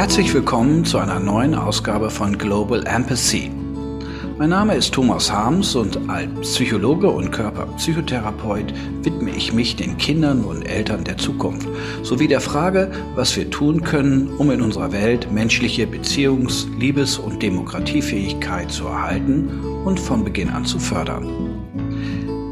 Herzlich 0.00 0.32
willkommen 0.32 0.86
zu 0.86 0.96
einer 0.96 1.20
neuen 1.20 1.54
Ausgabe 1.54 2.08
von 2.08 2.38
Global 2.38 2.86
Empathy. 2.86 3.50
Mein 4.38 4.48
Name 4.48 4.74
ist 4.74 4.94
Thomas 4.94 5.30
Harms 5.30 5.74
und 5.74 6.08
als 6.08 6.30
Psychologe 6.40 7.10
und 7.10 7.30
Körperpsychotherapeut 7.30 8.72
widme 9.02 9.30
ich 9.36 9.52
mich 9.52 9.76
den 9.76 9.98
Kindern 9.98 10.42
und 10.42 10.62
Eltern 10.62 11.04
der 11.04 11.18
Zukunft 11.18 11.68
sowie 12.02 12.28
der 12.28 12.40
Frage, 12.40 12.90
was 13.14 13.36
wir 13.36 13.50
tun 13.50 13.82
können, 13.82 14.30
um 14.38 14.50
in 14.50 14.62
unserer 14.62 14.90
Welt 14.90 15.30
menschliche 15.30 15.84
Beziehungs-, 15.84 16.66
Liebes- 16.78 17.18
und 17.18 17.42
Demokratiefähigkeit 17.42 18.70
zu 18.70 18.86
erhalten 18.86 19.50
und 19.84 20.00
von 20.00 20.24
Beginn 20.24 20.48
an 20.48 20.64
zu 20.64 20.78
fördern. 20.78 21.49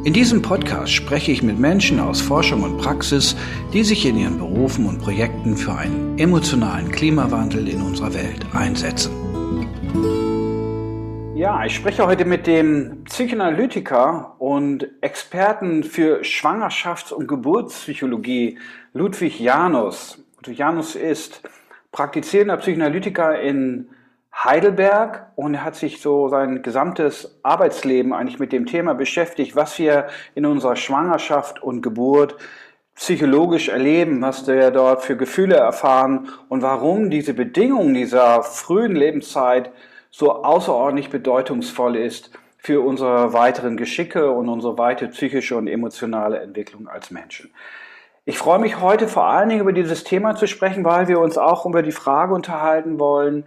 In 0.09 0.14
diesem 0.14 0.40
Podcast 0.40 0.90
spreche 0.90 1.32
ich 1.32 1.43
mit 1.43 1.59
Menschen 1.59 2.00
aus 2.00 2.22
Forschung 2.22 2.62
und 2.62 2.79
Praxis, 2.79 3.36
die 3.74 3.84
sich 3.84 4.06
in 4.06 4.16
ihren 4.16 4.38
Berufen 4.38 4.87
und 4.87 5.02
Projekten 5.02 5.55
für 5.55 5.74
einen 5.74 6.19
emotionalen 6.19 6.91
Klimawandel 6.91 7.69
in 7.69 7.82
unserer 7.82 8.15
Welt 8.15 8.46
einsetzen. 8.55 9.12
Ja, 11.37 11.62
ich 11.66 11.74
spreche 11.74 12.06
heute 12.06 12.24
mit 12.24 12.46
dem 12.46 13.05
Psychoanalytiker 13.05 14.37
und 14.38 14.88
Experten 15.02 15.84
für 15.84 16.23
Schwangerschafts- 16.23 17.12
und 17.12 17.29
Geburtspsychologie 17.29 18.59
Ludwig 18.95 19.38
Janus. 19.38 20.24
Ludwig 20.38 20.56
Janus 20.56 20.95
ist 20.95 21.43
praktizierender 21.93 22.56
Psychoanalytiker 22.56 23.38
in 23.43 23.90
Heidelberg 24.45 25.33
und 25.34 25.65
hat 25.65 25.74
sich 25.74 26.01
so 26.01 26.28
sein 26.28 26.62
gesamtes 26.62 27.41
Arbeitsleben 27.42 28.12
eigentlich 28.12 28.38
mit 28.38 28.52
dem 28.52 28.66
Thema 28.66 28.95
beschäftigt, 28.95 29.56
was 29.56 29.79
wir 29.79 30.06
in 30.34 30.46
unserer 30.46 30.77
Schwangerschaft 30.77 31.62
und 31.62 31.83
Geburt 31.83 32.37
psychologisch 32.95 33.69
erleben, 33.69 34.23
was 34.23 34.46
wir 34.46 34.70
dort 34.70 35.02
für 35.02 35.16
Gefühle 35.16 35.56
erfahren 35.56 36.29
und 36.48 36.62
warum 36.62 37.10
diese 37.10 37.35
Bedingungen 37.35 37.95
dieser 37.95 38.43
frühen 38.43 38.95
Lebenszeit 38.95 39.73
so 40.10 40.45
außerordentlich 40.45 41.10
bedeutungsvoll 41.10 41.96
ist 41.96 42.30
für 42.59 42.80
unsere 42.80 43.32
weiteren 43.32 43.77
Geschicke 43.77 44.30
und 44.30 44.49
unsere 44.49 44.79
weite 44.79 45.09
psychische 45.09 45.57
und 45.57 45.68
emotionale 45.68 46.40
Entwicklung 46.40 46.88
als 46.88 47.10
Menschen. 47.10 47.51
Ich 48.24 48.37
freue 48.37 48.59
mich 48.59 48.80
heute 48.80 49.09
vor 49.09 49.24
allen 49.24 49.49
Dingen 49.49 49.62
über 49.62 49.73
dieses 49.73 50.05
Thema 50.05 50.37
zu 50.37 50.46
sprechen, 50.46 50.84
weil 50.84 51.09
wir 51.09 51.18
uns 51.18 51.38
auch 51.38 51.65
über 51.66 51.82
die 51.82 51.93
Frage 51.93 52.34
unterhalten 52.34 52.99
wollen, 52.99 53.45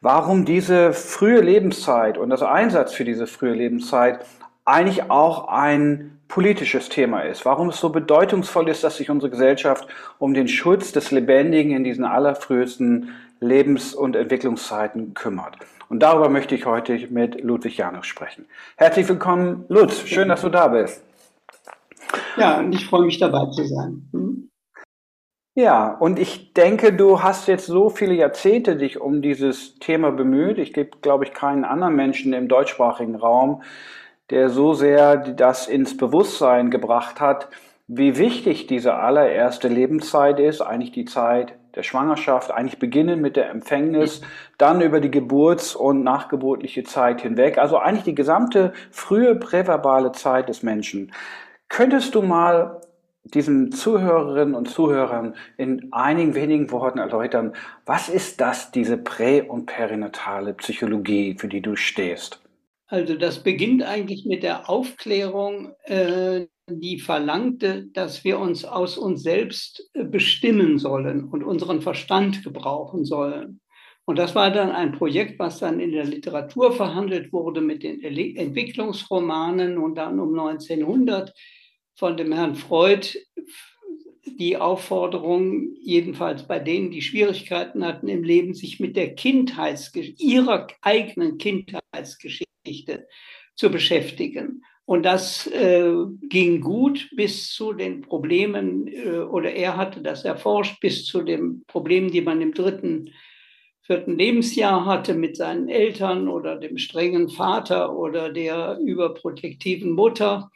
warum 0.00 0.44
diese 0.44 0.92
frühe 0.92 1.40
Lebenszeit 1.40 2.18
und 2.18 2.30
das 2.30 2.42
Einsatz 2.42 2.92
für 2.92 3.04
diese 3.04 3.26
frühe 3.26 3.54
Lebenszeit 3.54 4.24
eigentlich 4.64 5.10
auch 5.10 5.48
ein 5.48 6.20
politisches 6.28 6.88
Thema 6.88 7.22
ist. 7.22 7.44
Warum 7.44 7.70
es 7.70 7.80
so 7.80 7.88
bedeutungsvoll 7.88 8.68
ist, 8.68 8.84
dass 8.84 8.98
sich 8.98 9.10
unsere 9.10 9.30
Gesellschaft 9.30 9.88
um 10.18 10.34
den 10.34 10.46
Schutz 10.46 10.92
des 10.92 11.10
Lebendigen 11.10 11.72
in 11.72 11.84
diesen 11.84 12.04
allerfrühesten 12.04 13.10
Lebens- 13.40 13.94
und 13.94 14.14
Entwicklungszeiten 14.14 15.14
kümmert. 15.14 15.56
Und 15.88 16.00
darüber 16.00 16.28
möchte 16.28 16.54
ich 16.54 16.66
heute 16.66 16.98
mit 17.10 17.42
Ludwig 17.42 17.78
Janus 17.78 18.06
sprechen. 18.06 18.44
Herzlich 18.76 19.08
willkommen, 19.08 19.64
Lutz. 19.68 20.00
Schön, 20.06 20.28
dass 20.28 20.42
du 20.42 20.50
da 20.50 20.68
bist. 20.68 21.02
Ja, 22.36 22.58
und 22.58 22.72
ich 22.74 22.86
freue 22.86 23.06
mich 23.06 23.18
dabei 23.18 23.46
zu 23.46 23.64
sein. 23.64 24.08
Hm? 24.12 24.50
Ja, 25.58 25.88
und 25.88 26.20
ich 26.20 26.54
denke, 26.54 26.92
du 26.92 27.20
hast 27.20 27.48
jetzt 27.48 27.66
so 27.66 27.90
viele 27.90 28.14
Jahrzehnte 28.14 28.76
dich 28.76 29.00
um 29.00 29.22
dieses 29.22 29.76
Thema 29.80 30.12
bemüht. 30.12 30.56
Ich 30.56 30.72
gibt, 30.72 31.02
glaube 31.02 31.24
ich, 31.24 31.34
keinen 31.34 31.64
anderen 31.64 31.96
Menschen 31.96 32.32
im 32.32 32.46
deutschsprachigen 32.46 33.16
Raum, 33.16 33.62
der 34.30 34.50
so 34.50 34.74
sehr 34.74 35.16
das 35.16 35.66
ins 35.66 35.96
Bewusstsein 35.96 36.70
gebracht 36.70 37.20
hat, 37.20 37.48
wie 37.88 38.18
wichtig 38.18 38.68
diese 38.68 38.94
allererste 38.94 39.66
Lebenszeit 39.66 40.38
ist, 40.38 40.60
eigentlich 40.60 40.92
die 40.92 41.06
Zeit 41.06 41.54
der 41.74 41.82
Schwangerschaft, 41.82 42.52
eigentlich 42.52 42.78
beginnen 42.78 43.20
mit 43.20 43.34
der 43.34 43.50
Empfängnis, 43.50 44.20
dann 44.58 44.80
über 44.80 45.00
die 45.00 45.10
Geburts- 45.10 45.74
und 45.74 46.04
nachgeburtliche 46.04 46.84
Zeit 46.84 47.22
hinweg, 47.22 47.58
also 47.58 47.78
eigentlich 47.78 48.04
die 48.04 48.14
gesamte 48.14 48.72
frühe 48.92 49.34
präverbale 49.34 50.12
Zeit 50.12 50.48
des 50.48 50.62
Menschen. 50.62 51.10
Könntest 51.68 52.14
du 52.14 52.22
mal 52.22 52.80
diesen 53.34 53.72
Zuhörerinnen 53.72 54.54
und 54.54 54.68
Zuhörern 54.68 55.34
in 55.56 55.92
einigen 55.92 56.34
wenigen 56.34 56.70
Worten 56.70 56.98
erläutern, 56.98 57.52
was 57.86 58.08
ist 58.08 58.40
das, 58.40 58.70
diese 58.70 58.96
prä- 58.96 59.46
und 59.46 59.66
perinatale 59.66 60.54
Psychologie, 60.54 61.36
für 61.38 61.48
die 61.48 61.60
du 61.60 61.76
stehst? 61.76 62.40
Also 62.86 63.16
das 63.16 63.42
beginnt 63.42 63.82
eigentlich 63.82 64.24
mit 64.24 64.42
der 64.42 64.70
Aufklärung 64.70 65.74
äh, 65.84 66.46
die 66.70 66.98
verlangte, 66.98 67.86
dass 67.92 68.24
wir 68.24 68.38
uns 68.38 68.64
aus 68.64 68.96
uns 68.96 69.22
selbst 69.22 69.90
äh, 69.94 70.04
bestimmen 70.04 70.78
sollen 70.78 71.24
und 71.24 71.42
unseren 71.42 71.82
Verstand 71.82 72.42
gebrauchen 72.42 73.04
sollen. 73.04 73.60
Und 74.06 74.18
das 74.18 74.34
war 74.34 74.50
dann 74.50 74.70
ein 74.70 74.92
Projekt, 74.92 75.38
was 75.38 75.58
dann 75.58 75.80
in 75.80 75.92
der 75.92 76.04
Literatur 76.04 76.72
verhandelt 76.72 77.30
wurde 77.30 77.60
mit 77.60 77.82
den 77.82 78.02
Entwicklungsromanen 78.02 79.76
und 79.76 79.96
dann 79.96 80.18
um 80.18 80.38
1900 80.38 81.34
von 81.98 82.16
dem 82.16 82.32
Herrn 82.32 82.54
Freud 82.54 83.18
die 84.38 84.56
Aufforderung, 84.56 85.74
jedenfalls 85.82 86.46
bei 86.46 86.60
denen, 86.60 86.92
die 86.92 87.02
Schwierigkeiten 87.02 87.84
hatten 87.84 88.06
im 88.06 88.22
Leben, 88.22 88.54
sich 88.54 88.78
mit 88.78 88.96
der 88.96 89.14
Kindheitsgeschichte, 89.14 90.22
ihrer 90.22 90.68
eigenen 90.80 91.38
Kindheitsgeschichte 91.38 93.08
zu 93.56 93.70
beschäftigen. 93.70 94.62
Und 94.84 95.02
das 95.02 95.48
äh, 95.48 95.92
ging 96.22 96.60
gut 96.60 97.10
bis 97.16 97.52
zu 97.52 97.72
den 97.72 98.00
Problemen, 98.00 98.86
äh, 98.86 99.18
oder 99.18 99.52
er 99.52 99.76
hatte 99.76 100.00
das 100.00 100.24
erforscht, 100.24 100.80
bis 100.80 101.04
zu 101.04 101.22
den 101.22 101.64
Problemen, 101.66 102.10
die 102.10 102.22
man 102.22 102.40
im 102.40 102.54
dritten, 102.54 103.12
vierten 103.82 104.16
Lebensjahr 104.16 104.86
hatte 104.86 105.14
mit 105.14 105.36
seinen 105.36 105.68
Eltern 105.68 106.28
oder 106.28 106.56
dem 106.56 106.78
strengen 106.78 107.28
Vater 107.28 107.96
oder 107.96 108.32
der 108.32 108.78
überprotektiven 108.80 109.90
Mutter. 109.90 110.50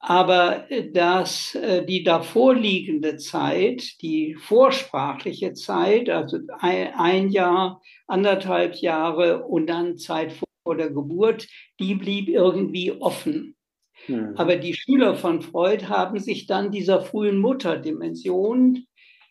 Aber 0.00 0.70
äh, 0.70 0.90
dass 0.90 1.54
äh, 1.54 1.84
die 1.84 2.02
davor 2.02 2.54
liegende 2.54 3.18
Zeit, 3.18 4.00
die 4.00 4.34
vorsprachliche 4.34 5.52
Zeit, 5.52 6.08
also 6.08 6.38
ein 6.58 7.28
Jahr, 7.28 7.82
anderthalb 8.06 8.76
Jahre 8.76 9.44
und 9.44 9.66
dann 9.68 9.98
Zeit 9.98 10.32
vor 10.64 10.76
der 10.76 10.90
Geburt, 10.90 11.46
die 11.78 11.94
blieb 11.94 12.28
irgendwie 12.28 12.92
offen. 12.92 13.54
Mhm. 14.08 14.32
Aber 14.36 14.56
die 14.56 14.74
Schüler 14.74 15.14
von 15.14 15.42
Freud 15.42 15.84
haben 15.86 16.18
sich 16.18 16.46
dann 16.46 16.72
dieser 16.72 17.02
frühen 17.02 17.38
Mutterdimension 17.38 18.86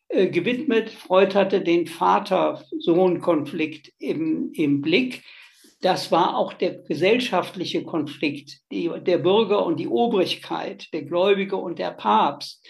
äh, 0.09 0.27
gewidmet. 0.27 0.91
Freud 0.91 1.33
hatte 1.33 1.61
den 1.61 1.87
Vater-Sohn-Konflikt 1.87 3.91
im, 3.97 4.51
im 4.53 4.81
Blick. 4.81 5.23
Das 5.81 6.11
war 6.11 6.35
auch 6.35 6.53
der 6.53 6.79
gesellschaftliche 6.79 7.83
Konflikt, 7.83 8.59
die, 8.71 8.91
der 9.01 9.17
Bürger 9.19 9.65
und 9.65 9.79
die 9.79 9.87
Obrigkeit, 9.87 10.91
der 10.93 11.03
Gläubige 11.03 11.55
und 11.55 11.79
der 11.79 11.91
Papst. 11.91 12.65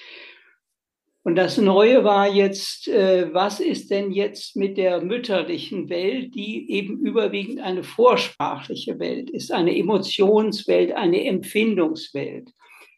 Und 1.23 1.35
das 1.35 1.57
Neue 1.57 2.03
war 2.03 2.27
jetzt, 2.27 2.87
äh, 2.87 3.33
was 3.33 3.59
ist 3.59 3.91
denn 3.91 4.11
jetzt 4.11 4.55
mit 4.55 4.77
der 4.77 5.01
mütterlichen 5.01 5.89
Welt, 5.89 6.33
die 6.33 6.71
eben 6.71 6.99
überwiegend 6.99 7.59
eine 7.59 7.83
vorsprachliche 7.83 8.99
Welt 8.99 9.29
ist, 9.29 9.51
eine 9.51 9.75
Emotionswelt, 9.77 10.93
eine 10.93 11.25
Empfindungswelt. 11.25 12.51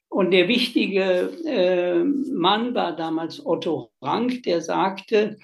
Und 0.08 0.32
der 0.32 0.48
wichtige 0.48 1.32
äh, 1.46 2.04
Mann 2.04 2.76
war 2.76 2.96
damals 2.96 3.46
Otto 3.46 3.92
Rank, 4.02 4.44
der 4.44 4.62
sagte, 4.62 5.38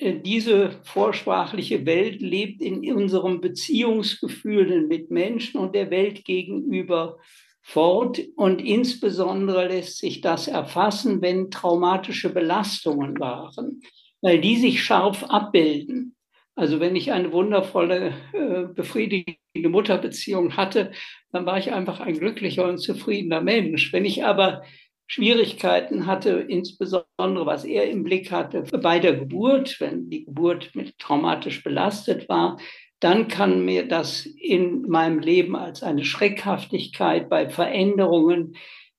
diese 0.00 0.70
vorsprachliche 0.84 1.86
Welt 1.86 2.20
lebt 2.20 2.62
in 2.62 2.92
unserem 2.94 3.40
Beziehungsgefühlen 3.40 4.88
mit 4.88 5.10
Menschen 5.10 5.58
und 5.58 5.74
der 5.74 5.90
Welt 5.90 6.24
gegenüber 6.24 7.18
fort. 7.62 8.20
Und 8.36 8.60
insbesondere 8.60 9.68
lässt 9.68 9.98
sich 9.98 10.20
das 10.20 10.48
erfassen, 10.48 11.22
wenn 11.22 11.50
traumatische 11.50 12.32
Belastungen 12.32 13.18
waren, 13.18 13.80
weil 14.20 14.40
die 14.40 14.56
sich 14.56 14.82
scharf 14.82 15.24
abbilden. 15.24 16.14
Also 16.54 16.80
wenn 16.80 16.96
ich 16.96 17.12
eine 17.12 17.32
wundervolle, 17.32 18.14
äh, 18.32 18.72
befriedigende 18.74 19.68
Mutterbeziehung 19.68 20.56
hatte, 20.56 20.92
dann 21.30 21.44
war 21.44 21.58
ich 21.58 21.72
einfach 21.72 22.00
ein 22.00 22.18
glücklicher 22.18 22.66
und 22.66 22.78
zufriedener 22.78 23.42
Mensch. 23.42 23.92
Wenn 23.92 24.06
ich 24.06 24.24
aber 24.24 24.62
Schwierigkeiten 25.06 26.06
hatte, 26.06 26.30
insbesondere 26.30 27.46
was 27.46 27.64
er 27.64 27.88
im 27.88 28.02
Blick 28.02 28.32
hatte 28.32 28.62
bei 28.82 28.98
der 28.98 29.14
Geburt, 29.14 29.80
wenn 29.80 30.10
die 30.10 30.24
Geburt 30.24 30.74
mit 30.74 30.98
traumatisch 30.98 31.62
belastet 31.62 32.28
war, 32.28 32.58
dann 33.00 33.28
kann 33.28 33.64
mir 33.64 33.86
das 33.86 34.26
in 34.26 34.82
meinem 34.82 35.18
Leben 35.18 35.54
als 35.54 35.82
eine 35.82 36.04
Schreckhaftigkeit 36.04 37.28
bei 37.28 37.48
Veränderungen 37.48 38.56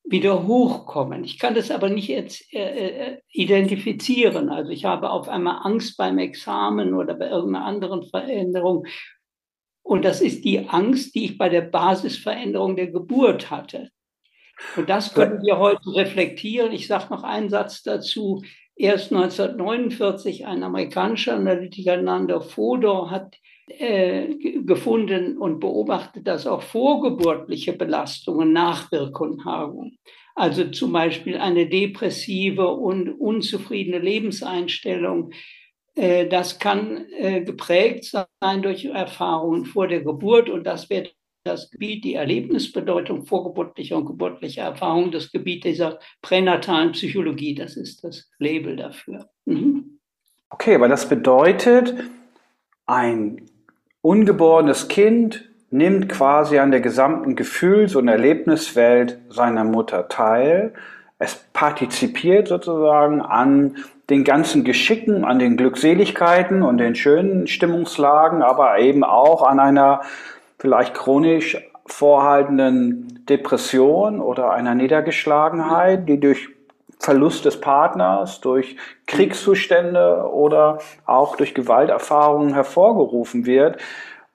wieder 0.10 0.48
hochkommen. 0.48 1.24
Ich 1.24 1.38
kann 1.38 1.56
das 1.56 1.70
aber 1.70 1.90
nicht 1.90 2.08
jetzt, 2.08 2.54
äh, 2.54 2.88
äh, 2.88 3.18
identifizieren. 3.32 4.50
Also 4.50 4.72
ich 4.72 4.86
habe 4.86 5.10
auf 5.10 5.28
einmal 5.28 5.60
Angst 5.64 5.98
beim 5.98 6.18
Examen 6.18 6.94
oder 6.94 7.14
bei 7.16 7.30
irgendeiner 7.30 7.66
anderen 7.66 8.04
Veränderung. 8.04 8.86
Und 9.84 10.06
das 10.06 10.22
ist 10.22 10.46
die 10.46 10.68
Angst, 10.70 11.16
die 11.16 11.26
ich 11.26 11.38
bei 11.38 11.50
der 11.50 11.62
Basisveränderung 11.62 12.76
der 12.76 12.88
Geburt 12.88 13.52
hatte. 13.52 13.90
Und 14.76 14.90
das 14.90 15.14
können 15.14 15.42
wir 15.44 15.58
heute 15.58 15.96
reflektieren. 15.96 16.72
Ich 16.72 16.88
sage 16.88 17.08
noch 17.10 17.24
einen 17.24 17.50
Satz 17.50 17.84
dazu. 17.84 18.44
Erst 18.76 19.12
1949 19.12 20.46
ein 20.46 20.64
amerikanischer 20.64 21.36
Analytiker, 21.36 21.98
Nando 21.98 22.40
Fodor, 22.40 23.10
hat 23.10 23.38
äh, 23.68 24.36
gefunden 24.64 25.38
und 25.38 25.60
beobachtet, 25.60 26.28
dass 26.28 26.48
auch 26.48 26.62
vorgeburtliche 26.62 27.74
Belastungen 27.74 28.54
Nachwirkungen 28.54 29.44
haben. 29.46 29.98
Also 30.36 30.70
zum 30.70 30.94
Beispiel 30.94 31.38
eine 31.38 31.68
depressive 31.68 32.68
und 32.68 33.10
unzufriedene 33.10 34.00
Lebenseinstellung. 34.00 35.32
Äh, 35.96 36.28
das 36.28 36.60
kann 36.60 37.08
äh, 37.18 37.42
geprägt 37.42 38.06
sein 38.06 38.62
durch 38.62 38.86
Erfahrungen 38.86 39.66
vor 39.66 39.88
der 39.88 40.02
Geburt 40.02 40.50
und 40.50 40.64
das 40.64 40.90
wird 40.90 41.17
das 41.48 41.72
Gebiet, 41.72 42.04
die 42.04 42.16
Erlebnisbedeutung 42.16 43.26
vorgeburtlicher 43.26 43.98
und 43.98 44.06
geburtlicher 44.06 44.64
Erfahrungen, 44.64 45.12
das 45.12 45.32
Gebiet 45.32 45.64
dieser 45.64 46.00
pränatalen 46.22 46.92
Psychologie, 46.92 47.56
das 47.56 47.76
ist 47.78 48.04
das 48.04 48.30
Label 48.40 48.76
dafür. 48.76 49.28
Mhm. 49.46 50.00
Okay, 50.50 50.76
aber 50.76 50.88
das 50.88 51.10
bedeutet, 51.10 51.94
ein 52.86 53.42
ungeborenes 54.02 54.88
Kind 54.88 55.50
nimmt 55.70 56.10
quasi 56.10 56.60
an 56.60 56.72
der 56.72 56.80
gesamten 56.80 57.36
Gefühls- 57.36 57.96
und 57.96 58.08
Erlebniswelt 58.08 59.20
seiner 59.30 59.64
Mutter 59.64 60.08
teil. 60.08 60.74
Es 61.20 61.36
partizipiert 61.52 62.48
sozusagen 62.48 63.22
an 63.22 63.76
den 64.10 64.24
ganzen 64.24 64.64
Geschicken, 64.64 65.26
an 65.26 65.40
den 65.40 65.58
Glückseligkeiten 65.58 66.62
und 66.62 66.78
den 66.78 66.96
schönen 66.96 67.48
Stimmungslagen, 67.48 68.42
aber 68.42 68.80
eben 68.80 69.04
auch 69.04 69.44
an 69.44 69.60
einer 69.60 70.02
vielleicht 70.60 70.94
chronisch 70.94 71.58
vorhaltenden 71.86 73.26
Depression 73.30 74.20
oder 74.20 74.52
einer 74.52 74.76
Niedergeschlagenheit, 74.76 76.08
die 76.08 76.20
durch 76.20 76.50
Verlust 77.00 77.46
des 77.46 77.62
Partners, 77.62 78.42
durch 78.42 78.76
Kriegszustände 79.06 80.30
oder 80.32 80.80
auch 81.06 81.36
durch 81.36 81.54
Gewalterfahrungen 81.54 82.54
hervorgerufen 82.54 83.46
wird. 83.46 83.78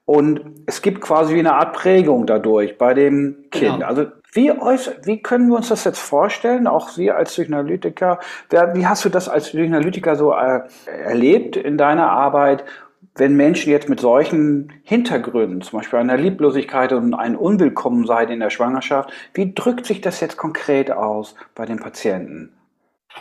Und 0.05 0.41
es 0.65 0.81
gibt 0.81 1.01
quasi 1.01 1.37
eine 1.37 1.53
Art 1.53 1.73
Prägung 1.73 2.25
dadurch 2.25 2.77
bei 2.77 2.93
dem 2.93 3.45
Kind. 3.51 3.75
Genau. 3.75 3.85
Also 3.85 4.05
wie, 4.33 4.49
wie 4.49 5.21
können 5.21 5.49
wir 5.49 5.57
uns 5.57 5.69
das 5.69 5.83
jetzt 5.83 5.99
vorstellen, 5.99 6.65
auch 6.65 6.89
Sie 6.89 7.11
als 7.11 7.33
Psychoanalytiker? 7.33 8.19
Wie 8.49 8.87
hast 8.87 9.05
du 9.05 9.09
das 9.09 9.29
als 9.29 9.49
Psychoanalytiker 9.49 10.15
so 10.15 10.33
äh, 10.33 10.61
erlebt 10.87 11.55
in 11.55 11.77
deiner 11.77 12.09
Arbeit? 12.09 12.65
Wenn 13.15 13.35
Menschen 13.35 13.71
jetzt 13.71 13.89
mit 13.89 13.99
solchen 13.99 14.73
Hintergründen, 14.83 15.61
zum 15.61 15.79
Beispiel 15.79 15.99
einer 15.99 16.17
Lieblosigkeit 16.17 16.93
und 16.93 17.13
ein 17.13 17.35
Unwillkommensein 17.35 18.29
in 18.29 18.39
der 18.39 18.49
Schwangerschaft, 18.49 19.11
wie 19.33 19.53
drückt 19.53 19.85
sich 19.85 20.01
das 20.01 20.19
jetzt 20.19 20.37
konkret 20.37 20.91
aus 20.91 21.35
bei 21.55 21.65
den 21.65 21.79
Patienten? 21.79 22.51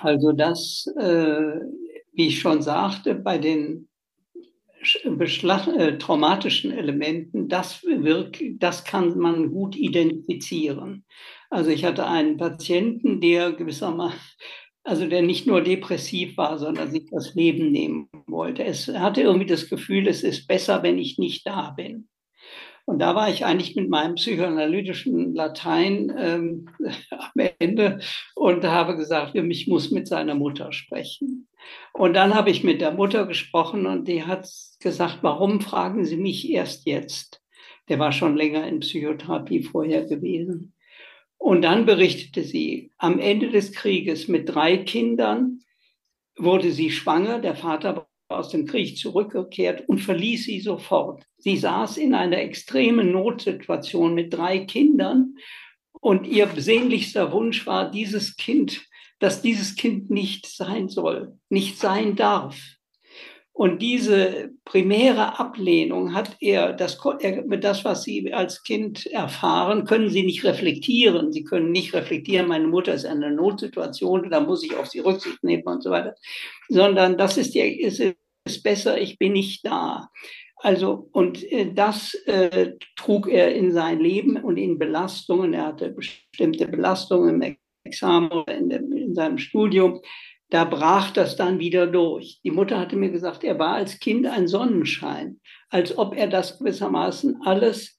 Also 0.01 0.33
das, 0.33 0.87
äh, 0.99 1.61
wie 2.13 2.29
ich 2.29 2.41
schon 2.41 2.63
sagte, 2.63 3.15
bei 3.15 3.37
den 3.37 3.89
äh, 5.05 5.99
traumatischen 5.99 6.73
Elementen, 6.73 7.49
das, 7.49 7.83
wirkt, 7.85 8.43
das 8.59 8.85
kann 8.85 9.19
man 9.19 9.51
gut 9.51 9.77
identifizieren. 9.77 11.05
Also 11.51 11.71
ich 11.71 11.85
hatte 11.85 12.07
einen 12.07 12.39
Patienten, 12.39 13.21
der 13.21 13.53
gewissermaßen 13.53 14.19
also 14.85 15.07
der 15.07 15.23
nicht 15.23 15.47
nur 15.47 15.61
depressiv 15.63 16.37
war, 16.37 16.59
sondern 16.59 16.91
sich 16.91 17.09
das 17.11 17.35
Leben 17.35 17.71
nehmen 17.71 18.09
wollte. 18.27 18.65
Es 18.65 18.89
hatte 18.89 19.23
irgendwie 19.23 19.47
das 19.47 19.69
Gefühl, 19.69 20.09
es 20.09 20.23
ist 20.23 20.49
besser, 20.49 20.83
wenn 20.83 20.99
ich 20.99 21.19
nicht 21.19 21.47
da 21.47 21.71
bin. 21.71 22.09
Und 22.85 22.99
da 22.99 23.15
war 23.15 23.31
ich 23.31 23.45
eigentlich 23.45 23.77
mit 23.77 23.89
meinem 23.89 24.17
psychoanalytischen 24.17 25.35
Latein 25.35 26.13
ähm, 26.19 26.69
am 27.11 27.49
Ende 27.59 28.01
und 28.35 28.65
habe 28.65 28.97
gesagt, 28.97 29.37
ich 29.37 29.69
muss 29.69 29.93
mit 29.93 30.09
seiner 30.09 30.35
Mutter 30.35 30.73
sprechen. 30.73 31.49
Und 31.93 32.15
dann 32.15 32.35
habe 32.35 32.51
ich 32.51 32.65
mit 32.65 32.81
der 32.81 32.91
Mutter 32.91 33.27
gesprochen 33.27 33.87
und 33.87 34.09
die 34.09 34.25
hat 34.25 34.49
gesagt, 34.81 35.19
warum 35.23 35.61
fragen 35.61 36.05
Sie 36.05 36.17
mich 36.17 36.51
erst 36.51 36.87
jetzt? 36.87 37.41
Der 37.89 38.01
war 38.01 38.11
schon 38.11 38.37
länger 38.37 38.67
in 38.67 38.81
Psychotherapie 38.81 39.63
vorher 39.63 40.05
gewesen. 40.05 40.75
Und 41.43 41.63
dann 41.63 41.87
berichtete 41.87 42.45
sie, 42.45 42.93
am 42.99 43.19
Ende 43.19 43.51
des 43.51 43.73
Krieges 43.73 44.29
mit 44.29 44.49
drei 44.49 44.77
Kindern 44.77 45.59
wurde 46.37 46.71
sie 46.71 46.93
schwanger, 46.93 47.41
der 47.41 47.57
Vater 47.57 48.07
war 48.29 48.39
aus 48.39 48.51
dem 48.51 48.65
Krieg 48.65 48.97
zurückgekehrt 48.97 49.89
und 49.89 49.99
verließ 49.99 50.45
sie 50.45 50.61
sofort. 50.61 51.25
Sie 51.39 51.57
saß 51.57 51.97
in 51.97 52.15
einer 52.15 52.39
extremen 52.39 53.11
Notsituation 53.11 54.15
mit 54.15 54.33
drei 54.33 54.61
Kindern 54.61 55.35
und 56.01 56.29
ihr 56.29 56.47
sehnlichster 56.47 57.33
Wunsch 57.33 57.67
war 57.67 57.91
dieses 57.91 58.37
Kind, 58.37 58.87
dass 59.19 59.43
dieses 59.43 59.75
Kind 59.75 60.11
nicht 60.11 60.47
sein 60.47 60.89
soll, 60.89 61.41
nicht 61.49 61.77
sein 61.77 62.15
darf. 62.15 62.57
Und 63.55 63.83
diese 63.83 64.51
primäre 64.65 65.39
Ablehnung 65.39 66.15
hat 66.15 66.37
er, 66.41 66.73
das, 66.73 66.99
das, 67.61 67.85
was 67.85 68.03
Sie 68.03 68.33
als 68.33 68.63
Kind 68.63 69.07
erfahren, 69.07 69.85
können 69.85 70.09
Sie 70.09 70.23
nicht 70.23 70.43
reflektieren. 70.45 71.33
Sie 71.33 71.45
können 71.45 71.71
nicht 71.71 71.93
reflektieren, 71.93 72.49
meine 72.49 72.67
Mutter 72.67 72.95
ist 72.95 73.05
in 73.05 73.11
einer 73.11 73.31
Notsituation, 73.31 74.31
da 74.31 74.41
muss 74.41 74.65
ich 74.65 74.75
auf 74.75 74.87
sie 74.87 75.01
Rücksicht 75.01 75.45
nehmen 75.45 75.65
und 75.65 75.83
so 75.83 75.91
weiter, 75.91 76.15
sondern 76.69 77.19
das 77.19 77.37
ist, 77.37 77.55
ja, 77.55 77.65
ist, 77.65 78.01
ist 78.01 78.63
besser, 78.63 78.99
ich 78.99 79.19
bin 79.19 79.35
nicht 79.35 79.67
da. 79.67 80.09
Also, 80.57 81.09
und 81.13 81.43
äh, 81.53 81.75
das 81.75 82.15
äh, 82.27 82.73
trug 82.97 83.29
er 83.29 83.55
in 83.55 83.73
sein 83.73 83.99
Leben 83.99 84.37
und 84.37 84.57
in 84.57 84.79
Belastungen. 84.79 85.55
Er 85.55 85.67
hatte 85.67 85.91
bestimmte 85.91 86.69
Belastungen 86.69 87.43
im 87.43 87.57
Examen 87.85 88.31
oder 88.31 88.57
in, 88.57 88.71
dem, 88.71 88.93
in 88.93 89.15
seinem 89.15 89.39
Studium 89.39 90.01
da 90.53 90.65
brach 90.65 91.11
das 91.13 91.35
dann 91.37 91.59
wieder 91.59 91.87
durch. 91.87 92.39
Die 92.45 92.51
Mutter 92.51 92.79
hatte 92.79 92.95
mir 92.95 93.09
gesagt, 93.09 93.43
er 93.43 93.59
war 93.59 93.73
als 93.73 93.99
Kind 94.01 94.27
ein 94.27 94.49
Sonnenschein, 94.49 95.41
als 95.71 95.97
ob 95.97 96.15
er 96.15 96.27
das 96.27 96.59
gewissermaßen 96.59 97.41
alles 97.43 97.99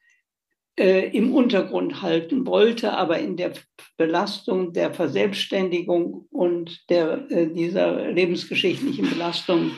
äh, 0.79 1.09
im 1.17 1.33
Untergrund 1.33 2.03
halten 2.03 2.45
wollte, 2.45 2.94
aber 2.94 3.17
in 3.17 3.38
der 3.38 3.53
Belastung 3.97 4.71
der 4.71 4.94
Verselbstständigung 4.94 6.27
und 6.29 6.88
der, 6.91 7.25
äh, 7.31 7.51
dieser 7.51 8.11
lebensgeschichtlichen 8.11 9.09
Belastung 9.09 9.71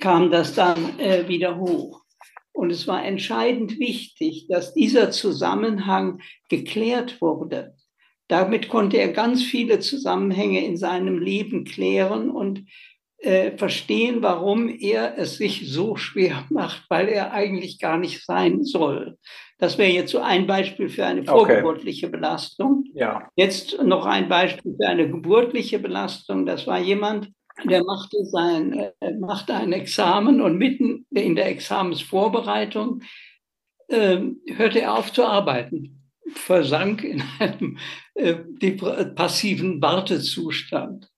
kam 0.00 0.32
das 0.32 0.52
dann 0.52 0.98
äh, 0.98 1.28
wieder 1.28 1.58
hoch. 1.58 2.02
Und 2.52 2.72
es 2.72 2.88
war 2.88 3.04
entscheidend 3.04 3.78
wichtig, 3.78 4.48
dass 4.48 4.74
dieser 4.74 5.12
Zusammenhang 5.12 6.20
geklärt 6.48 7.20
wurde. 7.20 7.76
Damit 8.28 8.68
konnte 8.68 8.98
er 8.98 9.08
ganz 9.08 9.42
viele 9.42 9.78
Zusammenhänge 9.78 10.64
in 10.64 10.76
seinem 10.76 11.18
Leben 11.18 11.64
klären 11.64 12.30
und 12.30 12.64
äh, 13.18 13.56
verstehen, 13.56 14.22
warum 14.22 14.68
er 14.68 15.16
es 15.18 15.38
sich 15.38 15.70
so 15.70 15.96
schwer 15.96 16.44
macht, 16.50 16.84
weil 16.88 17.08
er 17.08 17.32
eigentlich 17.32 17.78
gar 17.78 17.98
nicht 17.98 18.24
sein 18.24 18.64
soll. 18.64 19.16
Das 19.58 19.78
wäre 19.78 19.90
jetzt 19.90 20.12
so 20.12 20.20
ein 20.20 20.46
Beispiel 20.46 20.88
für 20.90 21.06
eine 21.06 21.24
vorgeburtliche 21.24 22.06
okay. 22.06 22.16
Belastung. 22.16 22.84
Ja. 22.92 23.28
Jetzt 23.36 23.82
noch 23.82 24.04
ein 24.04 24.28
Beispiel 24.28 24.76
für 24.78 24.86
eine 24.86 25.08
geburtliche 25.08 25.78
Belastung. 25.78 26.44
Das 26.44 26.66
war 26.66 26.78
jemand, 26.78 27.30
der 27.64 27.82
machte, 27.84 28.22
sein, 28.26 28.92
äh, 29.00 29.14
machte 29.18 29.54
ein 29.54 29.72
Examen 29.72 30.42
und 30.42 30.58
mitten 30.58 31.06
in 31.10 31.36
der 31.36 31.48
Examensvorbereitung 31.48 33.00
äh, 33.88 34.18
hörte 34.56 34.82
er 34.82 34.94
auf 34.94 35.10
zu 35.10 35.24
arbeiten 35.24 35.95
versank 36.34 37.04
in 37.04 37.22
einem 37.38 37.78
äh, 38.14 38.34
passiven 39.14 39.80
Wartezustand. 39.80 41.10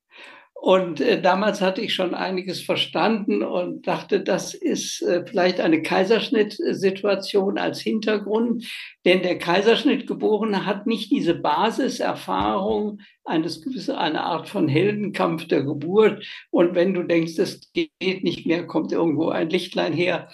Und 0.61 1.01
äh, 1.01 1.23
damals 1.23 1.61
hatte 1.61 1.81
ich 1.81 1.95
schon 1.95 2.15
einiges 2.15 2.63
verstanden 2.63 3.45
und 3.45 3.87
dachte, 3.87 4.21
das 4.21 4.55
ist 4.55 5.03
äh, 5.03 5.25
vielleicht 5.25 5.61
eine 5.61 5.83
Kaiserschnittsituation 5.83 7.59
als 7.59 7.81
Hintergrund, 7.81 8.67
denn 9.05 9.23
der 9.23 9.39
Kaiserschnittgeborene 9.39 10.67
hat 10.67 10.89
nicht 10.89 11.13
diese 11.13 11.37
Basiserfahrung 11.37 12.99
eines 13.25 13.63
gewissen, 13.63 13.95
eine 13.95 14.25
Art 14.25 14.49
von 14.49 14.67
Heldenkampf 14.67 15.47
der 15.47 15.63
Geburt. 15.63 16.27
Und 16.51 16.75
wenn 16.75 16.93
du 16.93 17.05
denkst, 17.05 17.39
es 17.39 17.73
geht 17.73 18.25
nicht 18.25 18.45
mehr, 18.45 18.67
kommt 18.67 18.91
irgendwo 18.91 19.29
ein 19.29 19.51
Lichtlein 19.51 19.93
her. 19.93 20.29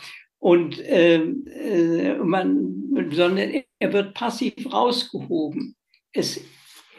Und 0.45 0.79
äh, 0.79 1.23
äh 1.23 2.19
man, 2.19 3.09
sondern 3.13 3.63
er 3.79 3.93
wird 3.95 4.13
passiv 4.13 4.53
rausgehoben. 4.71 5.75
Es, 6.13 6.37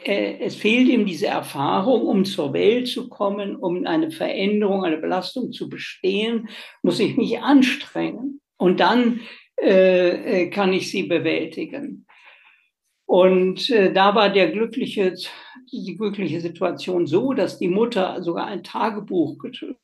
äh, 0.04 0.38
es 0.40 0.56
fehlt 0.56 0.88
ihm 0.88 1.06
diese 1.06 1.28
Erfahrung, 1.28 2.08
um 2.08 2.24
zur 2.24 2.52
Welt 2.52 2.88
zu 2.88 3.08
kommen, 3.08 3.54
um 3.54 3.86
eine 3.86 4.10
Veränderung, 4.10 4.82
eine 4.82 4.96
Belastung 4.96 5.52
zu 5.52 5.68
bestehen, 5.68 6.48
muss 6.82 6.98
ich 6.98 7.16
mich 7.16 7.38
anstrengen. 7.38 8.40
Und 8.56 8.80
dann 8.80 9.20
äh, 9.62 10.46
äh 10.46 10.50
kann 10.50 10.72
ich 10.72 10.90
sie 10.90 11.04
bewältigen. 11.04 12.04
Und 13.04 13.70
äh, 13.70 13.92
da 13.92 14.16
war 14.16 14.28
der 14.28 14.50
glückliche, 14.50 15.14
die 15.70 15.96
glückliche 15.96 16.40
Situation 16.40 17.06
so, 17.06 17.32
dass 17.32 17.60
die 17.60 17.68
Mutter 17.68 18.20
sogar 18.24 18.46
ein 18.46 18.64
Tagebuch 18.64 19.38
geschrieben. 19.38 19.78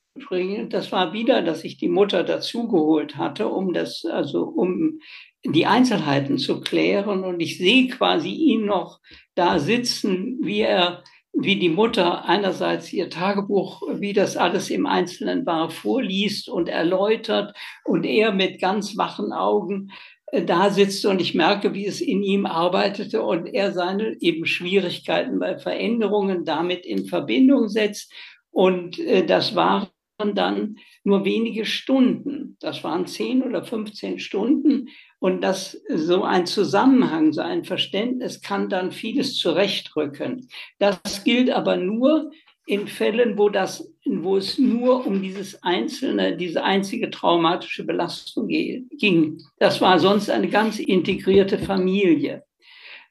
Das 0.69 0.93
war 0.93 1.13
wieder, 1.13 1.43
dass 1.43 1.65
ich 1.65 1.79
die 1.79 1.89
Mutter 1.89 2.23
dazugeholt 2.23 3.17
hatte, 3.17 3.49
um 3.49 3.73
das, 3.73 4.05
also 4.05 4.45
um 4.45 5.01
die 5.45 5.67
Einzelheiten 5.67 6.39
zu 6.39 6.61
klären. 6.61 7.25
Und 7.25 7.41
ich 7.41 7.59
sehe 7.59 7.89
quasi 7.89 8.31
ihn 8.31 8.67
noch 8.67 9.01
da 9.35 9.59
sitzen, 9.59 10.39
wie 10.43 10.61
er 10.61 11.03
wie 11.35 11.59
die 11.59 11.71
Mutter 11.71 12.27
einerseits 12.27 12.93
ihr 12.93 13.09
Tagebuch, 13.09 13.83
wie 13.95 14.13
das 14.13 14.37
alles 14.37 14.69
im 14.69 14.85
Einzelnen 14.85 15.47
war, 15.47 15.71
vorliest 15.71 16.49
und 16.49 16.69
erläutert 16.69 17.57
und 17.85 18.05
er 18.05 18.33
mit 18.33 18.61
ganz 18.61 18.99
wachen 18.99 19.33
Augen 19.33 19.93
äh, 20.27 20.45
da 20.45 20.71
sitzt 20.71 21.07
und 21.07 21.21
ich 21.21 21.35
merke, 21.35 21.73
wie 21.75 21.87
es 21.87 22.03
in 22.03 22.23
ihm 22.23 22.45
arbeitete 22.45 23.23
und 23.23 23.47
er 23.47 23.73
seine 23.73 24.17
eben 24.21 24.45
Schwierigkeiten 24.45 25.39
bei 25.39 25.59
Veränderungen 25.59 26.45
damit 26.45 26.85
in 26.85 27.07
Verbindung 27.07 27.69
setzt. 27.69 28.13
Und 28.51 28.99
äh, 28.99 29.25
das 29.25 29.55
waren 29.55 29.89
dann 30.35 30.77
nur 31.05 31.25
wenige 31.25 31.65
Stunden. 31.65 32.57
Das 32.61 32.85
waren 32.85 33.07
zehn 33.07 33.43
oder 33.43 33.65
15 33.65 34.19
Stunden. 34.21 34.89
Und 35.19 35.43
das, 35.43 35.81
so 35.89 36.25
ein 36.25 36.47
Zusammenhang, 36.47 37.33
so 37.33 37.43
ein 37.43 37.65
Verständnis 37.65 38.41
kann 38.41 38.69
dann 38.69 38.93
vieles 38.93 39.37
zurechtrücken. 39.39 40.49
Das 40.79 41.25
gilt 41.25 41.51
aber 41.51 41.77
nur 41.77 42.31
in 42.67 42.87
Fällen, 42.87 43.37
wo 43.39 43.49
das, 43.49 43.93
wo 44.05 44.37
es 44.37 44.59
nur 44.59 45.07
um 45.07 45.21
dieses 45.21 45.63
einzelne, 45.63 46.37
diese 46.37 46.63
einzige 46.63 47.11
traumatische 47.11 47.85
Belastung 47.85 48.49
ging. 48.49 49.43
Das 49.59 49.81
war 49.81 49.99
sonst 49.99 50.31
eine 50.31 50.49
ganz 50.49 50.79
integrierte 50.79 51.59
Familie. 51.59 52.45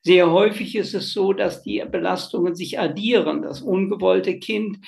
Sehr 0.03 0.31
häufig 0.31 0.75
ist 0.75 0.95
es 0.95 1.13
so, 1.13 1.31
dass 1.31 1.61
die 1.61 1.83
Belastungen 1.89 2.55
sich 2.55 2.79
addieren. 2.79 3.43
Das 3.43 3.61
ungewollte 3.61 4.39
Kind 4.39 4.79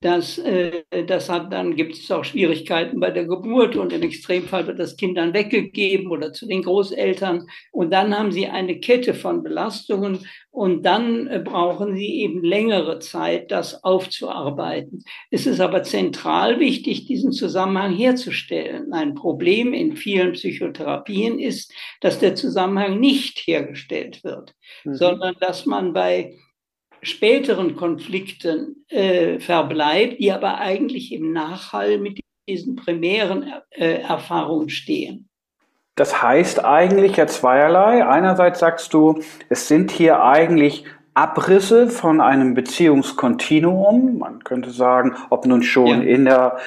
das, 0.00 0.38
äh, 0.38 0.84
das 1.06 1.28
hat, 1.28 1.52
dann 1.52 1.74
gibt 1.74 1.96
es 1.96 2.10
auch 2.12 2.24
Schwierigkeiten 2.24 3.00
bei 3.00 3.10
der 3.10 3.24
Geburt 3.24 3.74
und 3.74 3.92
im 3.92 4.02
Extremfall 4.02 4.66
wird 4.68 4.78
das 4.78 4.96
Kind 4.96 5.18
dann 5.18 5.34
weggegeben 5.34 6.10
oder 6.10 6.32
zu 6.32 6.46
den 6.46 6.62
Großeltern. 6.62 7.48
Und 7.72 7.92
dann 7.92 8.16
haben 8.16 8.30
sie 8.30 8.46
eine 8.46 8.78
Kette 8.78 9.12
von 9.12 9.42
Belastungen 9.42 10.26
und 10.50 10.84
dann 10.84 11.26
äh, 11.26 11.40
brauchen 11.40 11.96
sie 11.96 12.20
eben 12.20 12.44
längere 12.44 13.00
Zeit, 13.00 13.50
das 13.50 13.82
aufzuarbeiten. 13.82 15.02
Es 15.30 15.46
ist 15.46 15.60
aber 15.60 15.82
zentral 15.82 16.60
wichtig, 16.60 17.06
diesen 17.06 17.32
Zusammenhang 17.32 17.92
herzustellen. 17.92 18.92
Ein 18.92 19.14
Problem 19.14 19.74
in 19.74 19.96
vielen 19.96 20.32
Psychotherapien 20.32 21.40
ist, 21.40 21.72
dass 22.00 22.20
der 22.20 22.36
Zusammenhang 22.36 23.00
nicht 23.00 23.38
hergestellt 23.48 24.22
wird, 24.22 24.54
mhm. 24.84 24.94
sondern 24.94 25.34
dass 25.40 25.66
man 25.66 25.92
bei 25.92 26.36
späteren 27.02 27.76
Konflikten 27.76 28.84
äh, 28.88 29.38
verbleibt, 29.40 30.20
die 30.20 30.32
aber 30.32 30.58
eigentlich 30.58 31.12
im 31.12 31.32
Nachhall 31.32 31.98
mit 31.98 32.20
diesen 32.48 32.76
primären 32.76 33.52
äh, 33.70 34.00
Erfahrungen 34.00 34.68
stehen. 34.68 35.28
Das 35.96 36.22
heißt 36.22 36.64
eigentlich 36.64 37.16
ja 37.16 37.26
zweierlei. 37.26 38.06
Einerseits 38.06 38.60
sagst 38.60 38.94
du, 38.94 39.20
es 39.48 39.68
sind 39.68 39.90
hier 39.90 40.22
eigentlich 40.22 40.84
Abrisse 41.14 41.88
von 41.88 42.20
einem 42.20 42.54
Beziehungskontinuum. 42.54 44.18
Man 44.18 44.44
könnte 44.44 44.70
sagen, 44.70 45.16
ob 45.30 45.46
nun 45.46 45.62
schon 45.62 46.02
ja. 46.02 46.08
in 46.08 46.24
der 46.24 46.58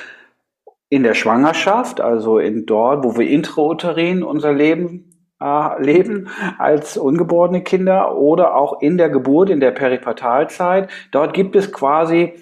in 0.90 1.04
der 1.04 1.14
Schwangerschaft, 1.14 2.02
also 2.02 2.38
in 2.38 2.66
dort, 2.66 3.06
wo 3.06 3.18
wir 3.18 3.26
intrauterin 3.26 4.24
unser 4.24 4.52
Leben 4.52 5.11
äh, 5.42 5.82
leben 5.82 6.30
als 6.58 6.98
ungeborene 6.98 7.62
Kinder 7.62 8.16
oder 8.18 8.56
auch 8.56 8.82
in 8.82 8.98
der 8.98 9.10
Geburt, 9.10 9.50
in 9.50 9.60
der 9.60 9.72
Peripatalzeit. 9.72 10.90
Dort 11.12 11.34
gibt 11.34 11.56
es 11.56 11.72
quasi 11.72 12.34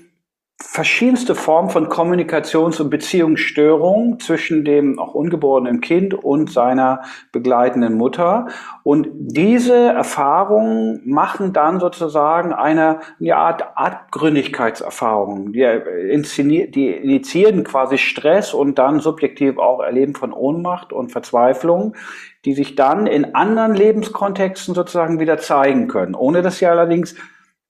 verschiedenste 0.61 1.35
Formen 1.35 1.69
von 1.69 1.87
Kommunikations- 1.87 2.81
und 2.81 2.89
Beziehungsstörungen 2.89 4.19
zwischen 4.19 4.65
dem 4.65 4.99
auch 4.99 5.13
ungeborenen 5.15 5.79
Kind 5.79 6.13
und 6.13 6.51
seiner 6.51 7.03
begleitenden 7.31 7.93
Mutter. 7.93 8.47
Und 8.83 9.07
diese 9.13 9.75
Erfahrungen 9.75 11.01
machen 11.05 11.53
dann 11.53 11.79
sozusagen 11.79 12.51
eine, 12.51 12.99
eine 13.21 13.37
Art 13.37 13.77
Abgründigkeitserfahrung. 13.77 15.53
Die, 15.53 16.69
die 16.69 16.89
initiieren 16.89 17.63
quasi 17.63 17.97
Stress 17.97 18.53
und 18.53 18.77
dann 18.79 18.99
subjektiv 18.99 19.57
auch 19.57 19.79
Erleben 19.79 20.13
von 20.13 20.33
Ohnmacht 20.33 20.91
und 20.91 21.11
Verzweiflung, 21.11 21.95
die 22.45 22.53
sich 22.53 22.75
dann 22.75 23.07
in 23.07 23.35
anderen 23.35 23.75
Lebenskontexten 23.75 24.73
sozusagen 24.73 25.19
wieder 25.19 25.37
zeigen 25.37 25.87
können, 25.87 26.15
ohne 26.15 26.41
dass 26.41 26.59
sie 26.59 26.67
allerdings 26.67 27.15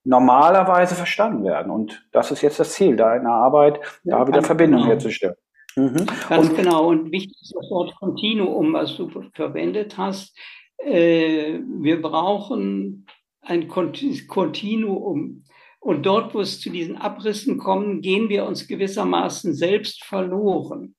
normalerweise 0.04 0.96
verstanden 0.96 1.44
werden. 1.44 1.72
Und 1.72 2.08
das 2.12 2.32
ist 2.32 2.42
jetzt 2.42 2.60
das 2.60 2.74
Ziel 2.74 2.96
deiner 2.96 3.32
Arbeit, 3.32 3.80
ja, 4.04 4.20
da 4.20 4.28
wieder 4.28 4.44
Verbindung 4.44 4.82
genau. 4.82 4.92
herzustellen. 4.92 5.36
Mhm. 5.76 6.06
Ganz 6.28 6.50
und, 6.50 6.56
genau. 6.56 6.88
Und 6.88 7.12
wichtig 7.12 7.38
ist 7.42 7.56
das 7.56 7.70
Wort 7.70 7.96
Kontinuum, 7.96 8.74
was 8.74 8.96
du 8.96 9.10
verwendet 9.34 9.98
hast. 9.98 10.38
Äh, 10.78 11.60
wir 11.82 12.02
brauchen 12.02 13.06
ein 13.42 13.68
Kontinuum. 13.68 15.44
Und 15.80 16.06
dort, 16.06 16.34
wo 16.34 16.42
es 16.42 16.60
zu 16.60 16.70
diesen 16.70 16.98
Abrissen 16.98 17.58
kommt, 17.58 18.02
gehen 18.02 18.30
wir 18.30 18.46
uns 18.46 18.68
gewissermaßen 18.68 19.54
selbst 19.54 20.04
verloren 20.04 20.96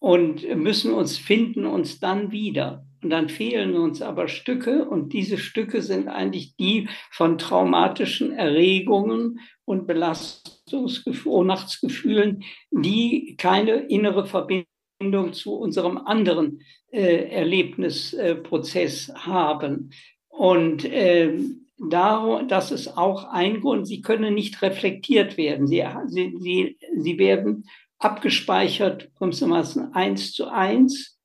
und 0.00 0.42
müssen 0.56 0.92
uns 0.92 1.16
finden 1.16 1.64
uns 1.66 2.00
dann 2.00 2.32
wieder. 2.32 2.84
Und 3.02 3.10
dann 3.10 3.28
fehlen 3.28 3.76
uns 3.76 4.00
aber 4.02 4.26
Stücke 4.28 4.84
und 4.84 5.12
diese 5.12 5.38
Stücke 5.38 5.82
sind 5.82 6.08
eigentlich 6.08 6.56
die 6.56 6.88
von 7.10 7.38
traumatischen 7.38 8.32
Erregungen 8.32 9.38
und 9.64 9.86
Belastungsgefühlen, 9.86 12.42
die 12.70 13.36
keine 13.38 13.74
innere 13.86 14.26
Verbindung 14.26 15.32
zu 15.32 15.54
unserem 15.54 15.98
anderen 15.98 16.62
äh, 16.90 17.28
Erlebnisprozess 17.30 19.08
äh, 19.08 19.14
haben. 19.14 19.92
Und 20.28 20.84
äh, 20.84 21.38
darum, 21.78 22.48
das 22.48 22.70
ist 22.70 22.98
auch 22.98 23.24
ein 23.24 23.62
Grund, 23.62 23.86
sie 23.86 24.02
können 24.02 24.34
nicht 24.34 24.60
reflektiert 24.60 25.38
werden. 25.38 25.66
Sie, 25.66 25.82
sie, 26.06 26.34
sie, 26.38 26.76
sie 26.98 27.18
werden 27.18 27.64
abgespeichert, 27.98 29.08
gewissermaßen 29.18 29.94
eins 29.94 30.32
zu 30.32 30.48
eins 30.48 31.19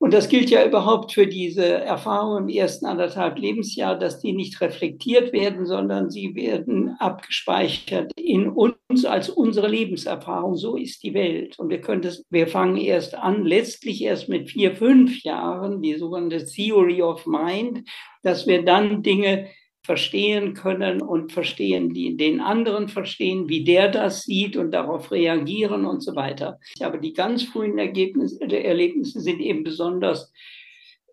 und 0.00 0.14
das 0.14 0.28
gilt 0.28 0.48
ja 0.48 0.64
überhaupt 0.64 1.12
für 1.12 1.26
diese 1.26 1.66
Erfahrungen 1.66 2.48
im 2.48 2.56
ersten 2.56 2.86
anderthalb 2.86 3.36
Lebensjahr, 3.36 3.98
dass 3.98 4.20
die 4.20 4.32
nicht 4.32 4.60
reflektiert 4.60 5.32
werden, 5.32 5.66
sondern 5.66 6.08
sie 6.08 6.36
werden 6.36 6.94
abgespeichert 7.00 8.12
in 8.14 8.48
uns 8.48 9.04
als 9.04 9.28
unsere 9.28 9.66
Lebenserfahrung. 9.66 10.56
So 10.56 10.76
ist 10.76 11.02
die 11.02 11.14
Welt. 11.14 11.58
Und 11.58 11.68
wir 11.70 11.80
können 11.80 12.02
das, 12.02 12.24
wir 12.30 12.46
fangen 12.46 12.76
erst 12.76 13.16
an, 13.16 13.44
letztlich 13.44 14.02
erst 14.02 14.28
mit 14.28 14.50
vier, 14.50 14.76
fünf 14.76 15.24
Jahren, 15.24 15.82
die 15.82 15.94
sogenannte 15.96 16.46
Theory 16.46 17.02
of 17.02 17.26
Mind, 17.26 17.82
dass 18.22 18.46
wir 18.46 18.64
dann 18.64 19.02
Dinge 19.02 19.48
verstehen 19.88 20.52
können 20.52 21.00
und 21.00 21.32
verstehen, 21.32 21.94
den 21.94 22.40
anderen 22.42 22.88
verstehen, 22.88 23.48
wie 23.48 23.64
der 23.64 23.88
das 23.88 24.24
sieht 24.24 24.54
und 24.54 24.70
darauf 24.70 25.10
reagieren 25.10 25.86
und 25.86 26.02
so 26.02 26.14
weiter. 26.14 26.58
Aber 26.80 26.98
die 26.98 27.14
ganz 27.14 27.44
frühen 27.44 27.78
Ergebnisse, 27.78 28.38
Erlebnisse 28.42 29.20
sind 29.20 29.40
eben 29.40 29.64
besonders 29.64 30.30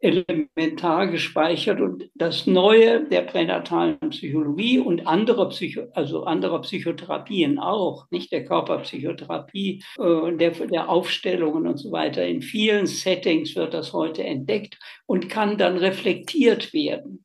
elementar 0.01 1.07
gespeichert 1.07 1.79
und 1.79 2.09
das 2.15 2.47
Neue 2.47 3.05
der 3.05 3.21
pränatalen 3.21 3.97
Psychologie 4.09 4.79
und 4.79 5.07
anderer 5.07 5.47
Psycho, 5.47 5.83
also 5.93 6.25
anderer 6.25 6.59
Psychotherapien 6.59 7.57
auch, 7.59 8.07
nicht 8.11 8.33
der 8.33 8.43
Körperpsychotherapie, 8.43 9.83
äh, 9.97 10.33
der, 10.33 10.51
der 10.51 10.89
Aufstellungen 10.89 11.65
und 11.65 11.77
so 11.77 11.93
weiter. 11.93 12.27
In 12.27 12.41
vielen 12.41 12.87
Settings 12.87 13.55
wird 13.55 13.73
das 13.73 13.93
heute 13.93 14.21
entdeckt 14.25 14.77
und 15.05 15.29
kann 15.29 15.57
dann 15.57 15.77
reflektiert 15.77 16.73
werden. 16.73 17.23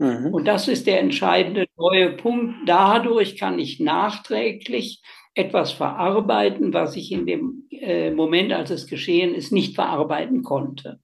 Mhm. 0.00 0.32
Und 0.32 0.48
das 0.48 0.66
ist 0.66 0.86
der 0.86 0.98
entscheidende 1.00 1.66
neue 1.76 2.12
Punkt. 2.12 2.54
Dadurch 2.66 3.36
kann 3.36 3.58
ich 3.58 3.80
nachträglich 3.80 5.02
etwas 5.34 5.72
verarbeiten, 5.72 6.72
was 6.72 6.96
ich 6.96 7.12
in 7.12 7.26
dem 7.26 7.68
äh, 7.70 8.10
Moment, 8.10 8.52
als 8.52 8.70
es 8.70 8.86
geschehen 8.86 9.34
ist, 9.34 9.52
nicht 9.52 9.74
verarbeiten 9.74 10.42
konnte. 10.42 11.00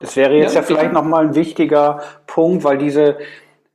Das 0.00 0.16
wäre 0.16 0.36
jetzt 0.36 0.54
ja, 0.54 0.62
ja 0.62 0.66
vielleicht 0.66 0.92
nochmal 0.92 1.28
ein 1.28 1.34
wichtiger 1.36 2.02
Punkt, 2.26 2.64
weil 2.64 2.78
diese, 2.78 3.18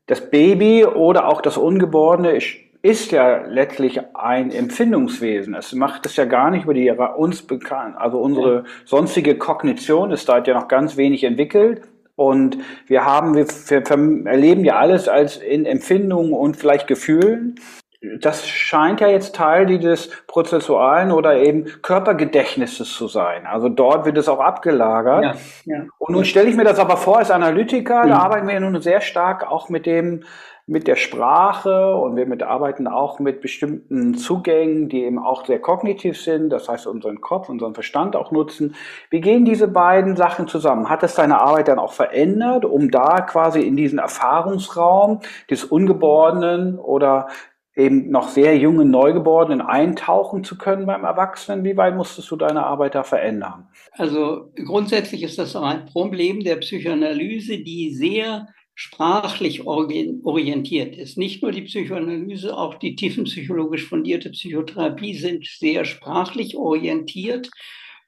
das 0.07 0.29
Baby 0.29 0.85
oder 0.85 1.29
auch 1.29 1.41
das 1.41 1.57
Ungeborene 1.57 2.31
ist, 2.31 2.57
ist 2.81 3.11
ja 3.11 3.45
letztlich 3.47 3.99
ein 4.13 4.51
Empfindungswesen. 4.51 5.55
Es 5.55 5.73
macht 5.73 6.05
es 6.05 6.17
ja 6.17 6.25
gar 6.25 6.51
nicht 6.51 6.65
über 6.65 6.73
die 6.73 6.91
uns 6.91 7.41
bekannt, 7.41 7.95
also 7.97 8.19
unsere 8.19 8.65
sonstige 8.83 9.37
Kognition 9.37 10.11
ist 10.11 10.27
da 10.27 10.43
ja 10.43 10.53
noch 10.53 10.67
ganz 10.67 10.97
wenig 10.97 11.23
entwickelt. 11.23 11.81
Und 12.17 12.57
wir 12.87 13.05
haben, 13.05 13.35
wir, 13.35 13.45
wir 13.47 14.27
erleben 14.27 14.63
ja 14.63 14.77
alles 14.77 15.07
als 15.09 15.37
in 15.37 15.65
Empfindungen 15.65 16.33
und 16.33 16.55
vielleicht 16.55 16.87
Gefühlen. 16.87 17.55
Das 18.21 18.47
scheint 18.47 19.01
ja 19.01 19.07
jetzt 19.07 19.35
Teil 19.35 19.65
dieses 19.65 20.09
prozessualen 20.27 21.11
oder 21.11 21.37
eben 21.37 21.65
Körpergedächtnisses 21.81 22.93
zu 22.93 23.07
sein. 23.07 23.45
Also 23.45 23.69
dort 23.69 24.05
wird 24.05 24.17
es 24.17 24.27
auch 24.27 24.39
abgelagert. 24.39 25.23
Ja, 25.23 25.35
ja. 25.65 25.83
Und 25.97 26.13
nun 26.13 26.25
stelle 26.25 26.49
ich 26.49 26.55
mir 26.55 26.63
das 26.63 26.79
aber 26.79 26.97
vor 26.97 27.19
als 27.19 27.31
Analytiker, 27.31 28.03
mhm. 28.03 28.09
da 28.09 28.17
arbeiten 28.17 28.47
wir 28.47 28.53
ja 28.53 28.59
nun 28.59 28.81
sehr 28.81 29.01
stark 29.01 29.49
auch 29.49 29.69
mit 29.69 29.85
dem 29.85 30.23
mit 30.67 30.87
der 30.87 30.95
Sprache 30.95 31.95
und 31.95 32.15
wir 32.15 32.47
arbeiten 32.47 32.87
auch 32.87 33.19
mit 33.19 33.39
bestimmten 33.39 34.15
Zugängen, 34.15 34.89
die 34.89 35.03
eben 35.03 35.19
auch 35.19 35.45
sehr 35.45 35.59
kognitiv 35.59 36.19
sind, 36.19 36.49
das 36.49 36.67
heißt 36.67 36.87
unseren 36.87 37.21
Kopf, 37.21 37.49
unseren 37.49 37.75
Verstand 37.75 38.15
auch 38.15 38.31
nutzen. 38.31 38.75
Wie 39.11 39.21
gehen 39.21 39.45
diese 39.45 39.67
beiden 39.67 40.15
Sachen 40.15 40.47
zusammen? 40.47 40.89
Hat 40.89 41.03
es 41.03 41.13
deine 41.13 41.39
Arbeit 41.39 41.67
dann 41.67 41.77
auch 41.77 41.93
verändert, 41.93 42.65
um 42.65 42.89
da 42.89 43.21
quasi 43.21 43.61
in 43.61 43.77
diesen 43.77 43.99
Erfahrungsraum 43.99 45.19
des 45.51 45.65
Ungeborenen 45.65 46.79
oder 46.79 47.27
eben 47.75 48.09
noch 48.09 48.29
sehr 48.29 48.57
jungen 48.57 48.89
Neugeborenen 48.89 49.61
eintauchen 49.61 50.43
zu 50.43 50.57
können 50.57 50.85
beim 50.85 51.03
Erwachsenen? 51.03 51.63
Wie 51.63 51.77
weit 51.77 51.95
musstest 51.95 52.31
du 52.31 52.35
deine 52.35 52.65
Arbeit 52.65 52.95
da 52.95 53.03
verändern? 53.03 53.67
Also 53.91 54.51
grundsätzlich 54.55 55.23
ist 55.23 55.37
das 55.37 55.55
ein 55.55 55.85
Problem 55.87 56.43
der 56.43 56.57
Psychoanalyse, 56.57 57.59
die 57.59 57.93
sehr 57.93 58.47
sprachlich 58.75 59.65
orientiert 59.65 60.97
ist. 60.97 61.17
Nicht 61.17 61.41
nur 61.41 61.51
die 61.51 61.61
Psychoanalyse, 61.61 62.57
auch 62.57 62.75
die 62.75 62.95
tiefenpsychologisch 62.95 63.87
fundierte 63.87 64.29
Psychotherapie 64.31 65.13
sind 65.13 65.45
sehr 65.45 65.85
sprachlich 65.85 66.57
orientiert 66.57 67.49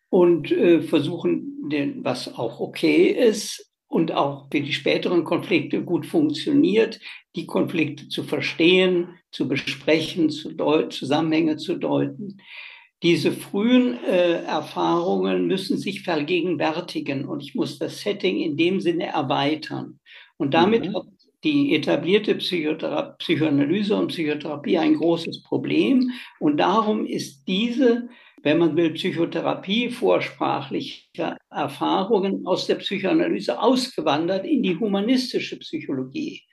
und 0.09 0.51
äh, 0.51 0.81
versuchen, 0.81 1.69
was 2.03 2.37
auch 2.37 2.59
okay 2.59 3.07
ist, 3.07 3.67
und 3.87 4.11
auch 4.11 4.47
für 4.51 4.61
die 4.61 4.73
späteren 4.73 5.23
Konflikte 5.23 5.81
gut 5.81 6.05
funktioniert, 6.05 6.99
die 7.35 7.45
Konflikte 7.45 8.09
zu 8.09 8.23
verstehen, 8.23 9.17
zu 9.37 9.47
besprechen, 9.47 10.31
zu 10.31 10.55
Zusammenhänge 10.89 11.57
zu 11.57 11.75
deuten. 11.75 12.41
Diese 13.03 13.31
frühen 13.31 14.03
äh, 14.03 14.41
Erfahrungen 14.43 15.45
müssen 15.45 15.77
sich 15.77 16.01
vergegenwärtigen 16.01 17.25
und 17.25 17.43
ich 17.43 17.53
muss 17.53 17.77
das 17.77 18.01
Setting 18.01 18.39
in 18.39 18.57
dem 18.57 18.79
Sinne 18.79 19.05
erweitern. 19.05 19.99
Und 20.37 20.55
damit 20.55 20.87
mhm. 20.87 20.95
hat 20.95 21.05
die 21.43 21.75
etablierte 21.75 22.33
Psychothera 22.35 23.15
Psychoanalyse 23.19 23.95
und 23.95 24.07
Psychotherapie 24.07 24.79
ein 24.79 24.95
großes 24.95 25.43
Problem. 25.43 26.09
Und 26.39 26.57
darum 26.57 27.05
ist 27.05 27.47
diese 27.47 28.09
wenn 28.43 28.59
man 28.59 28.77
will, 28.77 28.91
Psychotherapie 28.91 29.89
vorsprachlicher 29.89 31.37
Erfahrungen 31.49 32.45
aus 32.45 32.67
der 32.67 32.75
Psychoanalyse 32.75 33.59
ausgewandert 33.59 34.45
in 34.45 34.61
die 34.61 34.77
humanistische 34.77 35.57
Psychologie. 35.57 36.43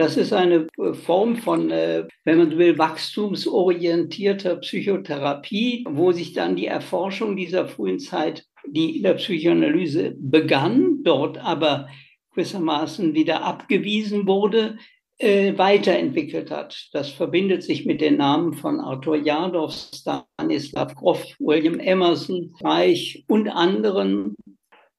Das 0.00 0.16
ist 0.16 0.32
eine 0.32 0.66
äh, 0.78 0.94
Form 0.94 1.36
von, 1.36 1.70
äh, 1.70 2.08
wenn 2.24 2.38
man 2.38 2.56
will, 2.56 2.78
wachstumsorientierter 2.78 4.56
Psychotherapie, 4.56 5.84
wo 5.90 6.10
sich 6.12 6.32
dann 6.32 6.56
die 6.56 6.68
Erforschung 6.68 7.36
dieser 7.36 7.68
frühen 7.68 7.98
Zeit, 7.98 8.46
die 8.66 8.96
in 8.96 9.02
der 9.02 9.14
Psychoanalyse 9.14 10.16
begann, 10.18 11.02
dort 11.02 11.36
aber 11.36 11.88
gewissermaßen 12.30 13.12
wieder 13.14 13.44
abgewiesen 13.44 14.26
wurde, 14.26 14.78
äh, 15.18 15.58
weiterentwickelt 15.58 16.50
hat. 16.50 16.88
Das 16.94 17.10
verbindet 17.10 17.62
sich 17.62 17.84
mit 17.84 18.00
den 18.00 18.16
Namen 18.16 18.54
von 18.54 18.80
Arthur 18.80 19.16
Jadov, 19.16 19.74
Stanislav 19.74 20.94
Grof, 20.94 21.26
William 21.38 21.78
Emerson, 21.78 22.54
Reich 22.62 23.22
und 23.28 23.50
anderen. 23.50 24.34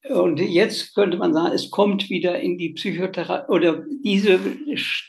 Und 0.09 0.39
jetzt 0.39 0.95
könnte 0.95 1.17
man 1.17 1.31
sagen, 1.31 1.53
es 1.53 1.69
kommt 1.69 2.09
wieder 2.09 2.39
in 2.39 2.57
die 2.57 2.69
Psychotherapie 2.69 3.51
oder 3.51 3.83
diese 4.03 4.39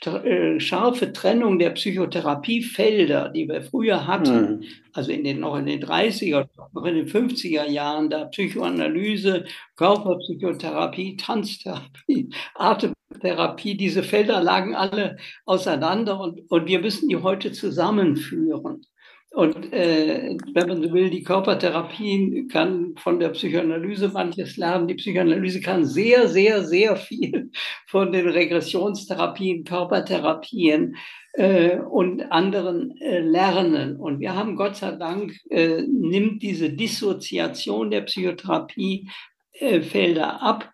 äh, 0.05 0.59
scharfe 0.59 1.11
Trennung 1.11 1.57
der 1.57 1.71
Psychotherapiefelder, 1.71 3.29
die 3.29 3.47
wir 3.47 3.63
früher 3.63 4.05
hatten, 4.05 4.41
mhm. 4.41 4.63
also 4.93 5.11
in 5.11 5.23
den, 5.23 5.39
noch 5.39 5.57
in 5.57 5.65
den 5.65 5.83
30er, 5.83 6.47
noch 6.73 6.85
in 6.85 6.95
den 6.95 7.07
50er 7.07 7.67
Jahren, 7.67 8.11
da 8.11 8.25
Psychoanalyse, 8.25 9.45
Körperpsychotherapie, 9.77 11.17
Tanztherapie, 11.17 12.29
Atem 12.55 12.93
Therapie, 13.19 13.75
diese 13.75 14.03
Felder 14.03 14.41
lagen 14.41 14.75
alle 14.75 15.17
auseinander 15.45 16.19
und, 16.19 16.41
und 16.49 16.67
wir 16.67 16.79
müssen 16.79 17.09
die 17.09 17.17
heute 17.17 17.51
zusammenführen. 17.51 18.85
Und 19.33 19.73
äh, 19.73 20.37
wenn 20.53 20.67
man 20.67 20.83
so 20.83 20.93
will, 20.93 21.09
die 21.09 21.23
Körpertherapie 21.23 22.47
kann 22.51 22.93
von 22.97 23.19
der 23.19 23.29
Psychoanalyse 23.29 24.09
manches 24.09 24.57
lernen. 24.57 24.87
Die 24.87 24.93
Psychoanalyse 24.93 25.59
kann 25.59 25.85
sehr, 25.85 26.27
sehr, 26.27 26.63
sehr 26.63 26.95
viel 26.95 27.49
von 27.87 28.11
den 28.11 28.29
Regressionstherapien, 28.29 29.63
Körpertherapien 29.63 30.97
äh, 31.33 31.77
und 31.77 32.31
anderen 32.31 32.95
äh, 33.01 33.21
lernen. 33.21 33.95
Und 33.95 34.19
wir 34.19 34.35
haben 34.35 34.55
Gott 34.55 34.75
sei 34.75 34.91
Dank, 34.91 35.33
äh, 35.49 35.81
nimmt 35.81 36.43
diese 36.43 36.69
Dissoziation 36.69 37.89
der 37.89 38.01
Psychotherapie 38.01 39.09
äh, 39.53 39.81
Felder 39.81 40.43
ab 40.43 40.71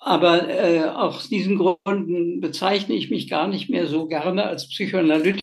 aber 0.00 0.48
äh, 0.48 0.84
aus 0.84 1.28
diesen 1.28 1.58
Gründen 1.58 2.40
bezeichne 2.40 2.94
ich 2.94 3.10
mich 3.10 3.28
gar 3.28 3.48
nicht 3.48 3.68
mehr 3.68 3.88
so 3.88 4.06
gerne 4.06 4.44
als 4.44 4.68
Psychoanalytiker, 4.68 5.40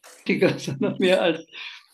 sondern 0.58 0.98
mehr 0.98 1.22
als 1.22 1.46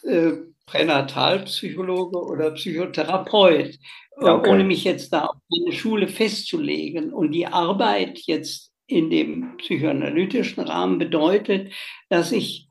äh, 0.03 0.33
Pränatalpsychologe 0.71 2.17
oder 2.17 2.51
Psychotherapeut, 2.51 3.77
äh, 4.21 4.29
okay. 4.29 4.49
ohne 4.49 4.63
mich 4.63 4.83
jetzt 4.83 5.11
da 5.11 5.25
auf 5.25 5.37
eine 5.65 5.73
Schule 5.73 6.07
festzulegen. 6.07 7.13
Und 7.13 7.31
die 7.31 7.47
Arbeit 7.47 8.19
jetzt 8.25 8.71
in 8.87 9.09
dem 9.09 9.57
psychoanalytischen 9.57 10.63
Rahmen 10.63 10.97
bedeutet, 10.97 11.73
dass 12.09 12.31
ich 12.31 12.67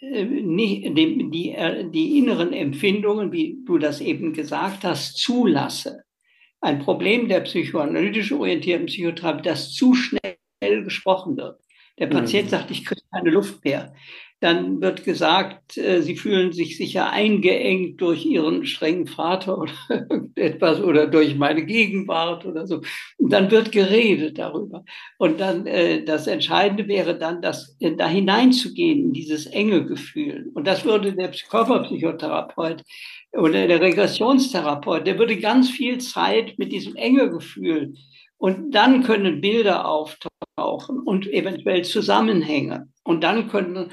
äh, 0.00 0.24
nicht, 0.24 0.96
die, 0.96 1.30
die, 1.30 1.52
äh, 1.52 1.88
die 1.90 2.18
inneren 2.18 2.52
Empfindungen, 2.52 3.32
wie 3.32 3.58
du 3.66 3.78
das 3.78 4.00
eben 4.00 4.32
gesagt 4.34 4.84
hast, 4.84 5.16
zulasse 5.16 6.02
ein 6.60 6.80
Problem 6.80 7.28
der 7.28 7.40
psychoanalytisch 7.40 8.32
orientierten 8.32 8.86
Psychotherapie, 8.86 9.42
dass 9.42 9.72
zu 9.72 9.94
schnell 9.94 10.36
gesprochen 10.60 11.36
wird. 11.36 11.60
Der 11.98 12.06
Patient 12.06 12.46
mhm. 12.46 12.50
sagt, 12.50 12.70
ich 12.70 12.84
kriege 12.84 13.00
keine 13.12 13.30
Luft 13.30 13.64
mehr. 13.64 13.94
Dann 14.40 14.80
wird 14.80 15.04
gesagt, 15.04 15.76
äh, 15.76 16.00
sie 16.00 16.16
fühlen 16.16 16.52
sich 16.52 16.76
sicher 16.76 17.10
eingeengt 17.10 18.00
durch 18.00 18.24
ihren 18.24 18.66
strengen 18.66 19.06
Vater 19.06 19.58
oder 19.58 19.72
etwas 20.36 20.80
oder 20.80 21.06
durch 21.06 21.36
meine 21.36 21.64
Gegenwart 21.64 22.46
oder 22.46 22.66
so. 22.66 22.80
Und 23.16 23.32
dann 23.32 23.50
wird 23.50 23.72
geredet 23.72 24.38
darüber. 24.38 24.84
Und 25.18 25.40
dann 25.40 25.66
äh, 25.66 26.04
das 26.04 26.26
Entscheidende 26.26 26.86
wäre 26.86 27.18
dann, 27.18 27.42
das 27.42 27.76
äh, 27.80 27.96
da 27.96 28.08
hineinzugehen 28.08 29.06
in 29.06 29.12
dieses 29.12 29.46
enge 29.46 29.84
Gefühl. 29.84 30.50
Und 30.54 30.66
das 30.66 30.84
würde 30.84 31.14
der 31.14 31.30
Körperpsychotherapeut 31.30 32.82
oder 33.32 33.66
der 33.66 33.80
Regressionstherapeut, 33.80 35.06
der 35.06 35.18
würde 35.18 35.36
ganz 35.38 35.68
viel 35.68 35.98
Zeit 35.98 36.58
mit 36.58 36.72
diesem 36.72 36.94
enge 36.96 37.28
Gefühl 37.28 37.94
und 38.38 38.70
dann 38.70 39.02
können 39.02 39.40
Bilder 39.40 39.88
auftauchen 39.88 41.00
und 41.04 41.26
eventuell 41.26 41.84
Zusammenhänge. 41.84 42.88
Und 43.02 43.24
dann 43.24 43.48
können, 43.48 43.90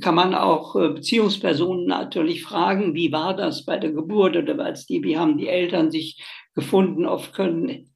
kann 0.00 0.14
man 0.14 0.34
auch 0.34 0.76
äh, 0.76 0.88
Beziehungspersonen 0.90 1.86
natürlich 1.86 2.42
fragen, 2.42 2.94
wie 2.94 3.12
war 3.12 3.34
das 3.34 3.64
bei 3.64 3.78
der 3.78 3.92
Geburt 3.92 4.36
oder 4.36 4.58
als 4.64 4.86
die, 4.86 5.02
wie 5.02 5.16
haben 5.16 5.38
die 5.38 5.48
Eltern 5.48 5.90
sich 5.90 6.22
gefunden? 6.54 7.06
Oft 7.06 7.32
können 7.32 7.88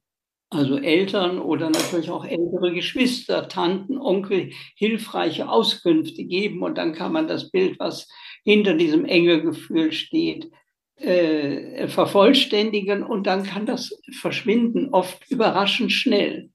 also 0.49 0.77
Eltern 0.77 1.39
oder 1.39 1.69
natürlich 1.69 2.09
auch 2.09 2.25
ältere 2.25 2.73
Geschwister, 2.73 3.47
Tanten, 3.47 3.97
Onkel 3.97 4.51
hilfreiche 4.75 5.49
Auskünfte 5.49 6.23
geben 6.25 6.61
und 6.61 6.77
dann 6.77 6.93
kann 6.93 7.11
man 7.11 7.27
das 7.27 7.49
Bild, 7.49 7.79
was 7.79 8.07
hinter 8.43 8.75
diesem 8.75 9.05
enge 9.05 9.41
Gefühl 9.41 9.91
steht, 9.91 10.51
äh, 10.95 11.87
vervollständigen 11.87 13.03
und 13.03 13.25
dann 13.25 13.43
kann 13.43 13.65
das 13.65 13.99
verschwinden, 14.19 14.89
oft 14.91 15.29
überraschend 15.29 15.91
schnell. 15.91 16.51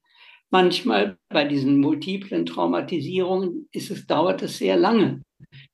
Manchmal 0.51 1.19
bei 1.29 1.45
diesen 1.45 1.81
multiplen 1.81 2.47
Traumatisierungen 2.47 3.69
ist 3.73 3.91
es, 3.91 4.07
dauert 4.07 4.43
es 4.43 4.59
sehr 4.59 4.77
lange. 4.77 5.23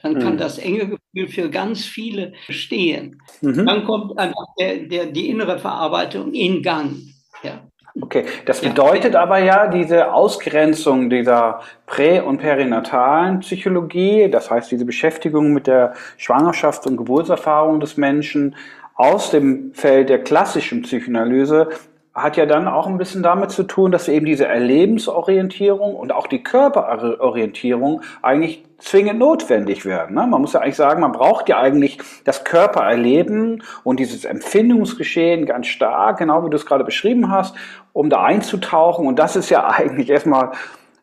Dann 0.02 0.18
kann 0.18 0.34
mhm. 0.34 0.38
das 0.38 0.58
enge 0.58 0.98
Gefühl 1.12 1.28
für 1.28 1.50
ganz 1.50 1.84
viele 1.84 2.32
stehen. 2.48 3.22
Mhm. 3.40 3.66
Dann 3.66 3.84
kommt 3.84 4.18
einfach 4.18 4.46
der, 4.58 4.78
der, 4.78 5.06
die 5.06 5.28
innere 5.28 5.58
Verarbeitung 5.58 6.32
in 6.32 6.62
Gang. 6.62 6.96
Ja. 7.42 7.68
Okay, 8.00 8.24
das 8.44 8.60
bedeutet 8.60 9.14
ja. 9.14 9.22
aber 9.22 9.38
ja 9.38 9.68
diese 9.68 10.12
Ausgrenzung 10.12 11.10
dieser 11.10 11.60
prä- 11.86 12.20
und 12.20 12.38
perinatalen 12.38 13.38
Psychologie, 13.38 14.28
das 14.28 14.50
heißt 14.50 14.72
diese 14.72 14.84
Beschäftigung 14.84 15.52
mit 15.52 15.68
der 15.68 15.94
Schwangerschafts- 16.18 16.88
und 16.88 16.96
Geburtserfahrung 16.96 17.78
des 17.78 17.96
Menschen 17.96 18.56
aus 18.96 19.30
dem 19.30 19.72
Feld 19.74 20.08
der 20.08 20.24
klassischen 20.24 20.82
Psychoanalyse 20.82 21.68
hat 22.14 22.36
ja 22.36 22.46
dann 22.46 22.68
auch 22.68 22.86
ein 22.86 22.96
bisschen 22.96 23.24
damit 23.24 23.50
zu 23.50 23.64
tun, 23.64 23.90
dass 23.90 24.06
eben 24.06 24.24
diese 24.24 24.46
Erlebensorientierung 24.46 25.96
und 25.96 26.12
auch 26.12 26.28
die 26.28 26.44
Körperorientierung 26.44 28.02
eigentlich 28.22 28.64
zwingend 28.78 29.18
notwendig 29.18 29.84
werden. 29.84 30.14
Ne? 30.14 30.26
Man 30.26 30.40
muss 30.40 30.52
ja 30.52 30.60
eigentlich 30.60 30.76
sagen, 30.76 31.00
man 31.00 31.10
braucht 31.10 31.48
ja 31.48 31.58
eigentlich 31.58 31.98
das 32.24 32.44
Körpererleben 32.44 33.64
und 33.82 33.98
dieses 33.98 34.24
Empfindungsgeschehen 34.24 35.46
ganz 35.46 35.66
stark, 35.66 36.18
genau 36.18 36.44
wie 36.44 36.50
du 36.50 36.56
es 36.56 36.66
gerade 36.66 36.84
beschrieben 36.84 37.30
hast, 37.30 37.56
um 37.92 38.10
da 38.10 38.22
einzutauchen. 38.22 39.06
Und 39.08 39.18
das 39.18 39.34
ist 39.34 39.50
ja 39.50 39.66
eigentlich 39.68 40.08
erstmal 40.08 40.52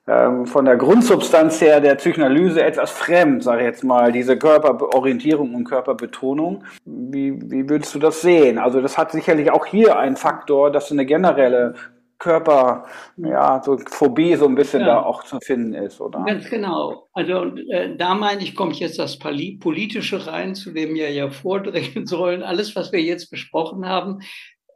ähm, 0.08 0.46
von 0.48 0.66
der 0.66 0.78
Grundsubstanz 0.78 1.62
her 1.62 1.80
der 1.80 1.96
Psychoanalyse 1.96 2.64
etwas 2.64 2.92
fremd, 2.92 3.44
sage 3.44 3.62
ich 3.62 3.68
jetzt 3.68 3.84
mal, 3.84 4.12
diese 4.12 4.38
Körperorientierung 4.38 5.54
und 5.54 5.66
Körperbetonung. 5.66 6.64
Wie, 6.86 7.40
wie 7.52 7.70
würdest 7.70 7.94
du 7.94 8.00
das 8.00 8.22
sehen? 8.22 8.58
Also 8.58 8.82
das 8.82 8.98
hat 8.98 9.12
sicherlich 9.12 9.52
auch 9.52 9.66
hier 9.66 10.00
einen 10.00 10.16
Faktor, 10.16 10.72
dass 10.72 10.92
eine 10.92 11.06
generelle 11.06 11.76
Körper, 12.18 12.86
ja, 13.18 13.62
so 13.64 13.78
Phobie 13.78 14.36
so 14.36 14.46
ein 14.46 14.56
bisschen 14.56 14.82
ja. 14.82 14.88
da 14.88 15.02
auch 15.02 15.24
zu 15.24 15.40
finden 15.40 15.74
ist, 15.74 16.00
oder? 16.00 16.24
Ganz 16.24 16.50
genau. 16.50 17.08
Also 17.14 17.46
äh, 17.70 17.96
da 17.98 18.14
meine 18.14 18.44
ich, 18.44 18.56
komme 18.56 18.72
ich 18.72 18.80
jetzt 18.80 19.00
das 19.00 19.18
Politische 19.18 20.28
rein, 20.28 20.54
zu 20.56 20.72
dem 20.72 20.94
wir 20.94 21.12
ja 21.12 21.30
vordringen 21.32 22.06
sollen. 22.06 22.44
Alles, 22.44 22.76
was 22.76 22.92
wir 22.92 23.02
jetzt 23.02 23.32
besprochen 23.32 23.88
haben, 23.88 24.20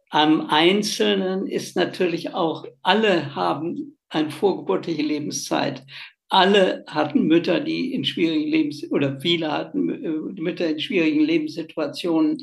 am 0.09 0.47
Einzelnen 0.49 1.45
ist 1.45 1.75
natürlich 1.75 2.33
auch, 2.33 2.65
alle 2.81 3.35
haben 3.35 3.94
eine 4.09 4.31
vorgeburtliche 4.31 5.01
Lebenszeit. 5.01 5.83
alle 6.29 6.83
hatten 6.87 7.27
Mütter, 7.27 7.59
die 7.59 7.93
in 7.93 8.03
schwierigen 8.03 8.49
Lebens 8.49 8.91
oder 8.91 9.19
viele 9.19 9.51
hatten 9.51 9.89
äh, 9.89 10.41
Mütter 10.41 10.67
in 10.67 10.79
schwierigen 10.79 11.21
Lebenssituationen. 11.21 12.39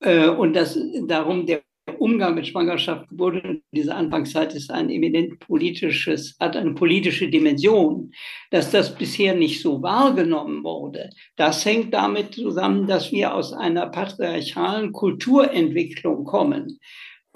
Äh, 0.00 0.28
und 0.28 0.54
das 0.54 0.78
darum 1.06 1.46
der 1.46 1.62
Umgang 1.98 2.34
mit 2.34 2.48
Schwangerschaft, 2.48 3.08
Geburt 3.08 3.44
in 3.44 3.62
dieser 3.70 3.96
Anfangszeit 3.96 4.54
ist 4.54 4.70
ein 4.70 4.90
eminent 4.90 5.38
politisches, 5.38 6.36
hat 6.40 6.56
eine 6.56 6.74
politische 6.74 7.28
Dimension. 7.28 8.12
Dass 8.50 8.70
das 8.70 8.96
bisher 8.96 9.34
nicht 9.34 9.62
so 9.62 9.82
wahrgenommen 9.82 10.64
wurde, 10.64 11.10
das 11.36 11.64
hängt 11.64 11.94
damit 11.94 12.34
zusammen, 12.34 12.86
dass 12.86 13.12
wir 13.12 13.34
aus 13.34 13.52
einer 13.52 13.86
patriarchalen 13.86 14.92
Kulturentwicklung 14.92 16.24
kommen 16.24 16.80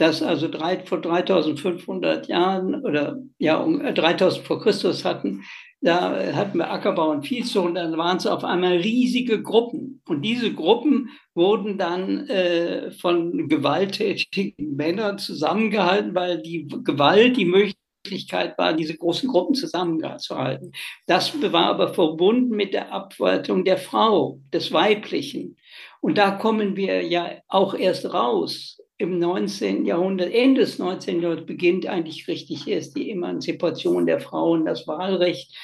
dass 0.00 0.22
also 0.22 0.48
drei, 0.48 0.78
vor 0.78 1.00
3500 1.00 2.26
Jahren 2.26 2.82
oder 2.86 3.18
ja, 3.38 3.58
um 3.58 3.80
3000 3.80 4.46
vor 4.46 4.62
Christus 4.62 5.04
hatten, 5.04 5.42
da 5.82 6.34
hatten 6.34 6.58
wir 6.58 6.70
Ackerbau 6.70 7.10
und 7.10 7.26
Viehzucht 7.26 7.66
und 7.66 7.74
dann 7.74 7.96
waren 7.98 8.16
es 8.16 8.26
auf 8.26 8.42
einmal 8.42 8.78
riesige 8.78 9.42
Gruppen. 9.42 10.02
Und 10.08 10.22
diese 10.22 10.52
Gruppen 10.54 11.10
wurden 11.34 11.76
dann 11.76 12.26
äh, 12.28 12.90
von 12.92 13.48
gewalttätigen 13.48 14.76
Männern 14.76 15.18
zusammengehalten, 15.18 16.14
weil 16.14 16.40
die 16.40 16.66
Gewalt 16.82 17.36
die 17.36 17.44
Möglichkeit 17.44 18.56
war, 18.56 18.72
diese 18.72 18.96
großen 18.96 19.28
Gruppen 19.28 19.54
zusammenzuhalten. 19.54 20.72
Das 21.06 21.32
war 21.52 21.66
aber 21.66 21.92
verbunden 21.92 22.56
mit 22.56 22.72
der 22.72 22.90
Abwertung 22.90 23.64
der 23.64 23.78
Frau, 23.78 24.40
des 24.52 24.72
Weiblichen. 24.72 25.56
Und 26.00 26.16
da 26.16 26.30
kommen 26.30 26.76
wir 26.76 27.02
ja 27.02 27.32
auch 27.48 27.74
erst 27.74 28.12
raus 28.14 28.79
im 29.00 29.18
19. 29.18 29.86
Jahrhundert, 29.86 30.30
Ende 30.30 30.60
des 30.60 30.78
19. 30.78 31.22
Jahrhunderts 31.22 31.46
beginnt 31.46 31.86
eigentlich 31.86 32.28
richtig 32.28 32.68
erst 32.68 32.96
die 32.96 33.10
Emanzipation 33.10 34.04
der 34.04 34.20
Frauen, 34.20 34.66
das 34.66 34.86
Wahlrecht. 34.86 35.56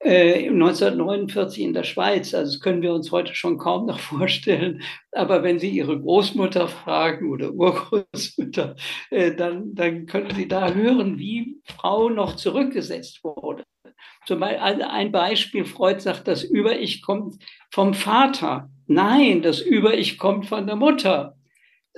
Äh, 0.00 0.48
1949 0.48 1.64
in 1.64 1.72
der 1.74 1.82
Schweiz, 1.82 2.32
also 2.32 2.52
das 2.52 2.60
können 2.60 2.82
wir 2.82 2.94
uns 2.94 3.10
heute 3.10 3.34
schon 3.34 3.58
kaum 3.58 3.86
noch 3.86 3.98
vorstellen. 3.98 4.82
Aber 5.10 5.42
wenn 5.42 5.58
Sie 5.58 5.70
Ihre 5.70 5.98
Großmutter 5.98 6.68
fragen 6.68 7.32
oder 7.32 7.50
Urgroßmutter, 7.50 8.76
äh, 9.10 9.34
dann, 9.34 9.74
dann 9.74 10.06
können 10.06 10.30
Sie 10.36 10.46
da 10.46 10.72
hören, 10.72 11.18
wie 11.18 11.60
Frau 11.64 12.10
noch 12.10 12.36
zurückgesetzt 12.36 13.24
wurde. 13.24 13.64
Zum 14.24 14.38
Beispiel 14.38 14.84
ein 14.84 15.10
Beispiel, 15.10 15.64
Freud 15.64 15.98
sagt, 15.98 16.28
das 16.28 16.44
Über-Ich 16.44 17.02
kommt 17.02 17.42
vom 17.72 17.92
Vater. 17.92 18.70
Nein, 18.86 19.42
das 19.42 19.60
Über-Ich 19.60 20.16
kommt 20.16 20.46
von 20.46 20.68
der 20.68 20.76
Mutter. 20.76 21.37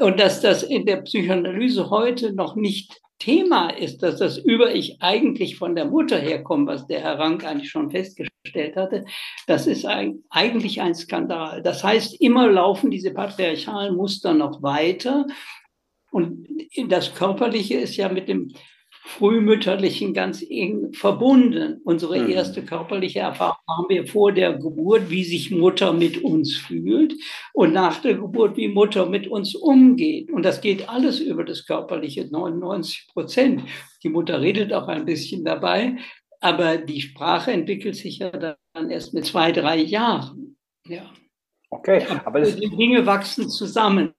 Und 0.00 0.18
dass 0.18 0.40
das 0.40 0.62
in 0.62 0.86
der 0.86 1.02
Psychoanalyse 1.02 1.90
heute 1.90 2.32
noch 2.32 2.56
nicht 2.56 3.00
Thema 3.18 3.68
ist, 3.68 4.02
dass 4.02 4.16
das 4.16 4.38
Über-Ich 4.38 5.02
eigentlich 5.02 5.56
von 5.56 5.76
der 5.76 5.84
Mutter 5.84 6.18
herkommt, 6.18 6.66
was 6.66 6.86
der 6.86 7.00
Herr 7.02 7.18
Rank 7.18 7.44
eigentlich 7.44 7.70
schon 7.70 7.90
festgestellt 7.90 8.76
hatte, 8.76 9.04
das 9.46 9.66
ist 9.66 9.84
eigentlich 9.84 10.80
ein 10.80 10.94
Skandal. 10.94 11.62
Das 11.62 11.84
heißt, 11.84 12.18
immer 12.20 12.50
laufen 12.50 12.90
diese 12.90 13.12
patriarchalen 13.12 13.94
Muster 13.94 14.32
noch 14.32 14.62
weiter. 14.62 15.26
Und 16.10 16.48
das 16.88 17.14
Körperliche 17.14 17.74
ist 17.74 17.96
ja 17.96 18.08
mit 18.08 18.26
dem 18.28 18.54
frühmütterlichen 19.02 20.12
ganz 20.12 20.44
eng 20.48 20.92
verbunden. 20.92 21.80
Unsere 21.84 22.20
mhm. 22.20 22.30
erste 22.30 22.64
körperliche 22.64 23.20
Erfahrung 23.20 23.56
haben 23.68 23.88
wir 23.88 24.06
vor 24.06 24.32
der 24.32 24.52
Geburt, 24.54 25.10
wie 25.10 25.24
sich 25.24 25.50
Mutter 25.50 25.92
mit 25.92 26.22
uns 26.22 26.56
fühlt 26.56 27.14
und 27.54 27.72
nach 27.72 28.00
der 28.02 28.14
Geburt, 28.14 28.56
wie 28.56 28.68
Mutter 28.68 29.06
mit 29.06 29.26
uns 29.26 29.54
umgeht. 29.54 30.30
Und 30.30 30.44
das 30.44 30.60
geht 30.60 30.88
alles 30.88 31.20
über 31.20 31.44
das 31.44 31.66
Körperliche, 31.66 32.28
99 32.30 33.08
Prozent. 33.12 33.62
Die 34.02 34.10
Mutter 34.10 34.40
redet 34.40 34.72
auch 34.72 34.88
ein 34.88 35.06
bisschen 35.06 35.44
dabei, 35.44 35.96
aber 36.40 36.76
die 36.76 37.00
Sprache 37.00 37.52
entwickelt 37.52 37.96
sich 37.96 38.18
ja 38.18 38.30
dann 38.30 38.90
erst 38.90 39.14
mit 39.14 39.24
zwei, 39.24 39.52
drei 39.52 39.78
Jahren. 39.78 40.56
Ja. 40.86 41.10
Okay, 41.70 42.04
aber 42.24 42.40
die 42.40 42.68
Dinge 42.68 43.06
wachsen 43.06 43.48
zusammen. 43.48 44.12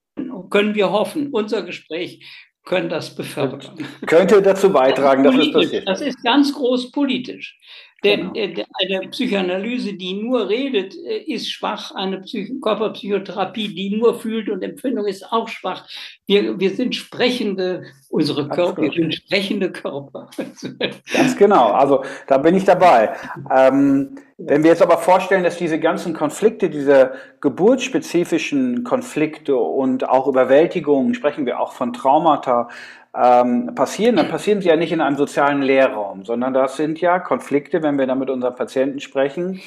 Können 0.49 0.75
wir 0.75 0.91
hoffen. 0.91 1.29
Unser 1.31 1.63
Gespräch 1.63 2.25
können 2.63 2.89
das 2.89 3.15
befördern. 3.15 3.61
Könnte 4.05 4.41
dazu 4.41 4.71
beitragen, 4.71 5.23
dass 5.23 5.35
es 5.35 5.51
passiert. 5.51 5.87
Das 5.87 6.01
ist 6.01 6.23
ganz 6.23 6.53
groß 6.53 6.91
politisch. 6.91 7.57
Denn 8.03 8.33
genau. 8.33 8.63
eine 8.81 9.07
Psychoanalyse, 9.09 9.93
die 9.93 10.15
nur 10.15 10.49
redet, 10.49 10.95
äh, 10.95 11.19
ist 11.19 11.51
schwach. 11.51 11.93
Eine 11.93 12.21
Psych 12.21 12.51
Körperpsychotherapie, 12.61 13.75
die 13.75 13.95
nur 13.95 14.19
fühlt 14.19 14.49
und 14.49 14.63
Empfindung, 14.63 15.05
ist 15.05 15.31
auch 15.31 15.47
schwach. 15.47 15.87
Wir, 16.25 16.59
wir 16.59 16.71
sind 16.71 16.95
sprechende, 16.95 17.83
unsere 18.09 18.47
Körper, 18.47 18.81
wir 18.81 18.91
sind 18.91 19.13
sprechende 19.13 19.71
Körper. 19.71 20.29
Ganz 21.13 21.37
genau. 21.37 21.71
Also 21.73 22.03
da 22.27 22.39
bin 22.39 22.55
ich 22.55 22.63
dabei. 22.63 23.13
Ähm, 23.55 24.17
wenn 24.39 24.63
wir 24.63 24.71
jetzt 24.71 24.81
aber 24.81 24.97
vorstellen, 24.97 25.43
dass 25.43 25.57
diese 25.57 25.79
ganzen 25.79 26.15
Konflikte, 26.15 26.71
diese 26.71 27.13
geburtsspezifischen 27.41 28.83
Konflikte 28.83 29.55
und 29.55 30.09
auch 30.09 30.27
Überwältigungen, 30.27 31.13
sprechen 31.13 31.45
wir 31.45 31.59
auch 31.59 31.73
von 31.73 31.93
Traumata, 31.93 32.69
ähm, 33.15 33.75
passieren, 33.75 34.15
dann 34.15 34.29
passieren 34.29 34.61
sie 34.61 34.69
ja 34.69 34.75
nicht 34.75 34.91
in 34.91 35.01
einem 35.01 35.17
sozialen 35.17 35.61
Lehrraum, 35.61 36.23
sondern 36.23 36.53
das 36.53 36.77
sind 36.77 37.01
ja 37.01 37.19
Konflikte, 37.19 37.83
wenn 37.83 37.97
wir 37.97 38.07
dann 38.07 38.19
mit 38.19 38.29
unseren 38.29 38.55
Patienten 38.55 38.99
sprechen, 38.99 39.61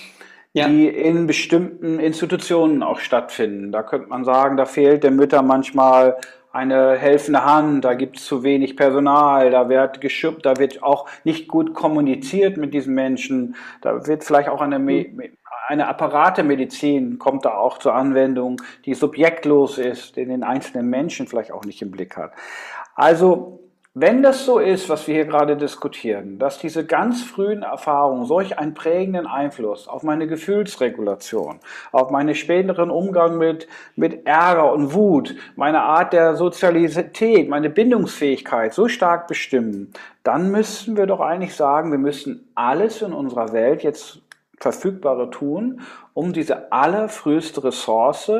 ja. 0.52 0.66
die 0.68 0.88
in 0.88 1.26
bestimmten 1.26 1.98
Institutionen 1.98 2.82
auch 2.82 3.00
stattfinden. 3.00 3.72
Da 3.72 3.82
könnte 3.82 4.08
man 4.08 4.24
sagen, 4.24 4.56
da 4.56 4.64
fehlt 4.64 5.04
der 5.04 5.10
Mütter 5.10 5.42
manchmal 5.42 6.16
eine 6.52 6.96
helfende 6.96 7.44
Hand, 7.44 7.84
da 7.84 7.94
gibt 7.94 8.16
es 8.16 8.26
zu 8.26 8.44
wenig 8.44 8.76
Personal, 8.76 9.50
da 9.50 9.68
wird 9.68 10.00
geschüppt, 10.00 10.46
da 10.46 10.56
wird 10.56 10.84
auch 10.84 11.08
nicht 11.24 11.48
gut 11.48 11.74
kommuniziert 11.74 12.56
mit 12.56 12.72
diesen 12.72 12.94
Menschen, 12.94 13.56
da 13.80 14.06
wird 14.06 14.22
vielleicht 14.22 14.48
auch 14.48 14.60
eine, 14.60 14.78
eine 15.66 15.88
Apparatemedizin 15.88 17.18
kommt 17.18 17.44
da 17.44 17.56
auch 17.56 17.78
zur 17.78 17.96
Anwendung, 17.96 18.62
die 18.84 18.94
subjektlos 18.94 19.78
ist, 19.78 20.14
den 20.14 20.28
den 20.28 20.44
einzelnen 20.44 20.88
Menschen 20.88 21.26
vielleicht 21.26 21.50
auch 21.50 21.64
nicht 21.64 21.82
im 21.82 21.90
Blick 21.90 22.16
hat. 22.16 22.30
Also, 22.94 23.54
wenn 23.96 24.24
das 24.24 24.44
so 24.44 24.58
ist, 24.58 24.88
was 24.88 25.06
wir 25.06 25.14
hier 25.14 25.24
gerade 25.24 25.56
diskutieren, 25.56 26.40
dass 26.40 26.58
diese 26.58 26.84
ganz 26.84 27.22
frühen 27.22 27.62
Erfahrungen 27.62 28.24
solch 28.24 28.58
einen 28.58 28.74
prägenden 28.74 29.28
Einfluss 29.28 29.86
auf 29.86 30.02
meine 30.02 30.26
Gefühlsregulation, 30.26 31.60
auf 31.92 32.10
meinen 32.10 32.34
späteren 32.34 32.90
Umgang 32.90 33.38
mit, 33.38 33.68
mit 33.94 34.26
Ärger 34.26 34.72
und 34.72 34.94
Wut, 34.94 35.36
meine 35.54 35.82
Art 35.82 36.12
der 36.12 36.34
Sozialität, 36.34 37.48
meine 37.48 37.70
Bindungsfähigkeit 37.70 38.74
so 38.74 38.88
stark 38.88 39.28
bestimmen, 39.28 39.92
dann 40.24 40.50
müssten 40.50 40.96
wir 40.96 41.06
doch 41.06 41.20
eigentlich 41.20 41.54
sagen, 41.54 41.92
wir 41.92 41.98
müssen 41.98 42.48
alles 42.56 43.00
in 43.00 43.12
unserer 43.12 43.52
Welt 43.52 43.84
jetzt 43.84 44.22
Verfügbare 44.58 45.30
tun, 45.30 45.82
um 46.14 46.32
diese 46.32 46.72
allerfrüheste 46.72 47.62
Ressource, 47.62 48.32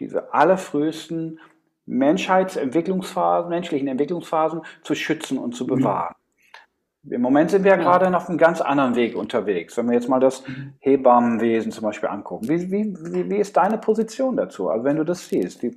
diese 0.00 0.34
allerfrühesten 0.34 1.38
Menschheitsentwicklungsphasen, 1.86 3.48
menschlichen 3.48 3.88
Entwicklungsphasen 3.88 4.62
zu 4.82 4.94
schützen 4.94 5.38
und 5.38 5.54
zu 5.54 5.66
bewahren. 5.66 6.14
Mhm. 6.14 7.12
Im 7.12 7.22
Moment 7.22 7.50
sind 7.52 7.62
wir 7.62 7.70
ja 7.70 7.76
gerade 7.76 8.14
auf 8.16 8.28
einem 8.28 8.38
ganz 8.38 8.60
anderen 8.60 8.96
Weg 8.96 9.16
unterwegs. 9.16 9.76
Wenn 9.76 9.86
wir 9.86 9.94
jetzt 9.94 10.08
mal 10.08 10.18
das 10.18 10.46
mhm. 10.46 10.74
Hebammenwesen 10.80 11.70
zum 11.70 11.84
Beispiel 11.84 12.08
angucken. 12.08 12.48
Wie, 12.48 12.70
wie, 12.70 12.94
wie, 13.12 13.30
wie 13.30 13.36
ist 13.36 13.56
deine 13.56 13.78
Position 13.78 14.36
dazu? 14.36 14.68
Also 14.68 14.84
wenn 14.84 14.96
du 14.96 15.04
das 15.04 15.28
siehst, 15.28 15.62
die, 15.62 15.70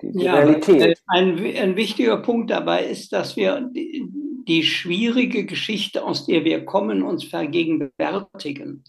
die, 0.00 0.12
die 0.12 0.24
ja, 0.24 0.34
Realität. 0.34 1.02
Ein, 1.06 1.38
ein 1.38 1.76
wichtiger 1.76 2.16
Punkt 2.18 2.50
dabei 2.50 2.84
ist, 2.84 3.12
dass 3.12 3.36
wir 3.36 3.60
die, 3.60 4.08
die 4.48 4.62
schwierige 4.62 5.44
Geschichte, 5.44 6.02
aus 6.04 6.26
der 6.26 6.44
wir 6.44 6.64
kommen, 6.64 7.02
uns 7.02 7.24
vergegenwärtigen. 7.24 8.84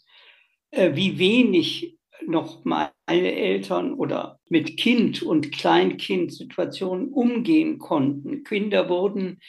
Äh, 0.72 0.96
wie 0.96 1.20
wenig 1.20 1.98
noch 2.26 2.64
meine 3.08 3.36
Eltern 3.36 3.94
oder 3.94 4.40
mit 4.50 4.78
Kind 4.78 5.22
und 5.22 5.52
Kleinkind-Situationen 5.52 7.10
umgehen 7.10 7.80
konnten. 7.80 8.44
Kinder 8.44 8.90
wurden 8.90 9.40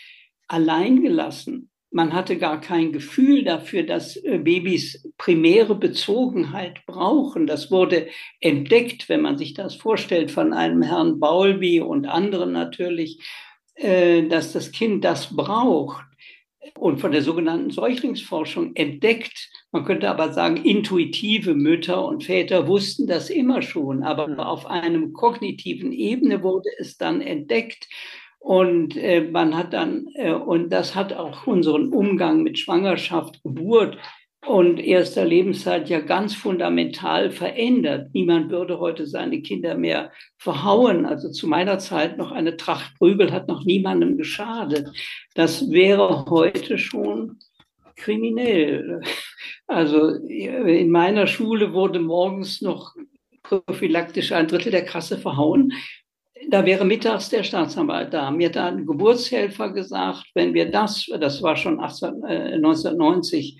allein 0.48 1.02
gelassen. 1.02 1.70
Man 1.90 2.12
hatte 2.12 2.38
gar 2.38 2.60
kein 2.60 2.90
Gefühl 2.90 3.44
dafür, 3.44 3.84
dass 3.84 4.16
äh, 4.16 4.38
Babys 4.38 5.08
primäre 5.16 5.76
Bezogenheit 5.76 6.84
brauchen. 6.86 7.46
Das 7.46 7.70
wurde 7.70 8.08
entdeckt, 8.40 9.08
wenn 9.08 9.20
man 9.20 9.38
sich 9.38 9.54
das 9.54 9.76
vorstellt, 9.76 10.32
von 10.32 10.52
einem 10.52 10.82
Herrn 10.82 11.20
Baulby 11.20 11.80
und 11.80 12.06
anderen 12.06 12.50
natürlich, 12.50 13.20
äh, 13.76 14.24
dass 14.24 14.52
das 14.52 14.72
Kind 14.72 15.04
das 15.04 15.36
braucht 15.36 16.04
und 16.76 16.98
von 16.98 17.12
der 17.12 17.22
sogenannten 17.22 17.70
Säuglingsforschung 17.70 18.74
entdeckt. 18.74 19.50
Man 19.74 19.84
könnte 19.84 20.08
aber 20.08 20.32
sagen, 20.32 20.58
intuitive 20.58 21.56
Mütter 21.56 22.06
und 22.06 22.22
Väter 22.22 22.68
wussten 22.68 23.08
das 23.08 23.28
immer 23.28 23.60
schon, 23.60 24.04
aber 24.04 24.28
mhm. 24.28 24.38
auf 24.38 24.66
einem 24.66 25.12
kognitiven 25.12 25.90
Ebene 25.92 26.44
wurde 26.44 26.68
es 26.78 26.96
dann 26.96 27.20
entdeckt. 27.20 27.88
Und 28.38 28.96
äh, 28.96 29.22
man 29.22 29.56
hat 29.56 29.72
dann, 29.72 30.06
äh, 30.14 30.30
und 30.30 30.70
das 30.70 30.94
hat 30.94 31.12
auch 31.12 31.48
unseren 31.48 31.92
Umgang 31.92 32.44
mit 32.44 32.60
Schwangerschaft, 32.60 33.42
Geburt 33.42 33.98
und 34.46 34.78
erster 34.78 35.24
Lebenszeit 35.24 35.88
ja 35.88 35.98
ganz 35.98 36.36
fundamental 36.36 37.32
verändert. 37.32 38.10
Niemand 38.12 38.50
würde 38.52 38.78
heute 38.78 39.08
seine 39.08 39.42
Kinder 39.42 39.74
mehr 39.74 40.12
verhauen. 40.38 41.04
Also 41.04 41.32
zu 41.32 41.48
meiner 41.48 41.80
Zeit 41.80 42.16
noch 42.16 42.30
eine 42.30 42.56
Tracht 42.56 42.96
Prügel 42.98 43.32
hat 43.32 43.48
noch 43.48 43.64
niemandem 43.64 44.18
geschadet. 44.18 44.96
Das 45.34 45.68
wäre 45.72 46.26
heute 46.26 46.78
schon 46.78 47.40
kriminell. 47.96 49.00
Also 49.66 50.08
in 50.08 50.90
meiner 50.90 51.26
Schule 51.26 51.72
wurde 51.72 52.00
morgens 52.00 52.60
noch 52.60 52.94
prophylaktisch 53.42 54.32
ein 54.32 54.48
Drittel 54.48 54.72
der 54.72 54.84
Klasse 54.84 55.18
verhauen. 55.18 55.72
Da 56.50 56.66
wäre 56.66 56.84
mittags 56.84 57.30
der 57.30 57.42
Staatsanwalt 57.42 58.12
da. 58.12 58.30
Mir 58.30 58.48
hat 58.48 58.56
ein 58.56 58.86
Geburtshelfer 58.86 59.70
gesagt, 59.70 60.26
wenn 60.34 60.52
wir 60.52 60.70
das, 60.70 61.06
das 61.18 61.42
war 61.42 61.56
schon 61.56 61.80
18, 61.80 62.22
äh, 62.24 62.54
1990, 62.56 63.58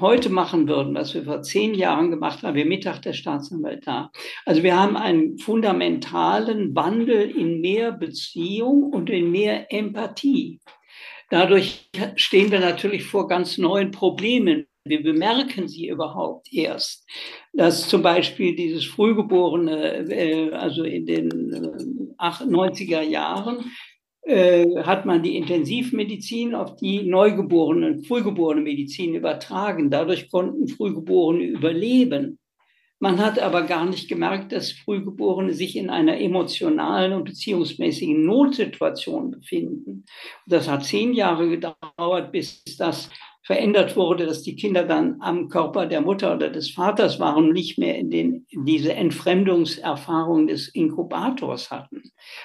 heute 0.00 0.30
machen 0.30 0.68
würden, 0.68 0.94
was 0.94 1.14
wir 1.14 1.24
vor 1.24 1.42
zehn 1.42 1.74
Jahren 1.74 2.10
gemacht 2.10 2.42
haben, 2.42 2.54
wir 2.54 2.66
Mittag 2.66 3.02
der 3.02 3.12
Staatsanwalt 3.12 3.86
da. 3.86 4.10
Also 4.44 4.62
wir 4.62 4.78
haben 4.78 4.96
einen 4.96 5.38
fundamentalen 5.38 6.74
Wandel 6.74 7.30
in 7.30 7.60
mehr 7.60 7.92
Beziehung 7.92 8.84
und 8.84 9.10
in 9.10 9.30
mehr 9.30 9.72
Empathie. 9.72 10.60
Dadurch 11.34 11.90
stehen 12.14 12.52
wir 12.52 12.60
natürlich 12.60 13.02
vor 13.02 13.26
ganz 13.26 13.58
neuen 13.58 13.90
Problemen. 13.90 14.68
Wir 14.84 15.02
bemerken 15.02 15.66
sie 15.66 15.88
überhaupt 15.88 16.46
erst, 16.52 17.04
dass 17.52 17.88
zum 17.88 18.02
Beispiel 18.02 18.54
dieses 18.54 18.84
Frühgeborene, 18.84 20.08
äh, 20.12 20.52
also 20.52 20.84
in 20.84 21.06
den 21.06 21.30
90er 22.20 23.00
äh, 23.00 23.10
Jahren, 23.10 23.64
äh, 24.22 24.64
hat 24.84 25.06
man 25.06 25.24
die 25.24 25.36
Intensivmedizin 25.36 26.54
auf 26.54 26.76
die 26.76 27.02
Neugeborenen, 27.02 28.04
frühgeborene 28.04 28.60
Medizin 28.60 29.16
übertragen. 29.16 29.90
Dadurch 29.90 30.30
konnten 30.30 30.68
Frühgeborene 30.68 31.42
überleben. 31.42 32.38
Man 33.04 33.18
hat 33.18 33.38
aber 33.38 33.64
gar 33.64 33.84
nicht 33.84 34.08
gemerkt, 34.08 34.50
dass 34.52 34.72
Frühgeborene 34.72 35.52
sich 35.52 35.76
in 35.76 35.90
einer 35.90 36.18
emotionalen 36.18 37.12
und 37.12 37.24
beziehungsmäßigen 37.24 38.24
Notsituation 38.24 39.30
befinden. 39.30 40.06
Das 40.46 40.70
hat 40.70 40.86
zehn 40.86 41.12
Jahre 41.12 41.50
gedauert, 41.50 42.32
bis 42.32 42.64
das 42.78 43.10
verändert 43.42 43.94
wurde, 43.94 44.24
dass 44.24 44.42
die 44.42 44.56
Kinder 44.56 44.84
dann 44.84 45.18
am 45.20 45.50
Körper 45.50 45.84
der 45.84 46.00
Mutter 46.00 46.34
oder 46.34 46.48
des 46.48 46.70
Vaters 46.70 47.20
waren 47.20 47.48
und 47.48 47.52
nicht 47.52 47.76
mehr 47.76 47.98
in, 47.98 48.08
den, 48.08 48.46
diese 48.50 48.94
Entfremdungserfahrung 48.94 50.46
des 50.46 50.68
Inkubators 50.68 51.70
hatten. 51.70 52.04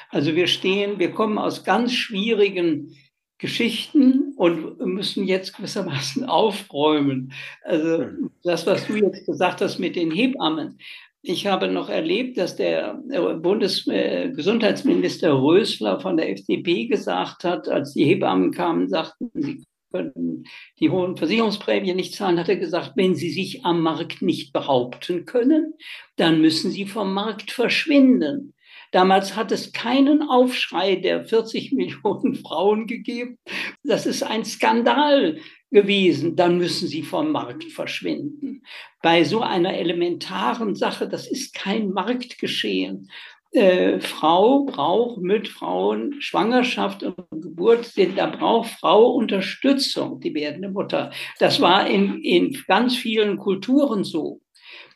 Also 0.10 0.36
wir 0.36 0.48
stehen, 0.48 1.00
wir 1.00 1.12
kommen 1.12 1.38
aus 1.38 1.64
ganz 1.64 1.94
schwierigen 1.94 2.98
Geschichten 3.40 4.34
und 4.36 4.80
müssen 4.80 5.26
jetzt 5.26 5.56
gewissermaßen 5.56 6.26
aufräumen. 6.26 7.34
Also 7.64 8.06
das, 8.44 8.68
was 8.68 8.86
du 8.86 8.98
jetzt 8.98 9.26
gesagt 9.26 9.62
hast 9.62 9.80
mit 9.80 9.96
den 9.96 10.12
Hebammen. 10.12 10.78
Ich 11.22 11.48
habe 11.48 11.68
noch 11.68 11.90
erlebt, 11.90 12.38
dass 12.38 12.56
der 12.56 13.02
Bundesgesundheitsminister 13.42 15.34
Rösler 15.34 16.00
von 16.00 16.16
der 16.16 16.30
FDP 16.30 16.86
gesagt 16.86 17.44
hat, 17.44 17.68
als 17.68 17.94
die 17.94 18.06
Hebammen 18.06 18.52
kamen, 18.52 18.88
sagten 18.88 19.32
sie, 19.34 19.64
können 19.92 20.46
die 20.80 20.90
hohen 20.90 21.18
Versicherungsprämien 21.18 21.96
nicht 21.96 22.14
zahlen, 22.14 22.40
hat 22.40 22.50
er 22.50 22.58
gesagt, 22.58 22.92
wenn 22.96 23.16
sie 23.16 23.32
sich 23.32 23.66
am 23.66 23.82
Markt 23.82 24.22
nicht 24.22 24.54
behaupten 24.54 25.26
können, 25.26 25.74
dann 26.16 26.42
müssen 26.42 26.72
sie 26.72 26.86
vom 26.86 27.14
Markt 27.14 27.52
verschwinden. 27.52 28.54
Damals 28.92 29.36
hat 29.36 29.52
es 29.52 29.72
keinen 29.72 30.24
Aufschrei 30.24 30.96
der 30.96 31.26
40 31.26 31.72
Millionen 31.74 32.36
Frauen 32.36 32.88
gegeben. 32.88 33.38
Das 33.84 34.06
ist 34.06 34.24
ein 34.24 34.46
Skandal 34.46 35.40
gewesen. 35.72 36.36
Dann 36.36 36.58
müssen 36.58 36.88
sie 36.88 37.04
vom 37.04 37.32
Markt 37.32 37.66
verschwinden. 37.66 38.64
Bei 39.02 39.24
so 39.24 39.42
einer 39.42 39.74
elementaren 39.74 40.76
Sache, 40.76 41.08
das 41.08 41.28
ist 41.28 41.54
kein 41.54 41.92
Marktgeschehen 41.92 43.10
äh, 43.52 44.00
Frau 44.00 44.66
braucht 44.66 45.22
mit 45.22 45.48
Frauen 45.48 46.22
Schwangerschaft 46.22 47.04
und 47.04 47.16
Geburt, 47.32 47.94
da 48.16 48.28
braucht 48.28 48.70
Frau 48.80 49.12
Unterstützung, 49.12 50.20
die 50.20 50.34
werdende 50.34 50.70
Mutter. 50.70 51.12
Das 51.40 51.60
war 51.60 51.88
in, 51.88 52.22
in 52.22 52.58
ganz 52.68 52.96
vielen 52.96 53.38
Kulturen 53.38 54.04
so. 54.04 54.42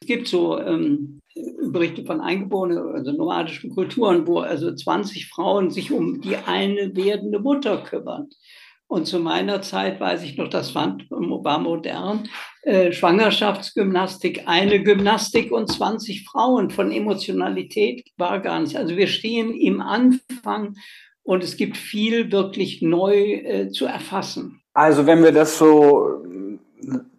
Es 0.03 0.07
gibt 0.07 0.27
so 0.27 0.59
ähm, 0.59 1.21
Berichte 1.71 2.03
von 2.03 2.19
eingeborenen, 2.19 2.93
also 2.93 3.13
nomadischen 3.13 3.69
Kulturen, 3.69 4.27
wo 4.27 4.39
also 4.39 4.75
20 4.75 5.29
Frauen 5.29 5.71
sich 5.71 5.93
um 5.93 6.19
die 6.19 6.35
eine 6.35 6.93
werdende 6.93 7.39
Mutter 7.39 7.77
kümmern. 7.77 8.27
Und 8.87 9.05
zu 9.05 9.19
meiner 9.19 9.61
Zeit 9.61 10.01
weiß 10.01 10.23
ich 10.23 10.35
noch, 10.35 10.49
das 10.49 10.75
war 10.75 10.97
modern, 11.09 12.27
äh, 12.63 12.91
Schwangerschaftsgymnastik, 12.91 14.43
eine 14.45 14.83
Gymnastik 14.83 15.53
und 15.53 15.71
20 15.71 16.25
Frauen. 16.25 16.69
Von 16.69 16.91
Emotionalität 16.91 18.03
war 18.17 18.41
gar 18.41 18.59
nicht. 18.59 18.75
Also 18.75 18.97
wir 18.97 19.07
stehen 19.07 19.53
im 19.53 19.79
Anfang 19.79 20.75
und 21.23 21.45
es 21.45 21.55
gibt 21.55 21.77
viel 21.77 22.29
wirklich 22.29 22.81
neu 22.81 23.35
äh, 23.35 23.69
zu 23.69 23.85
erfassen. 23.85 24.59
Also 24.73 25.05
wenn 25.05 25.23
wir 25.23 25.31
das 25.31 25.57
so 25.57 26.25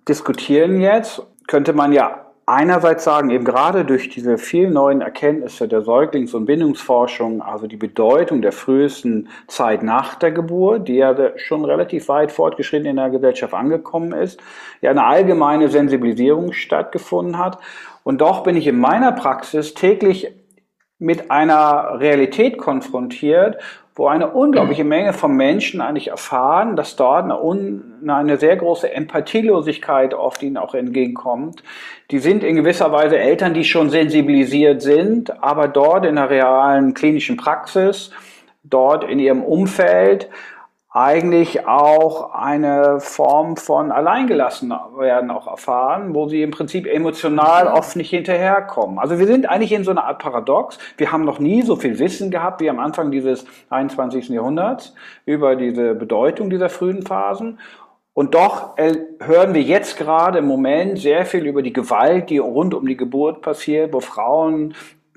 diskutieren 0.07 0.83
jetzt, 0.83 1.23
könnte 1.47 1.73
man 1.73 1.91
ja 1.95 2.24
einerseits 2.47 3.05
sagen, 3.05 3.31
eben 3.31 3.45
gerade 3.45 3.85
durch 3.85 4.09
diese 4.09 4.39
vielen 4.39 4.75
neuen 4.75 5.01
Erkenntnisse 5.01 5.67
der 5.67 5.83
Säuglings- 5.83 6.35
und 6.35 6.45
Bindungsforschung, 6.47 7.41
also 7.41 7.67
die 7.67 7.77
Bedeutung 7.77 8.43
der 8.43 8.53
frühesten 8.53 9.29
Zeit 9.47 9.83
nach 9.83 10.15
der 10.17 10.33
Geburt, 10.33 10.89
die 10.89 10.97
ja 10.97 11.15
schon 11.39 11.65
relativ 11.65 12.09
weit 12.09 12.33
fortgeschritten 12.33 12.87
in 12.87 12.97
der 12.97 13.11
Gesellschaft 13.11 13.55
angekommen 13.55 14.13
ist, 14.13 14.41
ja 14.83 14.91
eine 14.91 15.05
allgemeine 15.05 15.69
Sensibilisierung 15.69 16.53
stattgefunden 16.53 17.39
hat. 17.39 17.59
Und 18.03 18.21
doch 18.21 18.43
bin 18.43 18.57
ich 18.57 18.67
in 18.67 18.79
meiner 18.79 19.13
Praxis 19.13 19.73
täglich 19.73 20.31
mit 21.05 21.31
einer 21.31 22.01
Realität 22.01 22.57
konfrontiert, 22.57 23.59
wo 23.95 24.09
eine 24.09 24.31
unglaubliche 24.31 24.83
Menge 24.83 25.13
von 25.13 25.37
Menschen 25.37 25.81
eigentlich 25.81 26.09
erfahren, 26.09 26.75
dass 26.75 26.97
dort 26.97 27.25
eine, 27.25 27.83
eine, 28.13 28.39
sehr 28.39 28.57
große 28.57 28.93
Empathielosigkeit 28.93 30.15
oft 30.15 30.43
ihnen 30.43 30.57
auch 30.57 30.75
entgegenkommt. 30.75 31.63
Die 32.11 32.19
sind 32.19 32.43
in 32.43 32.57
gewisser 32.57 32.91
Weise 32.91 33.19
Eltern, 33.19 33.55
die 33.55 33.65
schon 33.65 33.91
sensibilisiert 33.91 34.83
sind, 34.83 35.43
aber 35.43 35.69
dort 35.69 36.07
in 36.07 36.17
der 36.17 36.29
realen 36.29 36.95
klinischen 36.95 37.37
Praxis, 37.37 38.11
dort 38.65 39.05
in 39.05 39.21
ihrem 39.21 39.45
Umfeld 39.45 40.29
eigentlich 40.97 41.67
auch 41.67 42.33
eine 42.35 43.01
Form 43.01 43.57
von 43.57 43.91
alleingelassen 43.91 44.73
werden 44.97 45.33
auch 45.33 45.49
erfahren, 45.49 46.15
wo 46.15 46.29
sie 46.29 46.41
im 46.43 46.53
Prinzip 46.53 46.87
emotional 46.87 47.67
oft 47.67 47.97
nicht 47.97 48.11
hinterherkommen. 48.11 49.01
Also 49.01 49.19
wir 49.19 49.27
sind 49.27 49.49
eigentlich 49.51 49.73
in 49.73 49.83
so 49.83 49.91
einer 49.91 50.05
Art 50.05 50.21
Paradox. 50.21 50.79
Wir 50.97 51.11
haben 51.11 51.25
noch 51.25 51.41
nie 51.41 51.63
so 51.63 51.75
viel 51.75 51.99
Wissen 51.99 52.31
gehabt 52.31 52.61
wie 52.61 52.71
am 52.71 52.79
Anfang 52.79 53.11
dieses 53.11 53.45
21. 53.71 54.29
Jahrhunderts 54.29 54.95
über 55.27 55.57
diese 55.57 55.97
Bedeutung 55.97 56.49
dieser 56.49 56.69
frühen 56.69 57.03
Phasen. 57.03 57.59
Und 58.13 58.37
doch 58.37 58.77
hören 58.79 59.53
wir 59.53 59.63
jetzt 59.63 59.99
gerade 59.99 60.39
im 60.39 60.47
Moment 60.47 61.01
sehr 61.01 61.27
viel 61.27 61.45
über 61.47 61.63
die 61.63 61.73
Gewalt, 61.73 62.31
die 62.31 62.39
rund 62.39 62.73
um 62.73 62.87
die 62.87 62.97
Geburt 62.97 63.43
passiert, 63.43 63.93
wo 63.93 63.99
Frauen 63.99 64.75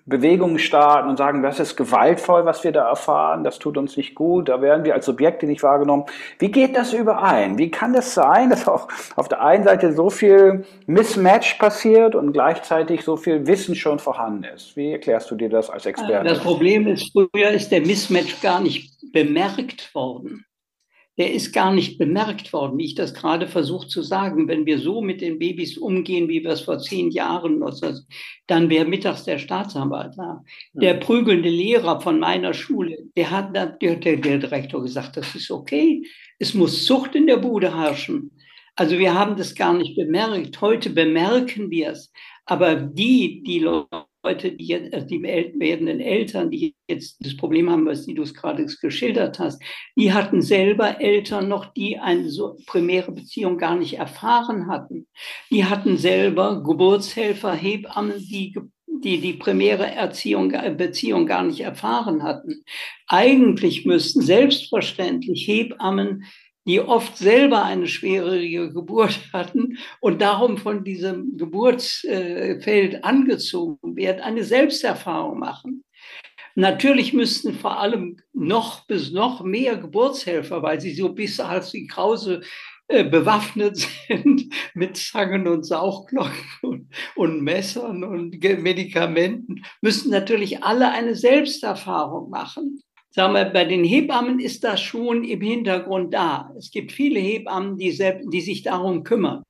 Bewegungen 0.07 0.57
starten 0.57 1.09
und 1.09 1.17
sagen, 1.17 1.43
das 1.43 1.59
ist 1.59 1.75
gewaltvoll, 1.75 2.45
was 2.45 2.63
wir 2.63 2.71
da 2.71 2.87
erfahren, 2.87 3.43
das 3.43 3.59
tut 3.59 3.77
uns 3.77 3.97
nicht 3.97 4.15
gut, 4.15 4.47
da 4.47 4.61
werden 4.61 4.85
wir 4.85 4.95
als 4.95 5.05
Subjekte 5.05 5.45
nicht 5.45 5.61
wahrgenommen. 5.63 6.05
Wie 6.39 6.49
geht 6.49 6.77
das 6.77 6.93
überein? 6.93 7.57
Wie 7.57 7.69
kann 7.69 7.91
das 7.91 8.13
sein, 8.13 8.49
dass 8.49 8.67
auch 8.67 8.87
auf 9.17 9.27
der 9.27 9.43
einen 9.43 9.65
Seite 9.65 9.91
so 9.93 10.09
viel 10.09 10.65
Mismatch 10.85 11.55
passiert 11.55 12.15
und 12.15 12.31
gleichzeitig 12.31 13.03
so 13.03 13.17
viel 13.17 13.45
Wissen 13.47 13.75
schon 13.75 13.99
vorhanden 13.99 14.45
ist? 14.45 14.77
Wie 14.77 14.93
erklärst 14.93 15.29
du 15.29 15.35
dir 15.35 15.49
das 15.49 15.69
als 15.69 15.85
Experte? 15.85 16.27
Das 16.27 16.39
Problem 16.39 16.87
ist, 16.87 17.11
früher 17.11 17.49
ist 17.49 17.71
der 17.71 17.81
Mismatch 17.81 18.41
gar 18.41 18.61
nicht 18.61 18.93
bemerkt 19.11 19.93
worden 19.93 20.45
der 21.17 21.33
ist 21.33 21.51
gar 21.51 21.73
nicht 21.73 21.97
bemerkt 21.97 22.53
worden, 22.53 22.77
wie 22.77 22.85
ich 22.85 22.95
das 22.95 23.13
gerade 23.13 23.47
versucht 23.47 23.89
zu 23.89 24.03
sagen. 24.03 24.47
Wenn 24.47 24.67
wir 24.67 24.77
so 24.77 25.01
mit 25.01 25.21
den 25.21 25.39
Babys 25.39 25.77
umgehen, 25.77 26.29
wie 26.29 26.43
wir 26.43 26.51
es 26.51 26.61
vor 26.61 26.77
zehn 26.77 27.09
Jahren, 27.09 27.63
dann 28.45 28.69
wäre 28.69 28.85
mittags 28.85 29.23
der 29.23 29.39
Staatsanwalt 29.39 30.13
da. 30.15 30.43
Der 30.73 30.93
prügelnde 30.95 31.49
Lehrer 31.49 32.01
von 32.01 32.19
meiner 32.19 32.53
Schule, 32.53 32.97
der 33.15 33.31
hat, 33.31 33.55
der, 33.55 33.65
der, 33.65 33.95
der 33.95 34.37
Direktor 34.37 34.83
gesagt, 34.83 35.17
das 35.17 35.33
ist 35.33 35.49
okay. 35.49 36.03
Es 36.37 36.53
muss 36.53 36.85
Zucht 36.85 37.15
in 37.15 37.25
der 37.25 37.37
Bude 37.37 37.75
herrschen. 37.75 38.31
Also 38.75 38.99
wir 38.99 39.15
haben 39.15 39.35
das 39.35 39.55
gar 39.55 39.73
nicht 39.73 39.95
bemerkt. 39.95 40.61
Heute 40.61 40.91
bemerken 40.91 41.71
wir 41.71 41.91
es. 41.91 42.11
Aber 42.45 42.75
die, 42.75 43.41
die 43.43 43.59
Leute, 43.59 44.06
Leute, 44.27 44.51
die 44.51 44.65
jetzt, 44.65 44.93
also 44.93 45.07
die 45.07 45.23
werdenden 45.23 46.01
Eltern, 46.01 46.51
die 46.51 46.75
jetzt 46.89 47.17
das 47.25 47.37
Problem 47.37 47.69
haben, 47.69 47.85
was 47.85 48.05
du 48.05 48.21
es 48.21 48.33
gerade 48.33 48.65
geschildert 48.65 49.39
hast, 49.39 49.61
die 49.95 50.11
hatten 50.11 50.41
selber 50.41 50.99
Eltern 50.99 51.47
noch, 51.47 51.73
die 51.73 51.97
eine 51.97 52.29
so 52.29 52.57
primäre 52.65 53.13
Beziehung 53.13 53.57
gar 53.57 53.77
nicht 53.77 53.93
erfahren 53.93 54.67
hatten. 54.67 55.07
Die 55.49 55.63
hatten 55.63 55.97
selber 55.97 56.61
Geburtshelfer, 56.63 57.53
Hebammen, 57.53 58.17
die 58.19 58.53
die 58.99 59.19
die 59.21 59.33
primäre 59.33 59.85
Erziehung, 59.85 60.51
Beziehung 60.75 61.27
gar 61.27 61.43
nicht 61.43 61.59
erfahren 61.59 62.23
hatten. 62.23 62.63
Eigentlich 63.05 63.85
müssten 63.85 64.21
selbstverständlich 64.21 65.47
Hebammen 65.47 66.23
die 66.67 66.81
oft 66.81 67.17
selber 67.17 67.63
eine 67.63 67.87
schwierige 67.87 68.71
Geburt 68.71 69.19
hatten 69.33 69.77
und 70.01 70.21
darum 70.21 70.57
von 70.57 70.83
diesem 70.83 71.37
Geburtsfeld 71.37 73.03
angezogen 73.03 73.95
werden, 73.95 74.21
eine 74.21 74.43
Selbsterfahrung 74.43 75.39
machen. 75.39 75.83
Natürlich 76.55 77.13
müssten 77.13 77.53
vor 77.53 77.79
allem 77.79 78.17
noch 78.33 78.85
bis 78.87 79.11
noch 79.11 79.43
mehr 79.43 79.77
Geburtshelfer, 79.77 80.63
weil 80.63 80.81
sie 80.81 80.93
so 80.93 81.13
bis 81.13 81.39
als 81.39 81.71
die 81.71 81.85
Krause 81.85 82.41
äh, 82.87 83.03
bewaffnet 83.03 83.77
sind 84.07 84.51
mit 84.73 84.97
Zangen 84.97 85.47
und 85.47 85.65
Saugglocken 85.65 86.33
und, 86.63 86.89
und 87.15 87.43
Messern 87.43 88.03
und 88.03 88.41
Medikamenten, 88.41 89.63
müssen 89.81 90.09
natürlich 90.09 90.63
alle 90.63 90.89
eine 90.91 91.15
Selbsterfahrung 91.15 92.29
machen. 92.29 92.81
Sagen 93.17 93.33
wir, 93.33 93.45
bei 93.45 93.65
den 93.65 93.83
Hebammen 93.83 94.39
ist 94.39 94.63
das 94.63 94.79
schon 94.79 95.23
im 95.23 95.41
Hintergrund 95.41 96.13
da. 96.13 96.51
Es 96.55 96.69
gibt 96.69 96.91
viele 96.91 97.19
Hebammen, 97.19 97.75
die, 97.75 97.97
die 98.31 98.41
sich 98.41 98.61
darum 98.61 99.03
kümmern. 99.03 99.41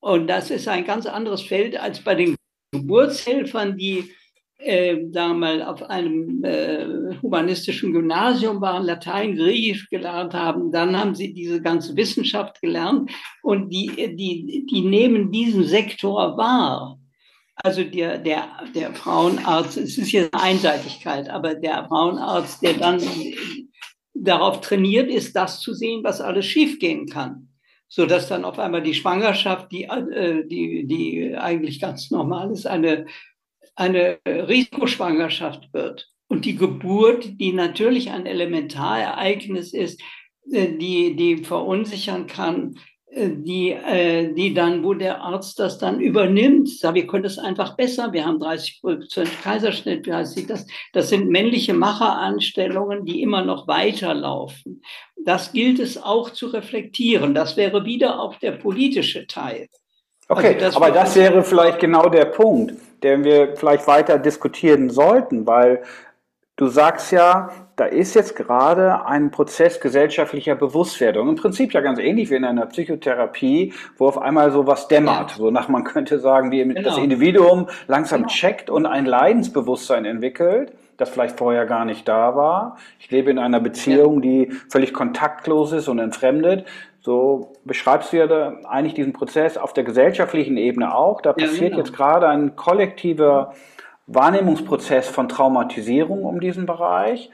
Und 0.00 0.26
das 0.26 0.50
ist 0.50 0.68
ein 0.68 0.84
ganz 0.84 1.06
anderes 1.06 1.40
Feld 1.40 1.80
als 1.80 2.00
bei 2.00 2.14
den 2.14 2.36
Geburtshelfern, 2.72 3.78
die 3.78 4.12
äh, 4.58 4.96
mal, 5.16 5.62
auf 5.62 5.82
einem 5.84 6.44
äh, 6.44 7.16
humanistischen 7.22 7.94
Gymnasium 7.94 8.60
waren, 8.60 8.84
Latein, 8.84 9.34
Griechisch 9.34 9.88
gelernt 9.88 10.34
haben, 10.34 10.70
dann 10.70 10.94
haben 10.94 11.14
sie 11.14 11.32
diese 11.32 11.62
ganze 11.62 11.96
Wissenschaft 11.96 12.60
gelernt 12.60 13.10
und 13.42 13.70
die, 13.70 14.14
die, 14.14 14.66
die 14.70 14.82
nehmen 14.82 15.32
diesen 15.32 15.64
Sektor 15.64 16.36
wahr. 16.36 16.98
Also 17.56 17.84
der, 17.84 18.18
der, 18.18 18.48
der 18.74 18.94
Frauenarzt, 18.94 19.76
es 19.76 19.96
ist 19.96 20.08
hier 20.08 20.28
eine 20.32 20.42
Einseitigkeit, 20.42 21.30
aber 21.30 21.54
der 21.54 21.86
Frauenarzt, 21.86 22.62
der 22.62 22.74
dann 22.74 23.00
darauf 24.12 24.60
trainiert 24.60 25.10
ist, 25.10 25.34
das 25.36 25.60
zu 25.60 25.72
sehen, 25.72 26.02
was 26.02 26.20
alles 26.20 26.46
schiefgehen 26.46 27.06
kann. 27.06 27.48
So 27.88 28.06
dass 28.06 28.28
dann 28.28 28.44
auf 28.44 28.58
einmal 28.58 28.82
die 28.82 28.94
Schwangerschaft, 28.94 29.70
die, 29.70 29.84
äh, 29.84 30.44
die, 30.46 30.86
die 30.86 31.36
eigentlich 31.36 31.80
ganz 31.80 32.10
normal 32.10 32.50
ist, 32.50 32.66
eine 32.66 33.06
eine 33.74 34.18
Risikoschwangerschaft 34.26 35.72
wird. 35.72 36.08
Und 36.28 36.44
die 36.44 36.56
Geburt, 36.56 37.40
die 37.40 37.52
natürlich 37.52 38.10
ein 38.10 38.26
Elementarereignis 38.26 39.72
ist, 39.72 40.00
äh, 40.50 40.76
die, 40.76 41.16
die 41.16 41.44
verunsichern 41.44 42.26
kann, 42.26 42.78
die, 43.16 43.70
äh, 43.70 44.32
die 44.32 44.54
dann, 44.54 44.84
wo 44.84 44.94
der 44.94 45.20
Arzt 45.20 45.58
das 45.58 45.78
dann 45.78 46.00
übernimmt, 46.00 46.68
sagt, 46.68 46.94
wir 46.94 47.06
können 47.06 47.22
das 47.22 47.38
einfach 47.38 47.76
besser, 47.76 48.12
wir 48.12 48.24
haben 48.24 48.40
30 48.40 48.80
Prozent 48.80 49.30
Kaiserschnitt, 49.42 50.06
wie 50.06 50.12
heißt 50.12 50.50
das? 50.50 50.66
Das 50.92 51.08
sind 51.08 51.28
männliche 51.28 51.74
Macheranstellungen, 51.74 53.04
die 53.04 53.22
immer 53.22 53.44
noch 53.44 53.68
weiterlaufen. 53.68 54.82
Das 55.24 55.52
gilt 55.52 55.78
es 55.78 56.02
auch 56.02 56.30
zu 56.30 56.48
reflektieren. 56.48 57.34
Das 57.34 57.56
wäre 57.56 57.84
wieder 57.84 58.20
auch 58.20 58.36
der 58.36 58.52
politische 58.52 59.26
Teil. 59.26 59.68
Okay, 60.28 60.54
also 60.54 60.58
das 60.58 60.76
aber 60.76 60.90
das 60.90 61.16
wäre 61.16 61.42
vielleicht 61.42 61.80
genau 61.80 62.08
der 62.08 62.24
Punkt 62.24 62.74
den 63.04 63.22
wir 63.22 63.54
vielleicht 63.56 63.86
weiter 63.86 64.18
diskutieren 64.18 64.90
sollten, 64.90 65.46
weil 65.46 65.82
du 66.56 66.66
sagst 66.68 67.12
ja, 67.12 67.50
da 67.76 67.86
ist 67.86 68.14
jetzt 68.14 68.36
gerade 68.36 69.04
ein 69.06 69.30
Prozess 69.30 69.80
gesellschaftlicher 69.80 70.54
Bewusstwerdung. 70.54 71.28
Im 71.28 71.34
Prinzip 71.34 71.72
ja 71.72 71.80
ganz 71.80 71.98
ähnlich 71.98 72.30
wie 72.30 72.36
in 72.36 72.44
einer 72.44 72.66
Psychotherapie, 72.66 73.72
wo 73.98 74.06
auf 74.06 74.18
einmal 74.18 74.52
so 74.52 74.66
was 74.66 74.86
dämmert. 74.86 75.32
Ja. 75.32 75.36
So 75.36 75.50
nach, 75.50 75.68
man 75.68 75.82
könnte 75.82 76.20
sagen, 76.20 76.50
die, 76.50 76.62
genau. 76.62 76.82
das 76.82 76.98
Individuum 76.98 77.68
langsam 77.88 78.22
genau. 78.22 78.32
checkt 78.32 78.70
und 78.70 78.86
ein 78.86 79.06
Leidensbewusstsein 79.06 80.04
entwickelt, 80.04 80.72
das 80.96 81.10
vielleicht 81.10 81.38
vorher 81.38 81.66
gar 81.66 81.84
nicht 81.84 82.06
da 82.06 82.36
war. 82.36 82.76
Ich 83.00 83.10
lebe 83.10 83.30
in 83.30 83.40
einer 83.40 83.58
Beziehung, 83.58 84.22
ja. 84.22 84.30
die 84.30 84.52
völlig 84.70 84.94
kontaktlos 84.94 85.72
ist 85.72 85.88
und 85.88 85.98
entfremdet. 85.98 86.66
So 87.00 87.52
beschreibst 87.64 88.12
du 88.12 88.18
ja 88.18 88.26
da 88.28 88.56
eigentlich 88.68 88.94
diesen 88.94 89.12
Prozess 89.12 89.58
auf 89.58 89.72
der 89.72 89.84
gesellschaftlichen 89.84 90.56
Ebene 90.56 90.94
auch. 90.94 91.20
Da 91.20 91.32
passiert 91.32 91.60
ja, 91.60 91.68
genau. 91.70 91.78
jetzt 91.80 91.92
gerade 91.92 92.28
ein 92.28 92.54
kollektiver 92.54 93.52
Wahrnehmungsprozess 94.06 95.08
von 95.08 95.28
Traumatisierung 95.28 96.24
um 96.24 96.40
diesen 96.40 96.66
Bereich. 96.66 97.30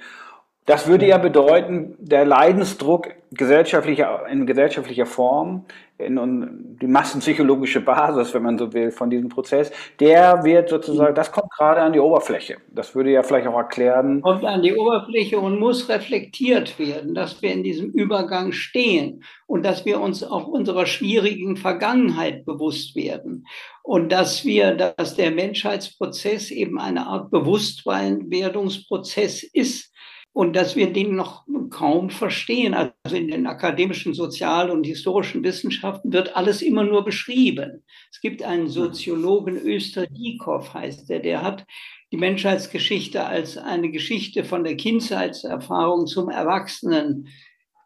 Das 0.66 0.86
würde 0.86 1.06
ja 1.06 1.18
bedeuten, 1.18 1.96
der 1.98 2.24
Leidensdruck 2.24 3.08
gesellschaftlicher, 3.32 4.26
in 4.30 4.46
gesellschaftlicher 4.46 5.06
Form, 5.06 5.64
in, 5.98 6.78
die 6.80 6.86
massenpsychologische 6.86 7.80
Basis, 7.80 8.32
wenn 8.34 8.42
man 8.42 8.58
so 8.58 8.72
will, 8.72 8.90
von 8.90 9.10
diesem 9.10 9.28
Prozess, 9.28 9.70
der 9.98 10.44
wird 10.44 10.68
sozusagen, 10.68 11.14
das 11.14 11.32
kommt 11.32 11.50
gerade 11.52 11.80
an 11.80 11.92
die 11.92 12.00
Oberfläche. 12.00 12.58
Das 12.68 12.94
würde 12.94 13.10
ja 13.10 13.22
vielleicht 13.22 13.46
auch 13.46 13.56
erklären. 13.56 14.22
Kommt 14.22 14.44
an 14.44 14.62
die 14.62 14.74
Oberfläche 14.74 15.38
und 15.38 15.58
muss 15.58 15.88
reflektiert 15.88 16.78
werden, 16.78 17.14
dass 17.14 17.40
wir 17.42 17.52
in 17.52 17.62
diesem 17.62 17.90
Übergang 17.90 18.52
stehen 18.52 19.22
und 19.46 19.64
dass 19.64 19.84
wir 19.84 20.00
uns 20.00 20.22
auch 20.22 20.46
unserer 20.46 20.86
schwierigen 20.86 21.56
Vergangenheit 21.56 22.44
bewusst 22.44 22.96
werden 22.96 23.46
und 23.82 24.12
dass 24.12 24.44
wir, 24.44 24.74
dass 24.74 25.16
der 25.16 25.30
Menschheitsprozess 25.30 26.50
eben 26.50 26.80
eine 26.80 27.06
Art 27.06 27.30
Bewusstwerdungsprozess 27.30 29.42
ist 29.42 29.89
und 30.32 30.54
dass 30.54 30.76
wir 30.76 30.92
den 30.92 31.16
noch 31.16 31.44
kaum 31.70 32.10
verstehen. 32.10 32.74
Also 32.74 33.16
in 33.16 33.28
den 33.28 33.46
akademischen, 33.46 34.14
sozial- 34.14 34.70
und 34.70 34.84
historischen 34.84 35.42
Wissenschaften 35.42 36.12
wird 36.12 36.36
alles 36.36 36.62
immer 36.62 36.84
nur 36.84 37.04
beschrieben. 37.04 37.84
Es 38.10 38.20
gibt 38.20 38.42
einen 38.42 38.68
Soziologen, 38.68 39.56
Öster-Diekow 39.56 40.72
heißt 40.72 41.08
der, 41.08 41.20
der 41.20 41.42
hat 41.42 41.66
die 42.12 42.16
Menschheitsgeschichte 42.16 43.24
als 43.24 43.56
eine 43.56 43.90
Geschichte 43.90 44.44
von 44.44 44.64
der 44.64 44.76
Kindheitserfahrung 44.76 46.06
zum 46.06 46.28
Erwachsenen 46.28 47.28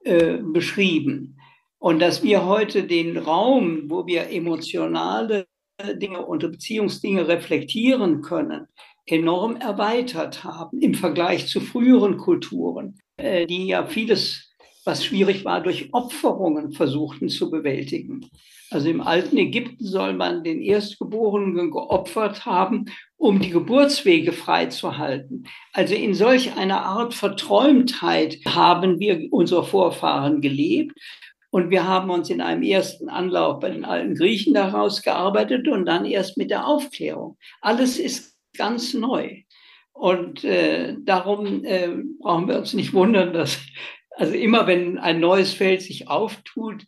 äh, 0.05 0.39
beschrieben. 0.39 1.39
Und 1.79 2.01
dass 2.01 2.23
wir 2.23 2.47
heute 2.47 2.85
den 2.85 3.19
Raum, 3.19 3.91
wo 3.91 4.07
wir 4.07 4.31
emotionale 4.31 5.47
Dinge 5.95 6.25
und 6.25 6.41
Beziehungsdinge 6.41 7.27
reflektieren 7.29 8.23
können, 8.23 8.69
enorm 9.07 9.57
erweitert 9.57 10.45
haben 10.45 10.81
im 10.81 10.95
Vergleich 10.95 11.47
zu 11.49 11.61
früheren 11.61 12.17
Kulturen, 12.17 12.99
äh, 13.17 13.47
die 13.47 13.67
ja 13.67 13.87
vieles, 13.87 14.55
was 14.85 15.05
schwierig 15.05 15.45
war, 15.45 15.63
durch 15.63 15.93
Opferungen 15.93 16.73
versuchten 16.73 17.29
zu 17.29 17.51
bewältigen. 17.51 18.29
Also 18.71 18.89
im 18.89 19.01
alten 19.01 19.37
Ägypten 19.37 19.85
soll 19.85 20.15
man 20.15 20.43
den 20.43 20.61
Erstgeborenen 20.61 21.71
geopfert 21.71 22.45
haben, 22.45 22.87
um 23.17 23.41
die 23.41 23.51
Geburtswege 23.51 24.33
freizuhalten. 24.33 25.47
Also 25.73 25.95
in 25.95 26.15
solch 26.15 26.57
einer 26.57 26.83
Art 26.83 27.15
Verträumtheit 27.15 28.39
haben 28.47 28.99
wir 28.99 29.29
unsere 29.31 29.65
Vorfahren 29.65 30.41
gelebt. 30.41 30.99
Und 31.51 31.71
wir 31.71 31.87
haben 31.87 32.11
uns 32.11 32.31
in 32.31 32.41
einem 32.41 32.65
ersten 32.65 33.09
Anlauf 33.09 33.61
bei 33.61 33.71
den 33.71 33.85
alten 33.85 34.17
Griechen 34.17 34.55
daraus 34.55 35.03
gearbeitet 35.03 35.69
und 35.69 35.87
dann 35.87 36.05
erst 36.05 36.37
mit 36.37 36.51
der 36.51 36.67
Aufklärung. 36.67 37.37
Alles 37.61 37.97
ist 37.97 38.34
ganz 38.57 38.95
neu. 38.95 39.43
Und 39.93 40.45
äh, 40.45 40.97
darum 41.01 41.65
äh, 41.65 41.89
brauchen 42.21 42.49
wir 42.49 42.59
uns 42.59 42.75
nicht 42.75 42.93
wundern, 42.93 43.33
dass 43.33 43.61
also 44.17 44.35
immer 44.35 44.67
wenn 44.67 44.99
ein 44.99 45.21
neues 45.21 45.53
Feld 45.55 45.83
sich 45.83 46.09
auftut, 46.09 46.85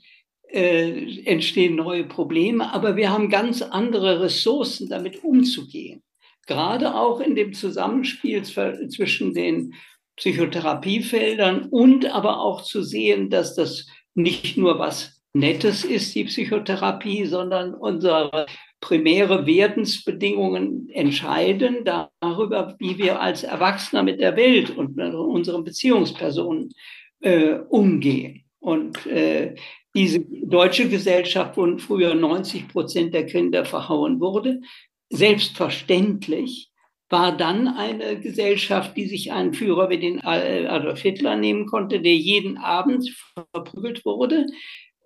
äh, 0.49 1.25
entstehen 1.25 1.77
neue 1.77 2.05
Probleme. 2.05 2.73
Aber 2.73 2.97
wir 2.97 3.11
haben 3.11 3.29
ganz 3.29 3.63
andere 3.63 4.21
Ressourcen, 4.21 4.89
damit 4.89 5.25
umzugehen. 5.25 6.03
Gerade 6.47 6.95
auch 6.95 7.21
in 7.21 7.35
dem 7.35 7.53
Zusammenspiel 7.53 8.45
zwischen 8.45 9.35
den 9.35 9.75
Psychotherapiefeldern 10.17 11.69
und 11.71 12.07
aber 12.07 12.41
auch 12.41 12.63
zu 12.63 12.83
sehen, 12.83 13.31
dass 13.31 13.57
das 13.57 13.87
nicht 14.15 14.57
nur 14.57 14.79
was 14.79 15.21
Nettes 15.35 15.85
ist, 15.85 16.15
die 16.15 16.25
Psychotherapie, 16.25 17.27
sondern 17.27 17.75
unsere 17.75 18.47
primäre 18.81 19.47
Werdensbedingungen 19.47 20.89
entscheiden 20.91 21.85
darüber, 21.85 22.77
wie 22.79 22.99
wir 22.99 23.21
als 23.21 23.43
Erwachsener 23.43 24.03
mit 24.03 24.21
der 24.21 24.37
Welt 24.37 24.71
und 24.71 24.97
mit 24.97 25.15
unseren 25.15 25.65
Beziehungspersonen 25.65 26.73
äh, 27.21 27.55
umgehen. 27.69 28.45
Und 28.59 29.07
äh, 29.07 29.55
diese 29.95 30.21
deutsche 30.21 30.89
Gesellschaft, 30.89 31.57
wo 31.57 31.79
früher 31.79 32.15
90 32.15 32.69
Prozent 32.69 33.15
der 33.15 33.27
Kinder 33.27 33.65
verhauen 33.65 34.21
wurde, 34.21 34.61
selbstverständlich 35.09 36.71
war 37.09 37.37
dann 37.37 37.69
eine 37.69 38.19
Gesellschaft, 38.19 38.97
die 38.97 39.07
sich 39.07 39.33
einen 39.33 39.55
Führer 39.55 39.89
wie 39.91 39.99
den 39.99 40.21
Adolf 40.23 41.01
Hitler 41.01 41.37
nehmen 41.37 41.67
konnte, 41.67 42.01
der 42.01 42.17
jeden 42.17 42.59
Abend 42.59 43.09
verprügelt 43.53 44.05
wurde, 44.05 44.47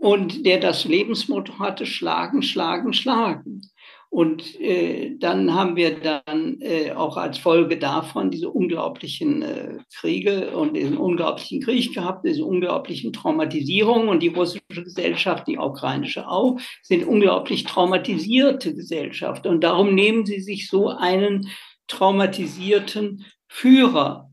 und 0.01 0.47
der 0.47 0.59
das 0.59 0.87
Lebensmotto 0.87 1.59
hatte, 1.59 1.85
schlagen, 1.85 2.43
schlagen, 2.43 2.95
schlagen. 2.95 3.61
Und 4.09 4.59
äh, 4.59 5.17
dann 5.19 5.55
haben 5.55 5.77
wir 5.77 6.01
dann 6.01 6.61
äh, 6.61 6.91
auch 6.93 7.17
als 7.17 7.39
Folge 7.39 7.79
davon 7.79 8.31
diese 8.31 8.49
unglaublichen 8.49 9.43
äh, 9.43 9.79
Kriege 9.95 10.51
und 10.57 10.75
diesen 10.75 10.97
unglaublichen 10.97 11.61
Krieg 11.61 11.95
gehabt, 11.95 12.27
diese 12.27 12.45
unglaublichen 12.45 13.13
Traumatisierungen. 13.13 14.09
Und 14.09 14.21
die 14.23 14.29
russische 14.29 14.63
Gesellschaft, 14.69 15.47
die 15.47 15.59
ukrainische 15.59 16.27
auch, 16.27 16.59
sind 16.83 17.07
unglaublich 17.07 17.65
traumatisierte 17.65 18.75
Gesellschaft. 18.75 19.47
Und 19.47 19.63
darum 19.63 19.95
nehmen 19.95 20.25
sie 20.25 20.41
sich 20.41 20.69
so 20.69 20.89
einen 20.89 21.49
traumatisierten 21.87 23.27
Führer. 23.49 24.30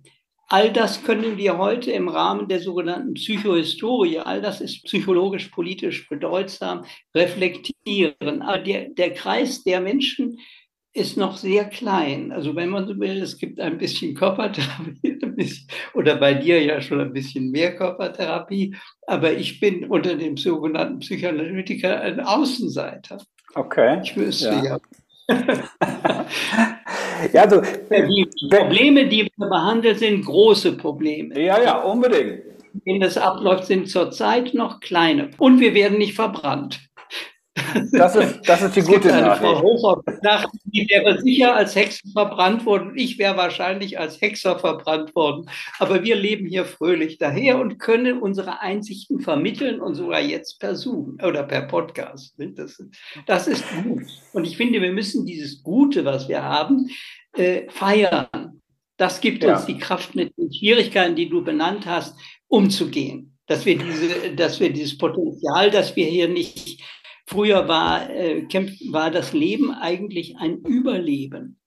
All 0.50 0.72
das 0.72 1.04
können 1.04 1.38
wir 1.38 1.58
heute 1.58 1.92
im 1.92 2.08
Rahmen 2.08 2.48
der 2.48 2.60
sogenannten 2.60 3.16
Psychohistorie, 3.16 4.20
all 4.20 4.42
das 4.42 4.62
ist 4.62 4.84
psychologisch, 4.86 5.50
politisch 5.50 6.08
bedeutsam, 6.08 6.86
reflektieren. 7.14 8.42
Aber 8.42 8.60
der, 8.60 8.90
der 8.90 9.14
Kreis 9.14 9.64
der 9.64 9.82
Menschen, 9.82 10.38
ist 10.98 11.16
noch 11.16 11.38
sehr 11.38 11.66
klein. 11.66 12.32
Also 12.32 12.56
wenn 12.56 12.70
man 12.70 12.88
so 12.88 13.00
will, 13.00 13.22
es 13.22 13.38
gibt 13.38 13.60
ein 13.60 13.78
bisschen 13.78 14.16
Körpertherapie 14.16 15.20
ein 15.24 15.36
bisschen, 15.36 15.68
oder 15.94 16.16
bei 16.16 16.34
dir 16.34 16.62
ja 16.64 16.82
schon 16.82 17.00
ein 17.00 17.14
bisschen 17.14 17.52
mehr 17.52 17.76
Körpertherapie, 17.76 18.76
aber 19.06 19.34
ich 19.34 19.60
bin 19.60 19.86
unter 19.86 20.16
dem 20.16 20.38
sogenannten 20.38 21.00
Psychoanalytiker 21.00 22.02
ein 22.02 22.20
Außenseiter. 22.20 23.18
Okay. 23.54 24.02
Ich 24.04 24.18
wüsste 24.18 24.60
ja. 24.64 24.80
ja. 25.30 26.26
ja, 27.34 27.44
also, 27.44 27.62
die 27.62 28.28
Probleme, 28.50 29.08
die 29.08 29.30
wir 29.36 29.48
behandeln, 29.48 29.98
sind 29.98 30.26
große 30.26 30.78
Probleme. 30.78 31.40
Ja, 31.40 31.62
ja, 31.62 31.82
unbedingt. 31.84 32.42
Wenn 32.86 33.00
das 33.00 33.18
abläuft, 33.18 33.66
sind 33.66 33.90
zurzeit 33.90 34.54
noch 34.54 34.80
kleine. 34.80 35.32
Und 35.38 35.60
wir 35.60 35.74
werden 35.74 35.98
nicht 35.98 36.14
verbrannt. 36.14 36.87
Das 37.92 38.16
ist, 38.16 38.42
das 38.48 38.62
ist 38.62 38.76
die 38.76 38.82
gute 38.82 39.14
eine 39.14 39.36
Frau 39.36 40.02
die 40.66 40.88
wäre 40.90 41.20
sicher 41.22 41.56
als 41.56 41.76
Hexe 41.76 42.08
verbrannt 42.12 42.66
worden. 42.66 42.94
Ich 42.96 43.18
wäre 43.18 43.38
wahrscheinlich 43.38 44.00
als 44.00 44.22
Hexer 44.22 44.60
verbrannt 44.60 45.16
worden. 45.16 45.50
Aber 45.80 46.04
wir 46.04 46.16
leben 46.16 46.46
hier 46.46 46.66
fröhlich 46.66 47.18
daher 47.18 47.60
und 47.60 47.80
können 47.80 48.20
unsere 48.20 48.62
Einsichten 48.62 49.20
vermitteln 49.22 49.82
und 49.82 49.96
sogar 49.96 50.22
jetzt 50.22 50.60
per 50.60 50.76
Zoom 50.76 51.18
oder 51.24 51.44
per 51.44 51.64
Podcast. 51.64 52.36
Das, 52.38 52.84
das 53.26 53.48
ist 53.48 53.64
gut. 53.84 54.04
Und 54.34 54.46
ich 54.46 54.58
finde, 54.58 54.82
wir 54.82 54.92
müssen 54.92 55.26
dieses 55.26 55.64
Gute, 55.64 56.06
was 56.06 56.28
wir 56.28 56.44
haben, 56.44 56.90
äh, 57.36 57.70
feiern. 57.70 58.62
Das 58.98 59.22
gibt 59.22 59.44
ja. 59.44 59.56
uns 59.56 59.66
die 59.66 59.78
Kraft, 59.78 60.16
mit 60.16 60.36
den 60.38 60.52
Schwierigkeiten, 60.52 61.16
die 61.16 61.30
du 61.30 61.44
benannt 61.44 61.86
hast, 61.86 62.18
umzugehen. 62.48 63.34
Dass 63.46 63.66
wir, 63.66 63.78
diese, 63.78 64.36
dass 64.36 64.60
wir 64.60 64.74
dieses 64.74 64.98
Potenzial, 64.98 65.72
das 65.72 65.96
wir 65.96 66.06
hier 66.08 66.28
nicht 66.28 66.82
Früher 67.28 67.68
war, 67.68 68.10
äh, 68.10 68.48
war 68.90 69.12
das 69.12 69.34
Leben 69.34 69.72
eigentlich 69.72 70.38
ein 70.38 70.60
Überleben. 70.60 71.60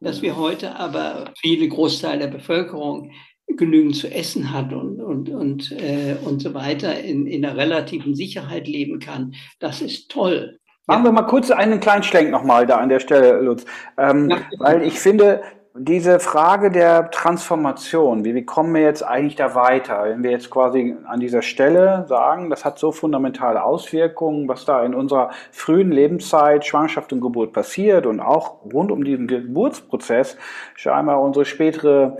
Dass 0.00 0.22
wir 0.22 0.36
heute 0.36 0.76
aber 0.76 1.32
viele 1.40 1.66
Großteil 1.66 2.18
der 2.18 2.28
Bevölkerung 2.28 3.10
genügend 3.46 3.96
zu 3.96 4.12
essen 4.12 4.52
hat 4.52 4.72
und, 4.72 5.00
und, 5.00 5.30
und, 5.30 5.72
äh, 5.72 6.16
und 6.22 6.40
so 6.40 6.52
weiter 6.54 7.00
in, 7.00 7.26
in 7.26 7.44
einer 7.44 7.56
relativen 7.56 8.14
Sicherheit 8.14 8.68
leben 8.68 9.00
kann, 9.00 9.34
das 9.58 9.80
ist 9.80 10.10
toll. 10.10 10.58
Machen 10.86 11.04
wir 11.04 11.12
mal 11.12 11.22
kurz 11.22 11.50
einen 11.50 11.80
kleinen 11.80 12.02
Schlenk 12.02 12.30
nochmal 12.30 12.66
da 12.66 12.76
an 12.76 12.88
der 12.88 13.00
Stelle, 13.00 13.40
Lutz. 13.40 13.64
Ähm, 13.96 14.30
ja, 14.30 14.38
weil 14.58 14.82
ich 14.82 15.00
finde, 15.00 15.42
diese 15.78 16.18
Frage 16.18 16.70
der 16.70 17.10
Transformation, 17.10 18.24
wie, 18.24 18.34
wie 18.34 18.44
kommen 18.44 18.74
wir 18.74 18.82
jetzt 18.82 19.02
eigentlich 19.02 19.36
da 19.36 19.54
weiter? 19.54 20.04
Wenn 20.04 20.22
wir 20.22 20.30
jetzt 20.30 20.50
quasi 20.50 20.96
an 21.06 21.20
dieser 21.20 21.42
Stelle 21.42 22.04
sagen, 22.08 22.50
das 22.50 22.64
hat 22.64 22.78
so 22.78 22.92
fundamentale 22.92 23.62
Auswirkungen, 23.62 24.48
was 24.48 24.64
da 24.64 24.82
in 24.84 24.94
unserer 24.94 25.30
frühen 25.52 25.92
Lebenszeit, 25.92 26.66
Schwangerschaft 26.66 27.12
und 27.12 27.20
Geburt 27.20 27.52
passiert 27.52 28.06
und 28.06 28.20
auch 28.20 28.64
rund 28.72 28.90
um 28.90 29.04
diesen 29.04 29.26
Geburtsprozess 29.26 30.36
scheinbar 30.74 31.20
unsere 31.22 31.44
spätere 31.44 32.18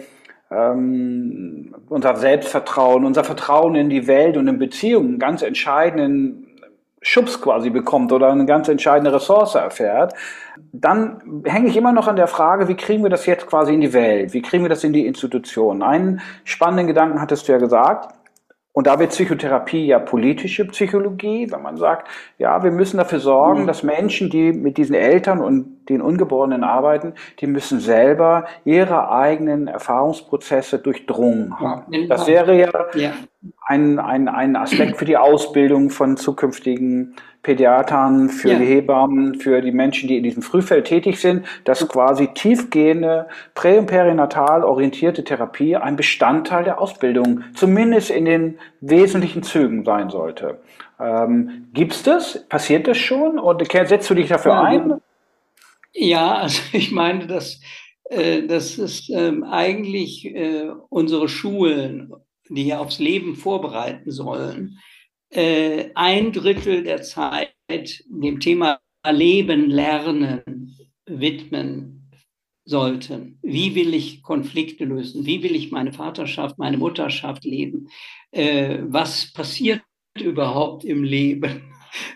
ähm, 0.51 1.75
unser 1.89 2.17
Selbstvertrauen, 2.17 3.05
unser 3.05 3.25
Vertrauen 3.25 3.75
in 3.75 3.91
die 3.91 4.07
Welt 4.07 4.37
und 4.37 4.49
in 4.49 4.59
Beziehungen 4.59 5.19
ganz 5.19 5.43
entscheidenden 5.43 6.47
Schubs 7.03 7.41
quasi 7.41 7.71
bekommt 7.71 8.13
oder 8.13 8.31
eine 8.31 8.47
ganz 8.47 8.69
entscheidende 8.69 9.13
Ressource 9.13 9.55
erfährt, 9.55 10.15
dann 10.73 11.43
hänge 11.45 11.69
ich 11.69 11.77
immer 11.77 11.93
noch 11.93 12.09
an 12.09 12.17
der 12.17 12.27
Frage, 12.27 12.69
wie 12.69 12.77
kriegen 12.77 13.03
wir 13.03 13.11
das 13.11 13.27
jetzt 13.27 13.47
quasi 13.47 13.75
in 13.75 13.81
die 13.81 13.93
Welt? 13.93 14.33
Wie 14.33 14.43
kriegen 14.43 14.65
wir 14.65 14.69
das 14.69 14.85
in 14.85 14.93
die 14.93 15.07
Institutionen? 15.07 15.83
Einen 15.83 16.21
spannenden 16.45 16.87
Gedanken 16.87 17.21
hattest 17.21 17.49
du 17.49 17.53
ja 17.53 17.59
gesagt. 17.59 18.15
Und 18.73 18.87
da 18.87 19.01
wird 19.01 19.11
Psychotherapie 19.11 19.87
ja 19.87 19.99
politische 19.99 20.65
Psychologie, 20.67 21.51
wenn 21.51 21.63
man 21.63 21.77
sagt, 21.77 22.07
ja, 22.39 22.63
wir 22.63 22.71
müssen 22.71 22.99
dafür 22.99 23.19
sorgen, 23.19 23.63
mhm. 23.63 23.67
dass 23.67 23.83
Menschen, 23.83 24.31
die 24.31 24.53
mit 24.53 24.77
diesen 24.77 24.95
Eltern 24.95 25.41
und 25.41 25.78
den 25.89 26.01
Ungeborenen 26.01 26.65
arbeiten, 26.65 27.15
die 27.41 27.47
müssen 27.47 27.81
selber 27.81 28.47
ihre 28.65 29.11
eigenen 29.11 29.69
Erfahrungsprozesse 29.69 30.79
durchdrungen 30.79 31.59
haben. 31.59 32.09
Das 32.09 32.27
wäre 32.27 32.57
ja, 32.57 32.71
ja. 32.95 33.13
Ein, 33.65 33.99
ein, 33.99 34.29
ein 34.29 34.57
Aspekt 34.57 34.97
für 34.97 35.05
die 35.05 35.17
Ausbildung 35.17 35.91
von 35.91 36.17
zukünftigen 36.17 37.15
Pädiatern, 37.43 38.29
für 38.29 38.51
ja. 38.51 38.59
die 38.59 38.65
Hebammen, 38.65 39.37
für 39.37 39.61
die 39.61 39.71
Menschen, 39.71 40.09
die 40.09 40.17
in 40.17 40.23
diesem 40.25 40.43
Frühfeld 40.43 40.87
tätig 40.87 41.21
sind, 41.21 41.47
dass 41.65 41.87
quasi 41.89 42.29
tiefgehende, 42.35 43.29
prä- 43.55 43.79
und 43.79 43.87
perinatal 43.87 44.65
orientierte 44.65 45.25
Therapie 45.25 45.77
ein 45.77 45.97
Bestandteil 45.97 46.65
der 46.65 46.81
Ausbildung, 46.81 47.45
zumindest 47.55 48.11
in 48.11 48.25
den 48.25 48.59
wesentlichen 48.81 49.43
Zügen 49.43 49.85
sein 49.85 50.11
sollte. 50.11 50.59
Ähm, 51.01 51.69
es 51.93 52.03
das? 52.03 52.45
Passiert 52.49 52.89
das 52.89 52.99
schon? 52.99 53.39
Und 53.39 53.63
setzt 53.89 54.11
du 54.11 54.15
dich 54.15 54.29
dafür 54.29 54.53
ja, 54.53 54.63
ein? 54.63 55.01
Ja, 55.99 56.37
also 56.37 56.63
ich 56.73 56.91
meine, 56.93 57.27
dass, 57.27 57.61
äh, 58.05 58.43
das 58.45 58.79
ist 58.79 59.11
ähm, 59.11 59.43
eigentlich 59.45 60.25
äh, 60.27 60.71
unsere 60.89 61.29
Schulen, 61.29 62.13
die 62.49 62.67
ja 62.69 62.79
aufs 62.79 62.99
Leben 62.99 63.35
vorbereiten 63.37 64.11
sollen, 64.11 64.79
äh, 65.31 65.91
ein 65.95 66.33
Drittel 66.33 66.85
der 66.85 67.03
Zeit 67.03 67.53
dem 67.69 68.41
Thema 68.41 68.81
Leben, 69.11 69.69
Lernen 69.71 70.77
widmen 71.07 72.11
sollten. 72.65 73.39
Wie 73.43 73.75
will 73.75 73.95
ich 73.95 74.23
Konflikte 74.23 74.85
lösen? 74.85 75.27
Wie 75.27 75.43
will 75.43 75.55
ich 75.55 75.71
meine 75.71 75.93
Vaterschaft, 75.93 76.59
meine 76.59 76.77
Mutterschaft 76.79 77.45
leben? 77.45 77.89
Äh, 78.31 78.79
was 78.83 79.33
passiert 79.33 79.83
überhaupt 80.19 80.85
im 80.85 81.03
Leben? 81.03 81.75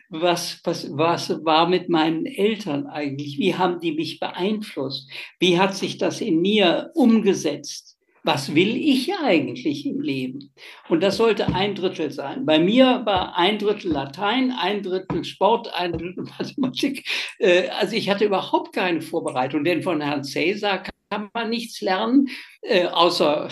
Was, 0.09 0.61
was, 0.65 0.89
was 0.97 1.45
war 1.45 1.69
mit 1.69 1.89
meinen 1.89 2.27
Eltern 2.27 2.87
eigentlich? 2.87 3.39
Wie 3.39 3.55
haben 3.55 3.81
die 3.81 3.93
mich 3.93 4.21
beeinflusst? 4.21 5.11
Wie 5.39 5.59
hat 5.59 5.75
sich 5.75 5.99
das 5.99 6.21
in 6.21 6.41
mir 6.41 6.91
umgesetzt? 6.95 7.93
was 8.25 8.55
will 8.55 8.77
ich 8.77 9.13
eigentlich 9.15 9.85
im 9.87 10.01
Leben? 10.01 10.53
Und 10.89 11.03
das 11.03 11.17
sollte 11.17 11.53
ein 11.55 11.75
Drittel 11.75 12.11
sein. 12.11 12.47
Bei 12.47 12.59
mir 12.59 13.03
war 13.05 13.37
ein 13.37 13.59
Drittel 13.59 13.93
Latein, 13.93 14.53
ein 14.53 14.83
Drittel 14.83 15.25
Sport, 15.25 15.73
ein 15.75 15.93
Drittel 15.93 16.25
Mathematik. 16.39 17.05
Äh, 17.39 17.69
also 17.69 17.97
ich 17.97 18.09
hatte 18.09 18.25
überhaupt 18.25 18.73
keine 18.75 19.03
Vorbereitung, 19.03 19.65
denn 19.65 19.83
von 19.83 20.01
Herrn 20.01 20.25
Cäsar 20.25 20.85
kann 21.11 21.31
man 21.35 21.51
nichts 21.51 21.81
lernen, 21.81 22.29
äh, 22.63 22.87
außer 22.87 23.49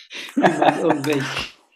irgendwelche 0.36 1.26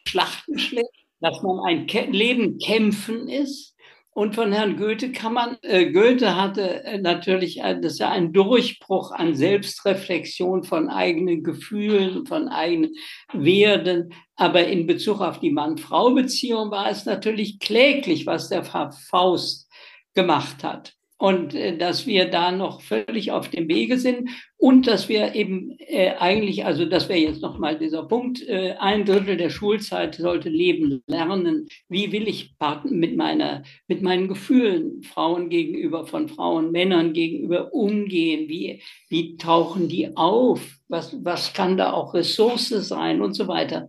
Schlachten 0.06 0.58
schlägt, 0.58 0.88
dass 1.20 1.42
man 1.42 1.60
ein 1.66 1.86
Leben 2.12 2.58
kämpfen 2.58 3.28
ist 3.28 3.74
und 4.18 4.34
von 4.34 4.52
Herrn 4.52 4.76
Goethe 4.76 5.12
kann 5.12 5.34
man, 5.34 5.58
äh, 5.62 5.92
Goethe 5.92 6.34
hatte 6.34 6.82
äh, 6.82 6.98
natürlich 6.98 7.60
das 7.62 7.92
ist 7.92 7.98
ja 8.00 8.10
ein 8.10 8.32
Durchbruch 8.32 9.12
an 9.12 9.36
Selbstreflexion 9.36 10.64
von 10.64 10.88
eigenen 10.88 11.44
Gefühlen, 11.44 12.26
von 12.26 12.48
eigenen 12.48 12.96
Werden. 13.32 14.12
Aber 14.34 14.66
in 14.66 14.88
Bezug 14.88 15.20
auf 15.20 15.38
die 15.38 15.52
Mann-Frau-Beziehung 15.52 16.72
war 16.72 16.90
es 16.90 17.04
natürlich 17.04 17.60
kläglich, 17.60 18.26
was 18.26 18.48
der 18.48 18.64
Faust 18.64 19.70
gemacht 20.14 20.64
hat 20.64 20.97
und 21.18 21.54
äh, 21.54 21.76
dass 21.76 22.06
wir 22.06 22.30
da 22.30 22.52
noch 22.52 22.80
völlig 22.80 23.32
auf 23.32 23.48
dem 23.48 23.68
Wege 23.68 23.98
sind 23.98 24.30
und 24.56 24.86
dass 24.86 25.08
wir 25.08 25.34
eben 25.34 25.76
äh, 25.78 26.14
eigentlich, 26.18 26.64
also 26.64 26.84
das 26.84 27.08
wäre 27.08 27.18
jetzt 27.18 27.42
nochmal 27.42 27.76
dieser 27.76 28.04
Punkt, 28.04 28.46
äh, 28.48 28.74
ein 28.78 29.04
Drittel 29.04 29.36
der 29.36 29.50
Schulzeit 29.50 30.14
sollte 30.14 30.48
Leben 30.48 31.02
lernen. 31.08 31.68
Wie 31.88 32.12
will 32.12 32.28
ich 32.28 32.54
mit 32.84 33.16
meiner, 33.16 33.64
mit 33.88 34.00
meinen 34.00 34.28
Gefühlen 34.28 35.02
Frauen 35.02 35.48
gegenüber, 35.50 36.06
von 36.06 36.28
Frauen, 36.28 36.70
Männern 36.70 37.12
gegenüber 37.12 37.74
umgehen? 37.74 38.48
Wie, 38.48 38.80
wie 39.08 39.36
tauchen 39.36 39.88
die 39.88 40.16
auf? 40.16 40.60
Was, 40.86 41.16
was 41.24 41.52
kann 41.52 41.76
da 41.76 41.92
auch 41.92 42.14
Ressource 42.14 42.68
sein 42.68 43.20
und 43.20 43.34
so 43.34 43.48
weiter? 43.48 43.88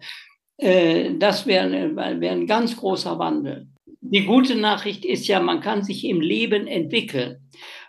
Äh, 0.57 1.11
das 1.17 1.45
wäre 1.45 1.95
wär 1.95 2.31
ein 2.31 2.47
ganz 2.47 2.75
großer 2.75 3.17
Wandel. 3.19 3.67
Die 4.01 4.25
gute 4.25 4.55
Nachricht 4.55 5.05
ist 5.05 5.27
ja, 5.27 5.39
man 5.39 5.61
kann 5.61 5.83
sich 5.83 6.05
im 6.05 6.21
Leben 6.21 6.67
entwickeln. 6.67 7.37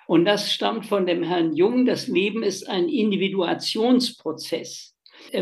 Und 0.07 0.25
das 0.25 0.53
stammt 0.53 0.87
von 0.87 1.07
dem 1.07 1.23
Herrn 1.23 1.55
Jung. 1.55 1.87
Das 1.87 2.09
Leben 2.09 2.43
ist 2.43 2.69
ein 2.69 2.89
Individuationsprozess. 2.89 4.97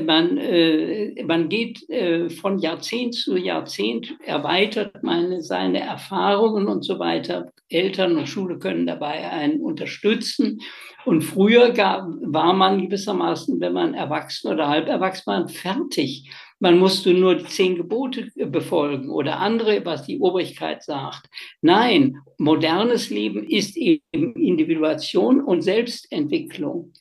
Man, 0.04 0.36
äh, 0.36 1.22
man 1.24 1.48
geht 1.48 1.88
äh, 1.88 2.28
von 2.28 2.58
Jahrzehnt 2.58 3.14
zu 3.14 3.36
Jahrzehnt, 3.36 4.14
erweitert 4.24 5.02
man 5.02 5.40
seine 5.40 5.80
Erfahrungen 5.80 6.66
und 6.66 6.84
so 6.84 6.98
weiter. 6.98 7.50
Eltern 7.70 8.18
und 8.18 8.28
Schule 8.28 8.58
können 8.58 8.86
dabei 8.86 9.30
einen 9.30 9.60
unterstützen. 9.60 10.60
Und 11.06 11.22
früher 11.22 11.70
gab, 11.70 12.06
war 12.20 12.52
man 12.52 12.82
gewissermaßen, 12.82 13.60
wenn 13.60 13.72
man 13.72 13.94
erwachsen 13.94 14.52
oder 14.52 14.68
halb 14.68 14.88
erwachsen 14.88 15.26
war, 15.26 15.48
fertig 15.48 16.30
man 16.61 16.78
musste 16.78 17.14
nur 17.14 17.36
die 17.36 17.44
zehn 17.44 17.76
Gebote 17.76 18.28
befolgen 18.36 19.11
oder 19.11 19.38
andere, 19.38 19.84
was 19.84 20.04
die 20.04 20.20
Obrigkeit 20.20 20.82
sagt. 20.82 21.28
Nein, 21.62 22.18
modernes 22.36 23.11
Leben 23.11 23.44
ist 23.44 23.76
eben 23.76 24.34
Individuation 24.34 25.40
und 25.40 25.62
Selbstentwicklung. 25.62 26.92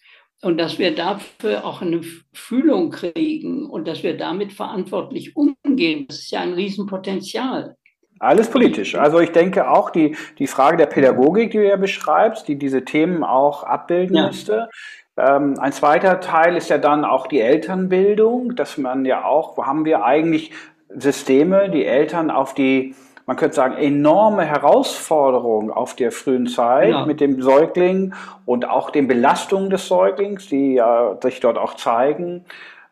Und 0.41 0.59
dass 0.59 0.77
wir 0.77 0.93
dafür 0.93 1.65
auch 1.65 1.81
eine 1.81 2.01
Fühlung 2.31 2.91
kriegen 2.91 3.67
und 3.67 3.87
dass 3.87 4.03
wir 4.03 4.15
damit 4.15 4.53
verantwortlich 4.53 5.35
umgehen, 5.35 6.05
das 6.07 6.19
ist 6.19 6.31
ja 6.31 6.41
ein 6.41 6.53
Riesenpotenzial. 6.53 7.75
Alles 8.19 8.49
politisch. 8.49 8.95
Also 8.95 9.19
ich 9.19 9.31
denke 9.31 9.69
auch 9.69 9.89
die, 9.89 10.15
die 10.37 10.47
Frage 10.47 10.77
der 10.77 10.87
Pädagogik, 10.87 11.51
die 11.51 11.57
du 11.57 11.67
ja 11.67 11.75
beschreibst, 11.75 12.47
die 12.47 12.57
diese 12.57 12.83
Themen 12.85 13.23
auch 13.23 13.63
abbilden 13.63 14.15
ja. 14.15 14.27
müsste. 14.27 14.69
Ähm, 15.17 15.55
ein 15.59 15.71
zweiter 15.71 16.19
Teil 16.19 16.55
ist 16.55 16.69
ja 16.69 16.77
dann 16.77 17.03
auch 17.03 17.27
die 17.27 17.41
Elternbildung, 17.41 18.55
dass 18.55 18.77
man 18.77 19.03
ja 19.05 19.25
auch, 19.25 19.57
wo 19.57 19.65
haben 19.65 19.83
wir 19.83 20.03
eigentlich 20.03 20.51
Systeme, 20.89 21.69
die 21.69 21.85
Eltern 21.85 22.29
auf 22.29 22.53
die, 22.53 22.95
man 23.25 23.35
könnte 23.35 23.55
sagen, 23.55 23.75
enorme 23.77 24.45
Herausforderung 24.45 25.71
auf 25.71 25.95
der 25.95 26.11
frühen 26.11 26.47
Zeit 26.47 26.91
ja. 26.91 27.05
mit 27.05 27.19
dem 27.19 27.41
Säugling 27.41 28.13
und 28.45 28.69
auch 28.69 28.91
den 28.91 29.07
Belastungen 29.07 29.69
des 29.69 29.87
Säuglings, 29.87 30.47
die 30.47 30.75
ja 30.75 31.17
sich 31.21 31.39
dort 31.39 31.57
auch 31.57 31.73
zeigen, 31.73 32.45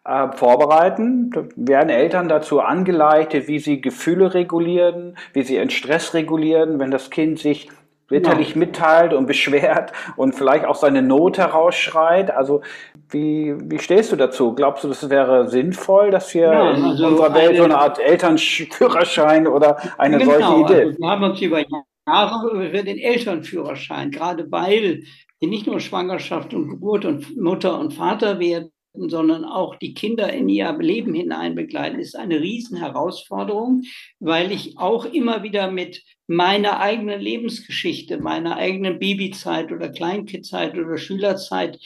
äh, 0.03 0.27
vorbereiten. 0.33 1.29
Da 1.29 1.43
werden 1.55 1.89
Eltern 1.89 2.27
dazu 2.27 2.59
angeleitet, 2.59 3.47
wie 3.47 3.59
sie 3.59 3.81
Gefühle 3.81 4.33
regulieren, 4.33 5.15
wie 5.33 5.43
sie 5.43 5.55
ihren 5.55 5.69
Stress 5.69 6.13
regulieren, 6.15 6.79
wenn 6.79 6.91
das 6.91 7.11
Kind 7.11 7.39
sich 7.39 7.69
bitterlich 8.07 8.51
ja. 8.51 8.57
mitteilt 8.57 9.13
und 9.13 9.25
beschwert 9.27 9.91
und 10.15 10.35
vielleicht 10.35 10.65
auch 10.65 10.75
seine 10.75 11.01
Not 11.01 11.37
herausschreit. 11.37 12.31
Also 12.31 12.61
wie, 13.09 13.55
wie 13.59 13.79
stehst 13.79 14.11
du 14.11 14.15
dazu? 14.15 14.53
Glaubst 14.53 14.83
du, 14.83 14.87
das 14.87 15.09
wäre 15.09 15.47
sinnvoll, 15.47 16.11
dass 16.11 16.33
wir 16.33 16.53
ja, 16.53 16.63
also 16.63 17.05
in 17.05 17.11
unserer 17.11 17.33
Welt 17.33 17.57
so 17.57 17.63
eine 17.63 17.77
Art 17.77 17.99
Elternführerschein 17.99 19.47
oder 19.47 19.77
eine 19.97 20.17
genau, 20.17 20.31
solche 20.31 20.61
Idee? 20.61 20.85
Also 20.87 20.99
wir 20.99 21.09
haben 21.09 21.23
uns 21.23 21.41
über 21.41 21.63
Jahre 22.07 22.51
über 22.51 22.83
den 22.83 22.97
Elternführerschein, 22.97 24.11
gerade 24.11 24.51
weil 24.51 25.03
nicht 25.41 25.67
nur 25.67 25.79
Schwangerschaft 25.79 26.53
und 26.53 26.69
Geburt 26.69 27.05
und 27.05 27.37
Mutter 27.37 27.79
und 27.79 27.93
Vater 27.93 28.39
werden, 28.39 28.71
sondern 28.97 29.45
auch 29.45 29.75
die 29.75 29.93
Kinder 29.93 30.31
in 30.31 30.49
ihr 30.49 30.71
Leben 30.77 31.13
hinein 31.13 31.55
begleiten, 31.55 31.99
ist 31.99 32.15
eine 32.15 32.39
Riesenherausforderung, 32.39 33.83
weil 34.19 34.51
ich 34.51 34.77
auch 34.77 35.05
immer 35.05 35.43
wieder 35.43 35.71
mit 35.71 36.03
meiner 36.27 36.79
eigenen 36.79 37.21
Lebensgeschichte, 37.21 38.19
meiner 38.19 38.57
eigenen 38.57 38.99
Babyzeit 38.99 39.71
oder 39.71 39.89
Kleinkindzeit 39.89 40.77
oder 40.77 40.97
Schülerzeit 40.97 41.79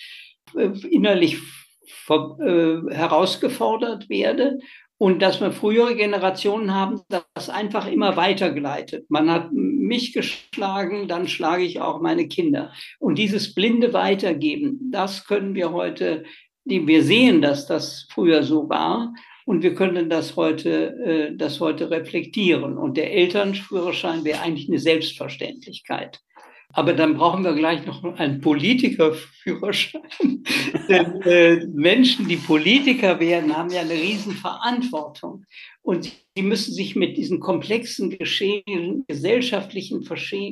äh, 0.56 0.70
innerlich 0.90 1.38
äh, 2.10 2.78
herausgefordert 2.90 4.10
werde 4.10 4.60
und 5.00 5.22
dass 5.22 5.40
wir 5.40 5.52
frühere 5.52 5.96
Generationen 5.96 6.74
haben, 6.74 7.02
das 7.08 7.50
einfach 7.50 7.88
immer 7.88 8.18
weitergeleitet. 8.18 9.10
Man 9.10 9.32
hat 9.32 9.52
mich 9.54 10.14
geschlagen, 10.14 11.08
dann 11.08 11.28
schlage 11.28 11.64
ich 11.64 11.80
auch 11.80 12.02
meine 12.02 12.28
Kinder. 12.28 12.74
Und 13.00 13.18
dieses 13.18 13.56
blinde 13.56 13.94
Weitergeben, 13.94 14.92
das 14.92 15.26
können 15.26 15.56
wir 15.56 15.72
heute 15.72 16.26
die 16.64 16.86
wir 16.88 17.04
sehen, 17.04 17.42
dass 17.42 17.68
das 17.68 18.08
früher 18.10 18.44
so 18.44 18.70
war 18.70 19.14
und 19.46 19.64
wir 19.64 19.74
können 19.74 20.10
das 20.10 20.36
heute, 20.36 20.96
äh, 21.04 21.36
das 21.36 21.60
heute 21.60 21.90
reflektieren. 21.90 22.78
Und 22.78 22.98
der 22.98 23.12
Elternführerschein 23.12 24.24
wäre 24.24 24.42
eigentlich 24.42 24.70
eine 24.70 24.80
Selbstverständlichkeit. 24.80 26.20
Aber 26.74 26.94
dann 26.94 27.18
brauchen 27.18 27.44
wir 27.44 27.54
gleich 27.54 27.86
noch 27.88 28.04
einen 28.04 28.42
Politikerführerschein. 28.42 30.04
Denn 30.88 31.22
äh, 31.24 31.66
Menschen, 31.68 32.28
die 32.28 32.36
Politiker 32.36 33.20
werden, 33.20 33.58
haben 33.58 33.72
ja 33.72 33.82
eine 33.82 33.94
Riesenverantwortung. 33.94 35.46
Und 35.82 36.12
sie 36.36 36.44
müssen 36.44 36.72
sich 36.72 36.96
mit 36.96 37.18
diesen 37.18 37.40
komplexen 37.40 38.12
Geschehen, 38.12 39.04
gesellschaftlichen 39.08 40.04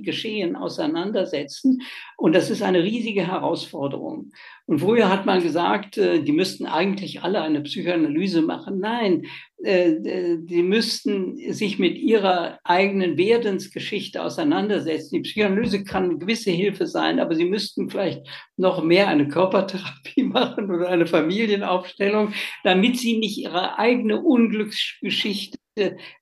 Geschehen 0.04 0.56
auseinandersetzen. 0.56 1.84
Und 2.18 2.34
das 2.34 2.50
ist 2.50 2.64
eine 2.64 2.84
riesige 2.84 3.28
Herausforderung. 3.28 4.32
Und 4.66 4.80
früher 4.80 5.10
hat 5.10 5.28
man 5.28 5.44
gesagt, 5.44 5.98
äh, 5.98 6.24
die 6.24 6.32
müssten 6.32 6.66
eigentlich 6.66 7.22
alle 7.22 7.42
eine 7.42 7.62
Psychoanalyse 7.62 8.42
machen. 8.42 8.80
Nein, 8.80 9.28
äh, 9.64 9.90
äh, 9.90 10.38
die 10.40 10.62
müssten 10.62 11.36
sich 11.52 11.80
mit 11.80 11.98
ihrer 11.98 12.60
eigenen 12.64 13.18
Werdensgeschichte 13.18 14.22
auseinandersetzen. 14.22 15.16
Die 15.16 15.22
Psychoanalyse 15.22 15.84
kann 15.84 16.04
eine 16.04 16.18
gewisse 16.20 16.52
Hilfe 16.52 16.86
sein, 16.86 17.20
aber 17.20 17.34
sie 17.34 17.46
müssten 17.46 17.90
vielleicht 17.90 18.22
noch 18.56 18.84
mehr 18.84 19.08
eine 19.08 19.28
Körpertherapie 19.28 20.24
machen 20.26 20.70
oder 20.70 20.90
eine 20.90 21.08
Familienaufstellung, 21.08 22.34
damit 22.64 23.00
sie 23.00 23.18
nicht 23.18 23.40
ihre 23.40 23.80
eigene 23.80 24.22
Unglücksgeschichte 24.22 25.58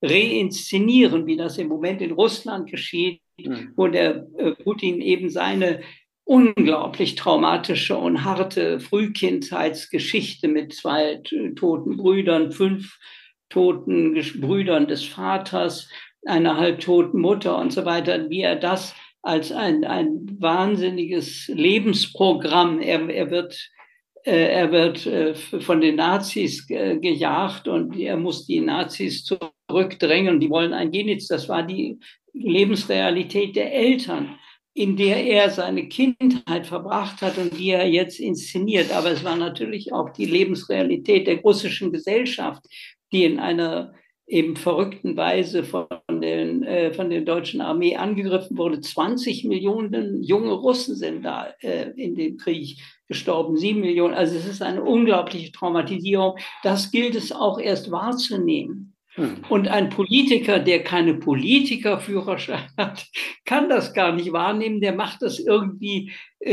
reinszenieren, 0.01 1.25
wie 1.25 1.35
das 1.35 1.57
im 1.57 1.67
Moment 1.67 2.01
in 2.01 2.11
Russland 2.11 2.71
geschieht, 2.71 3.21
mhm. 3.37 3.73
wo 3.75 3.87
der 3.87 4.27
Putin 4.63 5.01
eben 5.01 5.29
seine 5.29 5.81
unglaublich 6.23 7.15
traumatische 7.15 7.97
und 7.97 8.23
harte 8.23 8.79
Frühkindheitsgeschichte 8.79 10.47
mit 10.47 10.73
zwei 10.73 11.21
toten 11.55 11.97
Brüdern, 11.97 12.51
fünf 12.51 12.97
toten 13.55 14.13
Brüdern 14.41 14.87
des 14.87 15.05
Vaters, 15.05 15.89
einer 16.25 16.57
halbtoten 16.57 17.21
Mutter 17.21 17.57
und 17.57 17.71
so 17.71 17.85
weiter, 17.85 18.29
wie 18.29 18.41
er 18.41 18.57
das 18.57 18.93
als 19.21 19.51
ein, 19.51 19.85
ein 19.85 20.27
wahnsinniges 20.39 21.47
Lebensprogramm, 21.47 22.81
er, 22.81 23.09
er 23.09 23.31
wird 23.31 23.71
äh, 24.25 24.51
er 24.53 24.71
wird 24.71 25.05
äh, 25.05 25.33
von 25.35 25.81
den 25.81 25.95
Nazis 25.95 26.67
gejagt 26.67 27.67
und 27.67 27.97
er 27.97 28.17
muss 28.17 28.45
die 28.45 28.59
Nazis 28.59 29.23
zurückdrängen. 29.23 30.39
Die 30.39 30.49
wollen 30.49 30.73
ein 30.73 30.91
Genitz. 30.91 31.27
Das 31.27 31.47
war 31.47 31.63
die 31.63 31.97
Lebensrealität 32.33 33.55
der 33.55 33.73
Eltern 33.73 34.35
in 34.77 34.97
der 34.97 35.25
er 35.25 35.49
seine 35.49 35.87
Kindheit 35.87 36.67
verbracht 36.67 37.21
hat 37.21 37.37
und 37.37 37.57
die 37.57 37.69
er 37.69 37.87
jetzt 37.87 38.19
inszeniert. 38.19 38.91
Aber 38.91 39.09
es 39.09 39.23
war 39.23 39.37
natürlich 39.37 39.93
auch 39.93 40.09
die 40.09 40.25
Lebensrealität 40.25 41.27
der 41.27 41.39
russischen 41.39 41.93
Gesellschaft, 41.93 42.61
die 43.15 43.23
in 43.23 43.39
einer 43.39 43.93
eben 44.27 44.57
verrückten 44.57 45.15
Weise 45.15 45.63
von, 45.63 45.87
den, 46.09 46.63
äh, 46.63 46.91
von 46.91 47.09
der 47.09 47.21
deutschen 47.21 47.61
Armee 47.61 47.95
angegriffen 47.95 48.57
wurde. 48.57 48.81
20 48.81 49.45
Millionen 49.45 50.21
junge 50.21 50.51
Russen 50.51 50.95
sind 50.95 51.23
da 51.23 51.53
äh, 51.61 51.91
in 51.91 52.15
dem 52.15 52.37
Krieg 52.37 52.77
gestorben, 53.07 53.55
sieben 53.55 53.79
Millionen. 53.79 54.15
Also 54.15 54.35
es 54.35 54.45
ist 54.45 54.61
eine 54.61 54.83
unglaubliche 54.83 55.51
Traumatisierung. 55.51 56.37
Das 56.63 56.91
gilt 56.91 57.15
es 57.15 57.31
auch 57.31 57.57
erst 57.57 57.89
wahrzunehmen. 57.89 58.95
Hm. 59.13 59.37
Und 59.47 59.69
ein 59.69 59.89
Politiker, 59.89 60.59
der 60.59 60.83
keine 60.83 61.13
Politikerführerschein 61.13 62.67
hat, 62.77 63.05
kann 63.45 63.69
das 63.69 63.93
gar 63.93 64.11
nicht 64.11 64.33
wahrnehmen. 64.33 64.81
Der 64.81 64.93
macht 64.93 65.21
das 65.21 65.39
irgendwie 65.39 66.11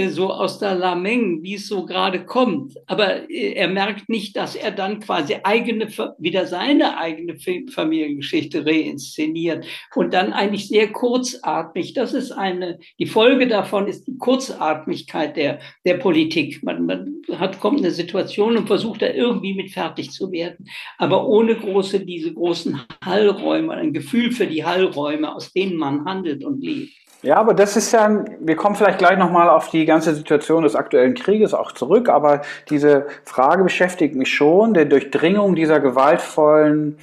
so 0.09 0.31
aus 0.31 0.59
der 0.59 0.75
Lameng, 0.75 1.43
wie 1.43 1.55
es 1.55 1.69
so 1.69 1.85
gerade 1.85 2.25
kommt. 2.25 2.75
Aber 2.87 3.29
äh, 3.31 3.53
er 3.53 3.69
merkt 3.69 4.09
nicht, 4.09 4.37
dass 4.37 4.57
er 4.57 4.71
dann 4.71 5.01
quasi 5.01 5.37
eigene, 5.43 5.89
wieder 6.19 6.47
seine 6.47 6.97
eigene 6.97 7.37
Familiengeschichte 7.71 8.65
reinszeniert 8.65 9.67
und 9.95 10.15
dann 10.15 10.33
eigentlich 10.33 10.69
sehr 10.69 10.91
kurzatmig. 10.91 11.93
Das 11.93 12.15
ist 12.15 12.33
eine, 12.33 12.79
die 12.99 13.07
Folge 13.07 13.47
davon 13.47 13.87
ist 13.87 14.07
die 14.07 14.17
Kurzatmigkeit 14.17 15.37
der, 15.37 15.61
der 15.85 15.95
Politik. 15.95 16.63
Man, 16.63 16.87
man 16.87 17.23
hat, 17.33 17.61
kommt 17.61 17.79
eine 17.79 17.91
Situation 17.91 18.57
und 18.57 18.67
versucht 18.67 19.03
da 19.03 19.11
irgendwie 19.11 19.55
mit 19.55 19.71
fertig 19.71 20.11
zu 20.11 20.33
werden, 20.33 20.69
aber 20.99 21.27
ohne 21.29 21.55
große, 21.55 22.01
diese 22.01 22.33
großen 22.33 22.81
Hallräume, 23.05 23.75
ein 23.75 23.93
Gefühl 23.93 24.33
für 24.33 24.47
die 24.47 24.65
Hallräume, 24.65 25.35
aus 25.35 25.53
denen 25.53 25.77
man 25.77 26.05
handelt 26.05 26.45
und 26.45 26.63
lebt. 26.63 26.93
Ja, 27.23 27.37
aber 27.37 27.55
das 27.55 27.77
ist 27.77 27.93
ja, 27.93 28.25
wir 28.41 28.57
kommen 28.57 28.75
vielleicht 28.75 28.99
gleich 28.99 29.17
nochmal 29.17 29.49
auf 29.49 29.69
die 29.69 29.85
ganze 29.85 30.15
Situation 30.15 30.65
des 30.65 30.75
aktuellen 30.75 31.15
Krieges 31.15 31.55
auch 31.55 31.73
zurück, 31.73 32.09
aber 32.09 32.43
diese 32.69 33.07
Frage 33.25 33.63
beschäftigt 33.63 34.17
mich 34.17 34.35
schon, 34.35 34.75
der 34.75 34.87
Durchdringung 34.87 35.55
dieser 35.55 35.79
gewaltvollen 35.79 36.99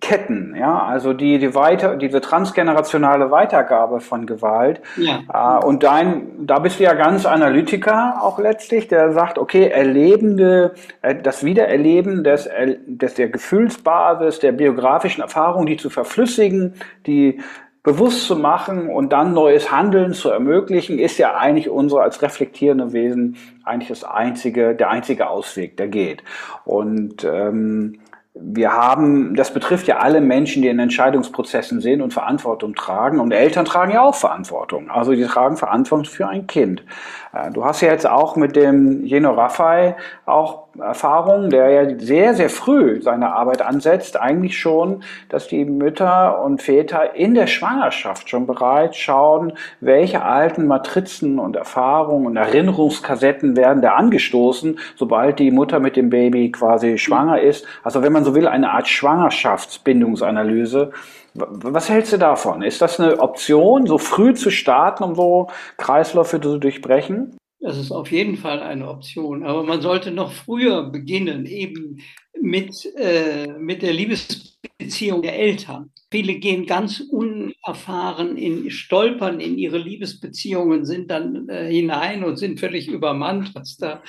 Ketten, 0.00 0.56
ja, 0.58 0.82
also 0.84 1.12
die, 1.12 1.38
die 1.38 1.54
weiter, 1.54 1.96
diese 1.96 2.20
transgenerationale 2.20 3.30
Weitergabe 3.30 4.00
von 4.00 4.26
Gewalt. 4.26 4.80
Ja. 4.96 5.60
Äh, 5.60 5.64
und 5.64 5.84
dein, 5.84 6.46
da 6.46 6.58
bist 6.58 6.80
du 6.80 6.84
ja 6.84 6.94
ganz 6.94 7.26
Analytiker 7.26 8.16
auch 8.20 8.38
letztlich, 8.38 8.88
der 8.88 9.12
sagt, 9.12 9.38
okay, 9.38 9.68
erlebende, 9.68 10.74
äh, 11.02 11.14
das 11.14 11.44
Wiedererleben 11.44 12.24
des, 12.24 12.48
des 12.86 13.14
der 13.14 13.28
Gefühlsbasis, 13.28 14.40
der 14.40 14.52
biografischen 14.52 15.22
Erfahrung, 15.22 15.64
die 15.64 15.76
zu 15.76 15.90
verflüssigen, 15.90 16.74
die 17.06 17.40
bewusst 17.84 18.26
zu 18.26 18.34
machen 18.34 18.88
und 18.88 19.12
dann 19.12 19.34
neues 19.34 19.70
Handeln 19.70 20.14
zu 20.14 20.30
ermöglichen, 20.30 20.98
ist 20.98 21.18
ja 21.18 21.36
eigentlich 21.36 21.68
unsere 21.68 22.00
als 22.00 22.22
reflektierende 22.22 22.92
Wesen 22.92 23.36
eigentlich 23.62 23.90
das 23.90 24.04
einzige, 24.04 24.74
der 24.74 24.90
einzige 24.90 25.28
Ausweg, 25.28 25.76
der 25.76 25.88
geht. 25.88 26.24
Und 26.64 27.24
ähm, 27.24 28.00
wir 28.32 28.72
haben, 28.72 29.36
das 29.36 29.52
betrifft 29.52 29.86
ja 29.86 29.98
alle 29.98 30.20
Menschen, 30.20 30.62
die 30.62 30.68
in 30.68 30.78
Entscheidungsprozessen 30.78 31.80
sind 31.80 32.00
und 32.00 32.12
Verantwortung 32.12 32.74
tragen. 32.74 33.20
Und 33.20 33.32
Eltern 33.32 33.66
tragen 33.66 33.92
ja 33.92 34.02
auch 34.02 34.14
Verantwortung. 34.14 34.90
Also 34.90 35.12
die 35.12 35.24
tragen 35.24 35.56
Verantwortung 35.56 36.06
für 36.06 36.26
ein 36.26 36.46
Kind. 36.46 36.82
Äh, 37.34 37.52
du 37.52 37.66
hast 37.66 37.82
ja 37.82 37.90
jetzt 37.90 38.08
auch 38.08 38.34
mit 38.34 38.56
dem 38.56 39.04
Jeno 39.04 39.32
Raffai 39.32 39.94
auch 40.24 40.63
Erfahrung, 40.78 41.50
der 41.50 41.70
ja 41.70 41.98
sehr, 41.98 42.34
sehr 42.34 42.50
früh 42.50 43.00
seine 43.02 43.34
Arbeit 43.34 43.62
ansetzt, 43.62 44.20
eigentlich 44.20 44.58
schon, 44.58 45.02
dass 45.28 45.48
die 45.48 45.64
Mütter 45.64 46.42
und 46.42 46.62
Väter 46.62 47.14
in 47.14 47.34
der 47.34 47.46
Schwangerschaft 47.46 48.28
schon 48.28 48.46
bereits 48.46 48.96
schauen, 48.96 49.52
welche 49.80 50.22
alten 50.22 50.66
Matrizen 50.66 51.38
und 51.38 51.56
Erfahrungen 51.56 52.26
und 52.26 52.36
Erinnerungskassetten 52.36 53.56
werden 53.56 53.82
da 53.82 53.94
angestoßen, 53.94 54.78
sobald 54.96 55.38
die 55.38 55.50
Mutter 55.50 55.80
mit 55.80 55.96
dem 55.96 56.10
Baby 56.10 56.50
quasi 56.50 56.98
schwanger 56.98 57.40
ist. 57.40 57.66
Also 57.82 58.02
wenn 58.02 58.12
man 58.12 58.24
so 58.24 58.34
will, 58.34 58.48
eine 58.48 58.70
Art 58.70 58.88
Schwangerschaftsbindungsanalyse. 58.88 60.90
Was 61.34 61.88
hältst 61.88 62.12
du 62.12 62.16
davon? 62.16 62.62
Ist 62.62 62.80
das 62.80 63.00
eine 63.00 63.18
Option, 63.18 63.86
so 63.86 63.98
früh 63.98 64.34
zu 64.34 64.50
starten, 64.50 65.02
um 65.02 65.16
so 65.16 65.48
Kreisläufe 65.76 66.40
zu 66.40 66.58
durchbrechen? 66.58 67.36
Das 67.64 67.78
ist 67.78 67.92
auf 67.92 68.12
jeden 68.12 68.36
Fall 68.36 68.60
eine 68.60 68.86
Option. 68.90 69.42
Aber 69.42 69.62
man 69.62 69.80
sollte 69.80 70.10
noch 70.10 70.32
früher 70.32 70.90
beginnen, 70.90 71.46
eben 71.46 72.02
mit, 72.38 72.74
äh, 72.94 73.54
mit 73.58 73.80
der 73.80 73.94
Liebesbeziehung 73.94 75.22
der 75.22 75.38
Eltern. 75.38 75.90
Viele 76.10 76.34
gehen 76.34 76.66
ganz 76.66 77.00
unerfahren 77.00 78.36
in 78.36 78.70
Stolpern 78.70 79.40
in 79.40 79.56
ihre 79.56 79.78
Liebesbeziehungen, 79.78 80.84
sind 80.84 81.10
dann 81.10 81.48
äh, 81.48 81.72
hinein 81.72 82.22
und 82.22 82.36
sind 82.36 82.60
völlig 82.60 82.86
übermannt, 82.86 83.54
was 83.54 83.78
da 83.78 84.02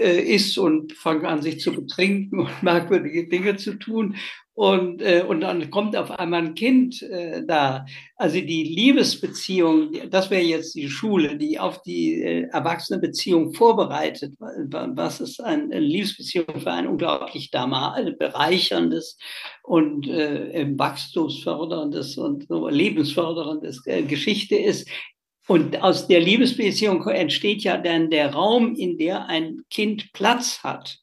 äh, 0.00 0.18
ist 0.18 0.56
und 0.56 0.94
fangen 0.94 1.26
an, 1.26 1.42
sich 1.42 1.60
zu 1.60 1.70
betrinken 1.74 2.40
und 2.40 2.50
merkwürdige 2.62 3.28
Dinge 3.28 3.56
zu 3.56 3.74
tun. 3.74 4.16
Und, 4.54 5.00
äh, 5.00 5.24
und 5.26 5.40
dann 5.40 5.70
kommt 5.70 5.96
auf 5.96 6.10
einmal 6.10 6.42
ein 6.42 6.54
Kind 6.54 7.00
äh, 7.02 7.42
da. 7.46 7.86
Also 8.16 8.38
die 8.38 8.64
Liebesbeziehung, 8.64 9.92
das 10.10 10.28
wäre 10.30 10.42
jetzt 10.42 10.74
die 10.74 10.90
Schule, 10.90 11.38
die 11.38 11.58
auf 11.58 11.80
die 11.82 12.22
äh, 12.22 12.42
Erwachsenenbeziehung 12.50 13.54
vorbereitet. 13.54 14.34
Was 14.38 15.22
ist 15.22 15.40
eine 15.40 15.80
Liebesbeziehung 15.80 16.60
für 16.60 16.70
ein 16.70 16.86
unglaublich 16.86 17.50
bereicherndes 17.50 19.16
und 19.62 20.06
äh, 20.08 20.66
wachstumsförderndes 20.76 22.18
und 22.18 22.46
so 22.46 22.68
lebensförderndes 22.68 23.86
äh, 23.86 24.02
Geschichte 24.02 24.56
ist. 24.56 24.86
Und 25.48 25.82
aus 25.82 26.06
der 26.08 26.20
Liebesbeziehung 26.20 27.06
entsteht 27.08 27.62
ja 27.62 27.78
dann 27.78 28.10
der 28.10 28.34
Raum, 28.34 28.74
in 28.74 28.98
der 28.98 29.26
ein 29.26 29.62
Kind 29.70 30.12
Platz 30.12 30.62
hat. 30.62 30.98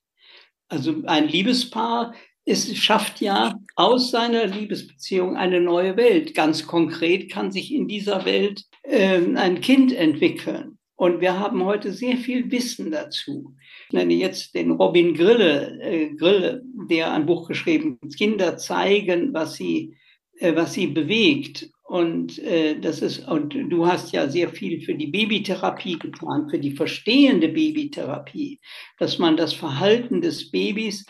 Also 0.69 1.01
ein 1.07 1.27
Liebespaar 1.27 2.13
es 2.49 2.75
schafft 2.77 3.21
ja 3.21 3.53
aus 3.75 4.09
seiner 4.09 4.47
Liebesbeziehung 4.47 5.37
eine 5.37 5.61
neue 5.61 5.95
Welt. 5.97 6.33
Ganz 6.33 6.65
konkret 6.65 7.31
kann 7.31 7.51
sich 7.51 7.71
in 7.71 7.87
dieser 7.87 8.25
Welt 8.25 8.63
äh, 8.81 9.21
ein 9.35 9.61
Kind 9.61 9.93
entwickeln. 9.93 10.79
Und 10.95 11.21
wir 11.21 11.39
haben 11.39 11.63
heute 11.63 11.93
sehr 11.93 12.17
viel 12.17 12.49
Wissen 12.49 12.91
dazu. 12.91 13.55
Ich 13.87 13.93
nenne 13.93 14.15
jetzt 14.15 14.55
den 14.55 14.71
Robin 14.71 15.13
Grille, 15.13 15.79
äh, 15.79 16.15
Grille 16.15 16.63
der 16.89 17.13
ein 17.13 17.27
Buch 17.27 17.47
geschrieben 17.47 17.99
hat, 18.03 18.17
Kinder 18.17 18.57
zeigen, 18.57 19.31
was 19.31 19.53
sie, 19.53 19.95
äh, 20.39 20.55
was 20.55 20.73
sie 20.73 20.87
bewegt. 20.87 21.69
Und 21.83 22.39
äh, 22.39 22.79
das 22.79 23.03
ist, 23.03 23.27
und 23.27 23.53
du 23.53 23.85
hast 23.85 24.11
ja 24.11 24.27
sehr 24.27 24.49
viel 24.49 24.81
für 24.81 24.95
die 24.95 25.07
Babytherapie 25.07 25.99
getan, 25.99 26.49
für 26.49 26.59
die 26.59 26.75
verstehende 26.75 27.47
Babytherapie, 27.47 28.59
dass 28.97 29.19
man 29.19 29.37
das 29.37 29.53
Verhalten 29.53 30.21
des 30.21 30.49
Babys 30.49 31.05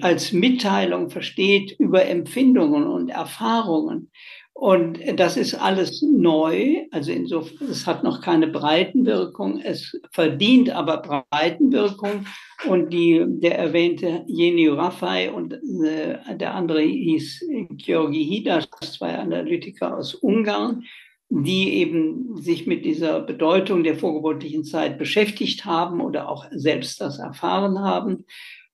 als 0.00 0.32
Mitteilung 0.32 1.10
versteht 1.10 1.76
über 1.78 2.06
Empfindungen 2.06 2.86
und 2.86 3.08
Erfahrungen. 3.08 4.10
Und 4.60 4.98
das 5.16 5.38
ist 5.38 5.54
alles 5.54 6.02
neu, 6.02 6.84
also 6.90 7.12
insofern, 7.12 7.68
es 7.70 7.86
hat 7.86 8.04
noch 8.04 8.20
keine 8.20 8.46
Breitenwirkung, 8.46 9.58
es 9.58 9.98
verdient 10.12 10.68
aber 10.68 10.98
Breitenwirkung. 11.30 12.26
Und 12.68 12.92
die, 12.92 13.24
der 13.26 13.58
erwähnte 13.58 14.22
Jeni 14.26 14.68
Raffay 14.68 15.30
und 15.30 15.54
äh, 15.54 16.36
der 16.36 16.54
andere 16.54 16.82
hieß 16.82 17.42
Georgi 17.70 18.22
Hidas, 18.22 18.68
zwei 18.82 19.16
Analytiker 19.16 19.96
aus 19.96 20.14
Ungarn, 20.14 20.82
die 21.30 21.74
eben 21.76 22.36
sich 22.36 22.66
mit 22.66 22.84
dieser 22.84 23.20
Bedeutung 23.20 23.82
der 23.82 23.96
vorgeburtlichen 23.96 24.64
Zeit 24.64 24.98
beschäftigt 24.98 25.64
haben 25.64 26.02
oder 26.02 26.28
auch 26.28 26.44
selbst 26.50 27.00
das 27.00 27.18
erfahren 27.18 27.78
haben 27.78 28.26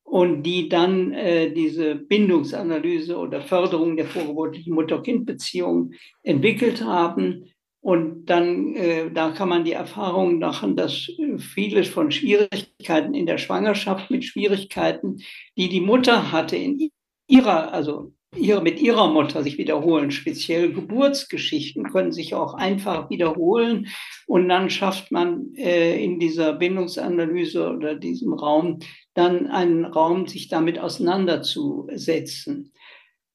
und 0.07 0.45
die 0.45 0.69
dann 0.69 1.13
äh, 1.13 1.53
diese 1.53 1.97
Bindungsanalyse 1.97 3.17
oder 3.19 3.43
Förderung 3.43 3.97
der 3.97 4.07
vorgeburtlichen 4.07 4.73
Mutter-Kind-Beziehung 4.73 5.93
entwickelt 6.23 6.83
haben. 6.83 7.51
Und 7.81 8.27
dann, 8.27 8.75
äh, 8.77 9.11
da 9.11 9.33
kann 9.33 9.49
man 9.49 9.65
die 9.65 9.73
Erfahrung 9.73 10.39
machen, 10.39 10.77
dass 10.77 11.11
vieles 11.39 11.89
von 11.89 12.13
Schwierigkeiten 12.13 13.15
in 13.15 13.27
der 13.27 13.39
Schwangerschaft 13.39 14.11
mit 14.11 14.25
Schwierigkeiten, 14.25 15.19
die 15.57 15.69
die 15.69 15.81
Mutter 15.81 16.31
hatte 16.31 16.57
in 16.57 16.91
ihrer, 17.27 17.73
also 17.73 18.13
ihre, 18.37 18.62
mit 18.62 18.80
ihrer 18.80 19.11
Mutter 19.11 19.43
sich 19.43 19.59
wiederholen. 19.59 20.11
Speziell 20.11 20.72
Geburtsgeschichten 20.72 21.84
können 21.91 22.12
sich 22.12 22.34
auch 22.34 22.55
einfach 22.55 23.11
wiederholen. 23.11 23.89
Und 24.26 24.49
dann 24.49 24.70
schafft 24.70 25.11
man 25.12 25.55
äh, 25.57 26.03
in 26.03 26.18
dieser 26.18 26.53
Bindungsanalyse 26.55 27.70
oder 27.70 27.95
diesem 27.95 28.32
Raum 28.32 28.80
dann 29.14 29.47
einen 29.47 29.84
Raum, 29.84 30.26
sich 30.26 30.49
damit 30.49 30.78
auseinanderzusetzen. 30.78 32.72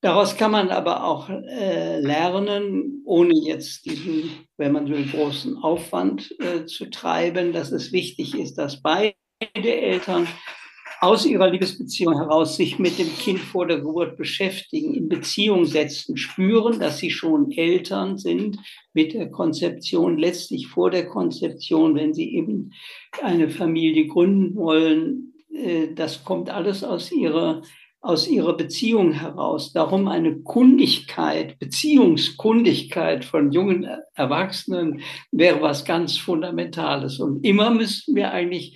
Daraus 0.01 0.35
kann 0.35 0.51
man 0.51 0.69
aber 0.69 1.05
auch 1.05 1.29
äh, 1.29 1.99
lernen, 1.99 3.03
ohne 3.05 3.35
jetzt 3.35 3.85
diesen, 3.85 4.31
wenn 4.57 4.71
man 4.71 4.89
will, 4.89 5.05
großen 5.05 5.57
Aufwand 5.57 6.35
äh, 6.39 6.65
zu 6.65 6.89
treiben, 6.89 7.53
dass 7.53 7.71
es 7.71 7.91
wichtig 7.91 8.33
ist, 8.33 8.55
dass 8.55 8.81
beide 8.81 9.13
Eltern 9.53 10.27
aus 11.01 11.25
ihrer 11.25 11.49
Liebesbeziehung 11.49 12.15
heraus 12.15 12.55
sich 12.55 12.77
mit 12.77 12.99
dem 12.99 13.09
Kind 13.17 13.39
vor 13.39 13.65
der 13.65 13.79
Geburt 13.79 14.17
beschäftigen, 14.17 14.93
in 14.93 15.09
Beziehung 15.09 15.65
setzen, 15.65 16.15
spüren, 16.15 16.79
dass 16.79 16.99
sie 16.99 17.09
schon 17.09 17.51
Eltern 17.51 18.19
sind 18.19 18.59
mit 18.93 19.15
der 19.15 19.31
Konzeption, 19.31 20.19
letztlich 20.19 20.67
vor 20.67 20.91
der 20.91 21.07
Konzeption, 21.07 21.95
wenn 21.95 22.13
sie 22.13 22.35
eben 22.35 22.71
eine 23.23 23.49
Familie 23.49 24.05
gründen 24.05 24.55
wollen. 24.55 25.33
Äh, 25.51 25.87
das 25.95 26.23
kommt 26.23 26.51
alles 26.51 26.83
aus 26.83 27.11
ihrer 27.11 27.63
aus 28.03 28.27
ihrer 28.27 28.57
Beziehung 28.57 29.11
heraus. 29.11 29.73
Darum 29.73 30.07
eine 30.07 30.39
Kundigkeit, 30.39 31.59
Beziehungskundigkeit 31.59 33.23
von 33.23 33.51
jungen 33.51 33.87
Erwachsenen 34.15 35.01
wäre 35.31 35.61
was 35.61 35.85
ganz 35.85 36.17
Fundamentales. 36.17 37.19
Und 37.19 37.45
immer 37.45 37.69
müssten 37.69 38.15
wir 38.15 38.31
eigentlich 38.31 38.75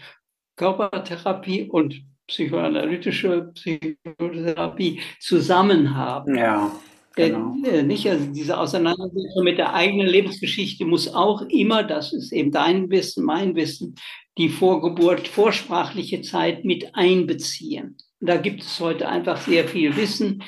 Körpertherapie 0.57 1.63
und 1.63 2.03
psychoanalytische 2.27 3.51
Psychotherapie 3.53 4.99
zusammen 5.19 5.95
haben. 5.95 6.35
Ja. 6.35 6.71
Genau. 7.15 7.55
Äh, 7.65 7.83
nicht, 7.83 8.09
also 8.09 8.25
diese 8.25 8.57
Auseinandersetzung 8.57 9.43
mit 9.43 9.57
der 9.57 9.73
eigenen 9.73 10.07
Lebensgeschichte 10.07 10.85
muss 10.85 11.13
auch 11.13 11.43
immer, 11.43 11.83
das 11.83 12.11
ist 12.13 12.33
eben 12.33 12.51
dein 12.51 12.89
Wissen, 12.89 13.23
mein 13.23 13.55
Wissen, 13.55 13.95
die 14.37 14.49
Vorgeburt, 14.49 15.27
vorsprachliche 15.27 16.21
Zeit 16.21 16.65
mit 16.65 16.93
einbeziehen. 16.93 17.95
Und 18.19 18.29
da 18.29 18.37
gibt 18.37 18.63
es 18.63 18.79
heute 18.81 19.07
einfach 19.07 19.37
sehr 19.37 19.65
viel 19.65 19.95
Wissen, 19.95 20.43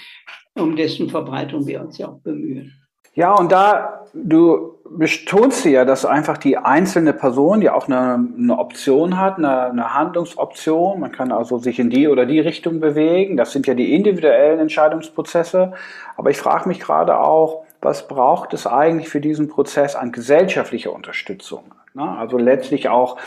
um 0.56 0.76
dessen 0.76 1.10
Verbreitung 1.10 1.68
wir 1.68 1.82
uns 1.82 1.98
ja 1.98 2.10
auch 2.10 2.20
bemühen. 2.20 2.74
Ja, 3.16 3.34
und 3.34 3.52
da, 3.52 4.06
du 4.14 4.77
betonst 4.90 5.66
ja, 5.66 5.86
dass 5.86 6.06
einfach 6.06 6.38
die 6.38 6.58
einzelne 6.58 7.14
Person 7.14 7.62
ja 7.62 7.74
auch 7.74 7.88
eine, 7.88 8.28
eine 8.38 8.58
Option 8.58 9.18
hat, 9.18 9.38
eine, 9.38 9.70
eine, 9.70 9.94
Handlungsoption. 9.94 11.00
Man 11.00 11.12
kann 11.12 11.32
also 11.32 11.58
sich 11.58 11.80
in 11.80 11.90
die 11.90 12.08
oder 12.08 12.26
die 12.26 12.40
Richtung 12.40 12.80
bewegen. 12.80 13.38
Das 13.38 13.52
sind 13.52 13.68
ja 13.68 13.74
die 13.74 13.94
individuellen 13.94 14.60
Entscheidungsprozesse. 14.60 15.74
Aber 16.16 16.30
ich 16.30 16.38
frage 16.38 16.68
mich 16.68 16.80
gerade 16.80 17.20
auch, 17.20 17.64
was 17.82 18.08
braucht 18.08 18.54
es 18.54 18.66
eigentlich 18.66 19.10
für 19.10 19.22
diesen 19.22 19.48
Prozess 19.50 19.96
an 19.96 20.12
gesellschaftlicher 20.12 20.92
Unterstützung? 20.92 21.74
Ne? 21.94 22.04
Also 22.18 22.38
letztlich 22.38 22.90
auch 22.90 23.18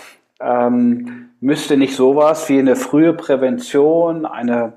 ähm, 0.41 1.31
müsste 1.41 1.77
nicht 1.77 1.95
sowas 1.95 2.49
wie 2.49 2.59
eine 2.59 2.77
frühe 2.77 3.13
Prävention, 3.13 4.27
eine 4.27 4.73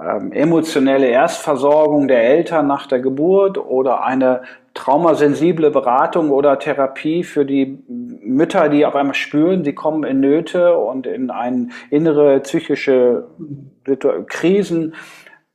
ähm, 0.00 0.32
emotionelle 0.32 1.08
Erstversorgung 1.08 2.08
der 2.08 2.22
Eltern 2.22 2.66
nach 2.66 2.86
der 2.86 3.00
Geburt 3.00 3.58
oder 3.58 4.04
eine 4.04 4.42
traumasensible 4.78 5.72
Beratung 5.72 6.30
oder 6.30 6.58
Therapie 6.58 7.24
für 7.24 7.44
die 7.44 7.82
Mütter, 7.88 8.68
die 8.68 8.86
auf 8.86 8.94
einmal 8.94 9.14
spüren, 9.14 9.64
sie 9.64 9.74
kommen 9.74 10.04
in 10.04 10.20
Nöte 10.20 10.76
und 10.78 11.06
in 11.06 11.30
ein 11.30 11.72
innere 11.90 12.38
psychische 12.40 13.26
Krisen, 14.28 14.94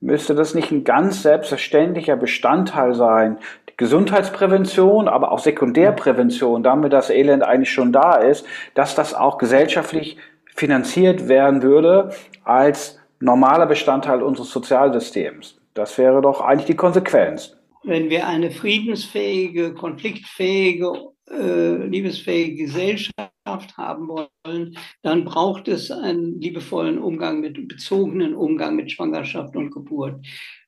müsste 0.01 0.36
das 0.36 0.53
nicht 0.53 0.71
ein 0.71 0.84
ganz 0.84 1.24
selbstverständlicher 1.24 2.17
Bestandteil 2.17 2.93
sein. 2.95 3.38
Die 3.69 3.78
Gesundheitsprävention, 3.78 5.07
aber 5.07 5.32
auch 5.32 5.39
Sekundärprävention, 5.39 6.61
damit 6.61 6.91
das 6.91 7.09
Elend 7.09 7.43
eigentlich 7.43 7.71
schon 7.71 7.93
da 7.93 8.15
ist, 8.15 8.45
dass 8.74 8.93
das 8.93 9.13
auch 9.13 9.38
gesellschaftlich 9.38 10.17
finanziert 10.53 11.30
werden 11.30 11.63
würde 11.63 12.09
als 12.43 12.99
normaler 13.21 13.67
Bestandteil 13.67 14.21
unseres 14.21 14.51
Sozialsystems. 14.51 15.61
Das 15.74 15.97
wäre 15.97 16.21
doch 16.21 16.41
eigentlich 16.41 16.65
die 16.65 16.76
Konsequenz. 16.76 17.55
Wenn 17.84 18.09
wir 18.09 18.27
eine 18.27 18.51
friedensfähige, 18.51 19.73
konfliktfähige, 19.73 20.93
äh, 21.29 21.86
liebesfähige 21.86 22.63
Gesellschaft 22.65 23.77
haben 23.77 24.07
wollen, 24.07 24.77
dann 25.01 25.25
braucht 25.25 25.67
es 25.67 25.91
einen 25.91 26.39
liebevollen 26.39 26.97
Umgang 26.97 27.41
mit, 27.41 27.67
bezogenen 27.67 28.36
Umgang 28.36 28.75
mit 28.75 28.91
Schwangerschaft 28.91 29.55
und 29.55 29.71
Geburt. 29.71 30.25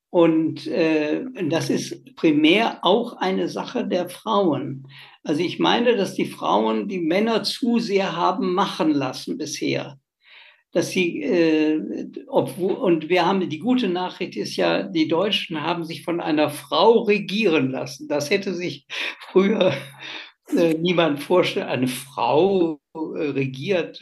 Und 0.10 0.68
äh, 0.68 1.26
das 1.50 1.70
ist 1.70 2.16
primär 2.16 2.80
auch 2.84 3.18
eine 3.18 3.50
Sache 3.50 3.86
der 3.86 4.08
Frauen. 4.08 4.88
Also 5.24 5.42
ich 5.42 5.60
meine, 5.60 5.98
dass 5.98 6.16
die 6.16 6.26
Frauen 6.26 6.88
die 6.88 7.02
Männer 7.02 7.44
zu 7.44 7.80
sehr 7.80 8.16
haben 8.16 8.54
machen 8.54 8.92
lassen 8.92 9.38
bisher. 9.38 10.00
Dass 10.76 10.90
sie, 10.90 11.24
äh, 11.24 12.12
obwohl, 12.28 12.74
und 12.74 13.08
wir 13.08 13.26
haben 13.26 13.50
die 13.50 13.60
gute 13.60 13.88
Nachricht 13.88 14.36
ist 14.36 14.58
ja, 14.58 14.84
die 14.84 15.08
Deutschen 15.08 15.62
haben 15.62 15.86
sich 15.86 16.04
von 16.04 16.20
einer 16.20 16.50
Frau 16.50 17.04
regieren 17.04 17.72
lassen. 17.72 18.10
Das 18.10 18.30
hätte 18.30 18.54
sich 18.54 18.86
früher 19.32 19.74
äh, 20.54 20.74
niemand 20.74 21.24
vorstellen. 21.24 21.68
Eine 21.68 21.88
Frau 21.88 22.82
äh, 22.94 23.00
regiert 23.00 24.02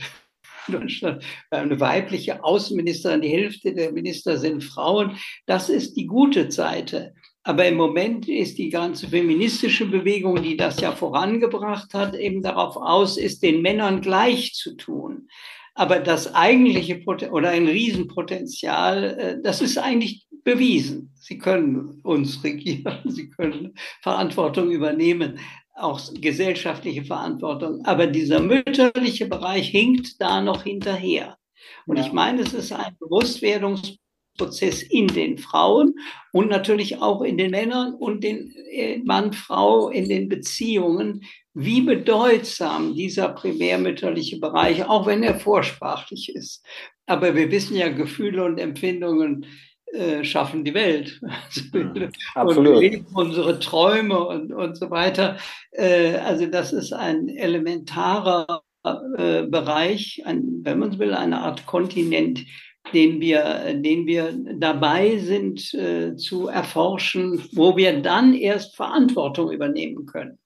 Deutschland, 0.68 1.24
eine 1.52 1.80
weibliche 1.80 2.44
Außenministerin, 2.44 3.22
die 3.22 3.30
Hälfte 3.30 3.76
der 3.76 3.92
Minister 3.92 4.38
sind 4.38 4.64
Frauen. 4.64 5.18
Das 5.46 5.70
ist 5.70 5.96
die 5.96 6.08
gute 6.08 6.52
Seite. 6.52 7.14
Aber 7.44 7.68
im 7.68 7.76
Moment 7.76 8.30
ist 8.30 8.58
die 8.58 8.70
ganze 8.70 9.10
feministische 9.10 9.86
Bewegung, 9.86 10.42
die 10.42 10.56
das 10.56 10.80
ja 10.80 10.94
vorangebracht 10.94 11.94
hat, 11.94 12.16
eben 12.16 12.42
darauf 12.42 12.78
aus, 12.78 13.18
ist 13.18 13.44
den 13.44 13.62
Männern 13.62 14.02
gleich 14.02 14.54
zu 14.54 14.76
tun. 14.76 15.28
Aber 15.76 16.00
das 16.00 16.34
eigentliche 16.36 16.96
Pot 16.96 17.24
oder 17.32 17.50
ein 17.50 17.68
Riesenpotenzial, 17.68 19.04
äh, 19.04 19.42
das 19.42 19.62
ist 19.62 19.78
eigentlich 19.78 20.28
bewiesen. 20.44 21.12
Sie 21.16 21.38
können 21.38 22.02
uns 22.04 22.44
regieren, 22.44 23.00
sie 23.06 23.30
können 23.30 23.74
Verantwortung 24.02 24.72
übernehmen 24.72 25.40
auch 25.76 26.00
gesellschaftliche 26.14 27.04
Verantwortung. 27.04 27.84
Aber 27.86 28.08
dieser 28.08 28.40
mütterliche 28.40 29.28
Bereich 29.28 29.70
hinkt 29.70 30.22
da 30.22 30.42
noch 30.42 30.64
hinterher. 30.64 31.38
Und 31.86 31.98
ja. 31.98 32.06
ich 32.06 32.14
meine, 32.14 32.42
es 32.42 32.54
ist 32.54 32.72
ein 32.72 32.96
Bewusstwerdungsprozess 33.00 34.84
in 34.84 35.08
den 35.08 35.38
Frauen 35.38 35.96
und 36.32 36.50
natürlich 36.50 37.02
auch 37.02 37.22
in 37.22 37.38
den 37.38 37.52
Männern 37.52 37.94
und 37.96 38.24
den 38.24 38.54
äh, 38.72 39.00
Mann-Frau 39.00 39.90
in 39.90 40.10
den 40.10 40.30
Beziehungen, 40.30 41.24
wie 41.54 41.82
bedeutsam 41.82 42.96
dieser 42.96 43.30
primärmütterliche 43.30 44.40
Bereich, 44.40 44.86
auch 44.86 45.06
wenn 45.06 45.24
er 45.24 45.40
vorsprachlich 45.40 46.36
ist. 46.36 46.66
Aber 47.06 47.36
wir 47.36 47.52
wissen 47.52 47.76
ja, 47.76 47.90
Gefühle 47.90 48.44
und 48.44 48.58
Empfindungen 48.60 49.46
äh, 49.94 50.24
schaffen 50.24 50.64
die 50.64 50.74
Welt. 50.74 51.22
Mhm. 51.72 52.10
Absolut. 52.36 52.84
Unsere 53.14 53.60
Träume 53.60 54.24
und, 54.26 54.52
und 54.52 54.76
so 54.76 54.90
weiter. 54.90 55.38
Äh, 55.72 56.16
also 56.18 56.46
das 56.48 56.74
ist 56.74 56.94
ein 56.94 57.30
elementarer 57.30 58.64
äh, 58.84 59.44
Bereich, 59.44 60.22
ein, 60.26 60.62
wenn 60.64 60.80
man 60.80 60.90
es 60.90 61.00
will, 61.00 61.14
eine 61.14 61.40
Art 61.42 61.66
Kontinent, 61.66 62.46
den 62.94 63.22
wir, 63.22 63.74
den 63.76 64.06
wir 64.08 64.34
dabei 64.56 65.18
sind 65.18 65.74
äh, 65.74 66.16
zu 66.16 66.48
erforschen, 66.48 67.44
wo 67.54 67.78
wir 67.78 68.02
dann 68.02 68.34
erst 68.34 68.76
Verantwortung 68.76 69.52
übernehmen 69.52 70.06
können. 70.06 70.38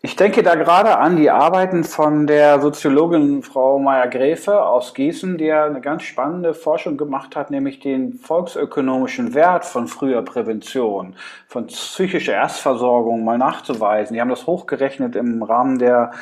Ich 0.00 0.14
denke 0.14 0.44
da 0.44 0.54
gerade 0.54 0.98
an 0.98 1.16
die 1.16 1.28
Arbeiten 1.28 1.82
von 1.82 2.28
der 2.28 2.60
Soziologin 2.60 3.42
Frau 3.42 3.80
Meyer-Gräfe 3.80 4.62
aus 4.64 4.94
Gießen, 4.94 5.38
die 5.38 5.46
ja 5.46 5.64
eine 5.64 5.80
ganz 5.80 6.04
spannende 6.04 6.54
Forschung 6.54 6.96
gemacht 6.96 7.34
hat, 7.34 7.50
nämlich 7.50 7.80
den 7.80 8.12
volksökonomischen 8.12 9.34
Wert 9.34 9.64
von 9.64 9.88
früher 9.88 10.22
Prävention, 10.22 11.16
von 11.48 11.66
psychischer 11.66 12.34
Erstversorgung 12.34 13.24
mal 13.24 13.38
nachzuweisen. 13.38 14.14
Die 14.14 14.20
haben 14.20 14.28
das 14.28 14.46
hochgerechnet 14.46 15.16
im 15.16 15.42
Rahmen 15.42 15.80
der 15.80 16.12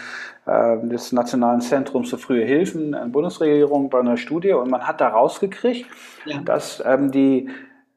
äh, 0.46 0.78
des 0.86 1.12
Nationalen 1.12 1.60
Zentrums 1.60 2.08
für 2.08 2.18
frühe 2.18 2.46
Hilfen 2.46 2.92
der 2.92 3.00
Bundesregierung 3.06 3.90
bei 3.90 4.00
einer 4.00 4.16
Studie 4.16 4.52
und 4.52 4.70
man 4.70 4.86
hat 4.86 5.02
da 5.02 5.08
rausgekriegt, 5.08 5.86
ja. 6.24 6.38
dass 6.38 6.82
ähm, 6.86 7.10
die 7.10 7.50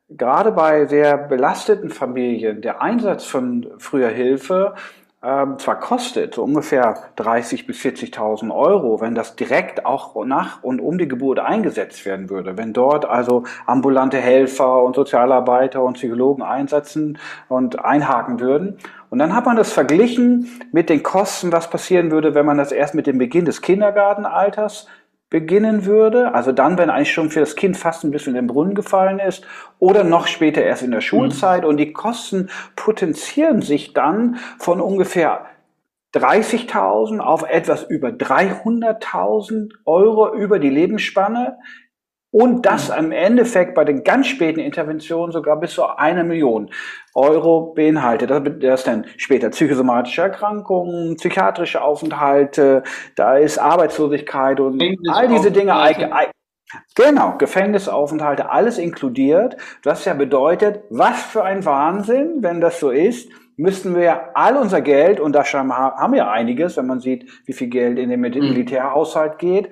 gerade 0.09 0.51
bei 0.51 0.87
sehr 0.87 1.17
belasteten 1.17 1.89
Familien 1.89 2.61
der 2.61 2.81
Einsatz 2.81 3.25
von 3.25 3.67
früher 3.77 4.09
Hilfe 4.09 4.73
ähm, 5.21 5.59
zwar 5.59 5.79
kostet, 5.79 6.35
so 6.35 6.43
ungefähr 6.43 7.11
30.000 7.17 7.67
bis 7.67 7.79
40.000 7.79 8.55
Euro, 8.55 9.01
wenn 9.01 9.15
das 9.15 9.35
direkt 9.35 9.85
auch 9.85 10.15
nach 10.25 10.63
und 10.63 10.79
um 10.79 10.97
die 10.97 11.09
Geburt 11.09 11.39
eingesetzt 11.39 12.05
werden 12.05 12.29
würde, 12.29 12.55
wenn 12.55 12.71
dort 12.71 13.03
also 13.05 13.43
ambulante 13.65 14.17
Helfer 14.17 14.81
und 14.81 14.95
Sozialarbeiter 14.95 15.83
und 15.83 15.93
Psychologen 15.93 16.41
einsetzen 16.41 17.17
und 17.49 17.83
einhaken 17.83 18.39
würden. 18.39 18.77
Und 19.09 19.19
dann 19.19 19.35
hat 19.35 19.45
man 19.45 19.57
das 19.57 19.73
verglichen 19.73 20.47
mit 20.71 20.89
den 20.89 21.03
Kosten, 21.03 21.51
was 21.51 21.69
passieren 21.69 22.11
würde, 22.11 22.33
wenn 22.33 22.45
man 22.45 22.57
das 22.57 22.71
erst 22.71 22.95
mit 22.95 23.05
dem 23.05 23.17
Beginn 23.17 23.43
des 23.43 23.61
Kindergartenalters 23.61 24.87
beginnen 25.29 25.85
würde, 25.85 26.33
also 26.33 26.51
dann, 26.51 26.77
wenn 26.77 26.89
eigentlich 26.89 27.13
schon 27.13 27.29
für 27.29 27.41
das 27.41 27.55
Kind 27.55 27.77
fast 27.77 28.03
ein 28.03 28.11
bisschen 28.11 28.35
in 28.35 28.41
den 28.41 28.47
Brunnen 28.47 28.73
gefallen 28.73 29.19
ist, 29.19 29.45
oder 29.77 30.03
noch 30.03 30.27
später 30.27 30.63
erst 30.63 30.83
in 30.83 30.91
der 30.91 31.01
Schulzeit. 31.01 31.63
Mhm. 31.63 31.69
Und 31.69 31.77
die 31.77 31.93
Kosten 31.93 32.49
potenzieren 32.75 33.61
sich 33.61 33.93
dann 33.93 34.37
von 34.57 34.81
ungefähr 34.81 35.45
30.000 36.15 37.19
auf 37.19 37.43
etwas 37.43 37.83
über 37.83 38.09
300.000 38.09 39.73
Euro 39.85 40.33
über 40.33 40.57
die 40.57 40.71
Lebensspanne 40.71 41.59
und 42.31 42.65
das 42.65 42.89
im 42.89 43.11
Endeffekt 43.11 43.73
bei 43.73 43.83
den 43.83 44.03
ganz 44.03 44.27
späten 44.27 44.59
Interventionen 44.59 45.31
sogar 45.31 45.59
bis 45.59 45.73
zu 45.73 45.85
einer 45.85 46.23
Million 46.23 46.69
Euro 47.15 47.73
beinhaltet. 47.73 48.29
Das, 48.29 48.43
das 48.59 48.83
dann 48.83 49.05
später 49.17 49.49
psychosomatische 49.49 50.21
Erkrankungen, 50.21 51.15
psychiatrische 51.15 51.81
Aufenthalte, 51.81 52.83
da 53.15 53.37
ist 53.37 53.57
Arbeitslosigkeit 53.57 54.59
und 54.59 54.81
all 55.09 55.27
diese 55.27 55.51
Dinge. 55.51 55.73
Genau, 56.95 57.35
Gefängnisaufenthalte, 57.39 58.51
alles 58.51 58.77
inkludiert. 58.77 59.57
Was 59.83 60.05
ja 60.05 60.13
bedeutet, 60.13 60.83
was 60.91 61.19
für 61.23 61.43
ein 61.43 61.65
Wahnsinn, 61.65 62.43
wenn 62.43 62.61
das 62.61 62.79
so 62.79 62.91
ist, 62.91 63.27
müssten 63.57 63.95
wir 63.95 64.37
all 64.37 64.55
unser 64.55 64.81
Geld, 64.81 65.19
und 65.19 65.33
da 65.33 65.43
haben 65.43 66.13
wir 66.13 66.29
einiges, 66.29 66.77
wenn 66.77 66.85
man 66.85 66.99
sieht, 66.99 67.27
wie 67.45 67.53
viel 67.53 67.69
Geld 67.69 67.97
in 67.97 68.09
den 68.09 68.21
mhm. 68.21 68.29
Militärhaushalt 68.29 69.39
geht, 69.39 69.69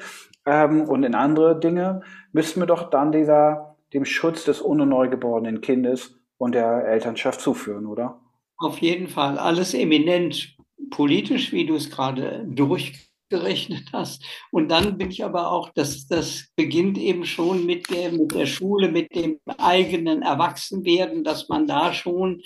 ähm, 0.47 0.83
und 0.83 1.03
in 1.03 1.13
andere 1.13 1.59
Dinge, 1.59 2.01
müssten 2.31 2.61
wir 2.61 2.67
doch 2.67 2.89
dann 2.89 3.11
dieser, 3.11 3.75
dem 3.93 4.05
Schutz 4.05 4.45
des 4.45 4.61
unneugeborenen 4.61 5.61
Kindes 5.61 6.15
und 6.37 6.55
der 6.55 6.85
Elternschaft 6.87 7.41
zuführen, 7.41 7.85
oder? 7.85 8.21
Auf 8.57 8.79
jeden 8.79 9.07
Fall. 9.07 9.37
Alles 9.37 9.73
eminent 9.73 10.55
politisch, 10.89 11.51
wie 11.51 11.65
du 11.65 11.75
es 11.75 11.91
gerade 11.91 12.45
durchgerechnet 12.47 13.89
hast. 13.91 14.23
Und 14.51 14.69
dann 14.69 14.97
bin 14.97 15.11
ich 15.11 15.25
aber 15.25 15.51
auch, 15.51 15.69
das, 15.75 16.07
das 16.07 16.47
beginnt 16.55 16.97
eben 16.97 17.25
schon 17.25 17.65
mit 17.65 17.89
der, 17.91 18.13
mit 18.13 18.33
der 18.33 18.45
Schule, 18.45 18.89
mit 18.89 19.13
dem 19.13 19.39
eigenen 19.57 20.21
Erwachsenwerden, 20.21 21.25
dass 21.25 21.49
man 21.49 21.67
da 21.67 21.91
schon 21.91 22.41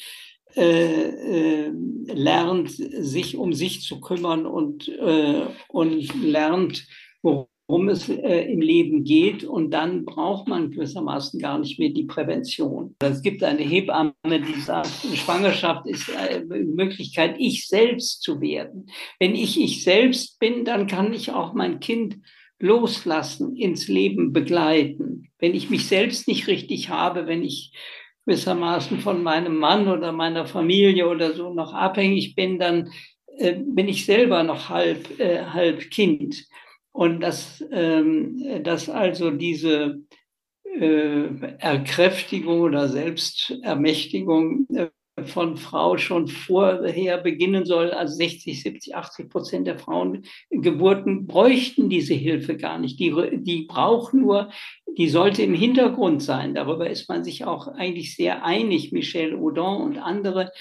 äh, 0.55 1.67
äh, 1.67 1.71
lernt, 2.07 2.71
sich 2.71 3.37
um 3.37 3.53
sich 3.53 3.83
zu 3.83 4.01
kümmern 4.01 4.45
und, 4.45 4.87
äh, 4.89 5.45
und 5.69 6.23
lernt, 6.23 6.87
worum 7.21 7.50
worum 7.71 7.87
es 7.87 8.09
äh, 8.09 8.51
im 8.51 8.59
Leben 8.59 9.05
geht. 9.05 9.45
Und 9.45 9.71
dann 9.71 10.03
braucht 10.03 10.47
man 10.49 10.71
gewissermaßen 10.71 11.39
gar 11.39 11.57
nicht 11.57 11.79
mehr 11.79 11.89
die 11.89 12.03
Prävention. 12.03 12.95
Es 12.99 13.21
gibt 13.21 13.43
eine 13.43 13.61
Hebamme, 13.61 14.13
die 14.25 14.59
sagt, 14.59 14.89
Schwangerschaft 15.15 15.87
ist 15.87 16.13
eine 16.13 16.43
Möglichkeit, 16.43 17.35
ich 17.39 17.69
selbst 17.69 18.23
zu 18.23 18.41
werden. 18.41 18.87
Wenn 19.19 19.35
ich 19.35 19.59
ich 19.59 19.85
selbst 19.85 20.37
bin, 20.39 20.65
dann 20.65 20.85
kann 20.85 21.13
ich 21.13 21.31
auch 21.31 21.53
mein 21.53 21.79
Kind 21.79 22.17
loslassen, 22.59 23.55
ins 23.55 23.87
Leben 23.87 24.33
begleiten. 24.33 25.29
Wenn 25.39 25.55
ich 25.55 25.69
mich 25.69 25.87
selbst 25.87 26.27
nicht 26.27 26.47
richtig 26.47 26.89
habe, 26.89 27.25
wenn 27.25 27.41
ich 27.41 27.73
gewissermaßen 28.25 28.99
von 28.99 29.23
meinem 29.23 29.55
Mann 29.55 29.87
oder 29.87 30.11
meiner 30.11 30.45
Familie 30.45 31.07
oder 31.07 31.33
so 31.33 31.53
noch 31.53 31.73
abhängig 31.73 32.35
bin, 32.35 32.59
dann 32.59 32.91
äh, 33.37 33.55
bin 33.55 33.87
ich 33.87 34.05
selber 34.05 34.43
noch 34.43 34.67
halb, 34.67 35.19
äh, 35.19 35.45
halb 35.45 35.89
Kind. 35.89 36.45
Und 36.91 37.21
dass, 37.21 37.63
ähm, 37.71 38.63
dass 38.63 38.89
also 38.89 39.31
diese 39.31 40.01
äh, 40.63 41.27
Erkräftigung 41.59 42.61
oder 42.61 42.89
Selbstermächtigung 42.89 44.67
äh, 44.73 44.89
von 45.25 45.57
Frau 45.57 45.97
schon 45.97 46.27
vorher 46.27 47.17
beginnen 47.17 47.65
soll. 47.65 47.91
Also 47.91 48.15
60, 48.15 48.61
70, 48.61 48.95
80 48.95 49.29
Prozent 49.29 49.67
der 49.67 49.77
Frauengeburten 49.77 51.27
bräuchten 51.27 51.89
diese 51.89 52.13
Hilfe 52.13 52.55
gar 52.57 52.79
nicht. 52.79 52.99
Die, 52.99 53.13
die 53.33 53.65
braucht 53.67 54.13
nur, 54.13 54.51
die 54.97 55.09
sollte 55.09 55.43
im 55.43 55.53
Hintergrund 55.53 56.23
sein. 56.23 56.55
Darüber 56.55 56.89
ist 56.89 57.09
man 57.09 57.23
sich 57.23 57.45
auch 57.45 57.67
eigentlich 57.67 58.15
sehr 58.15 58.45
einig, 58.45 58.91
Michel 58.91 59.35
Audin 59.35 59.81
und 59.81 59.97
andere 59.97 60.51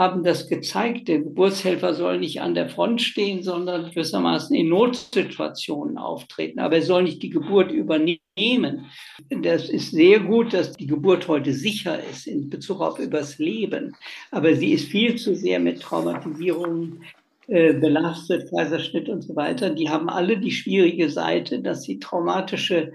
haben 0.00 0.24
das 0.24 0.48
gezeigt. 0.48 1.08
Der 1.08 1.18
Geburtshelfer 1.18 1.92
soll 1.92 2.20
nicht 2.20 2.40
an 2.40 2.54
der 2.54 2.70
Front 2.70 3.02
stehen, 3.02 3.42
sondern 3.42 3.90
gewissermaßen 3.90 4.56
in 4.56 4.70
Notsituationen 4.70 5.98
auftreten. 5.98 6.58
Aber 6.58 6.76
er 6.76 6.82
soll 6.82 7.02
nicht 7.02 7.22
die 7.22 7.28
Geburt 7.28 7.70
übernehmen. 7.70 8.86
Das 9.28 9.68
ist 9.68 9.90
sehr 9.90 10.20
gut, 10.20 10.54
dass 10.54 10.72
die 10.72 10.86
Geburt 10.86 11.28
heute 11.28 11.52
sicher 11.52 12.02
ist 12.02 12.26
in 12.26 12.48
Bezug 12.48 12.80
auf 12.80 12.98
übers 12.98 13.38
Leben. 13.38 13.94
Aber 14.30 14.54
sie 14.54 14.72
ist 14.72 14.88
viel 14.88 15.16
zu 15.16 15.36
sehr 15.36 15.60
mit 15.60 15.82
Traumatisierungen 15.82 17.04
äh, 17.48 17.74
belastet, 17.74 18.48
Kaiserschnitt 18.50 19.10
und 19.10 19.20
so 19.20 19.36
weiter, 19.36 19.68
die 19.68 19.90
haben 19.90 20.08
alle 20.08 20.38
die 20.38 20.52
schwierige 20.52 21.10
Seite, 21.10 21.60
dass 21.60 21.82
sie 21.82 21.98
traumatische 21.98 22.94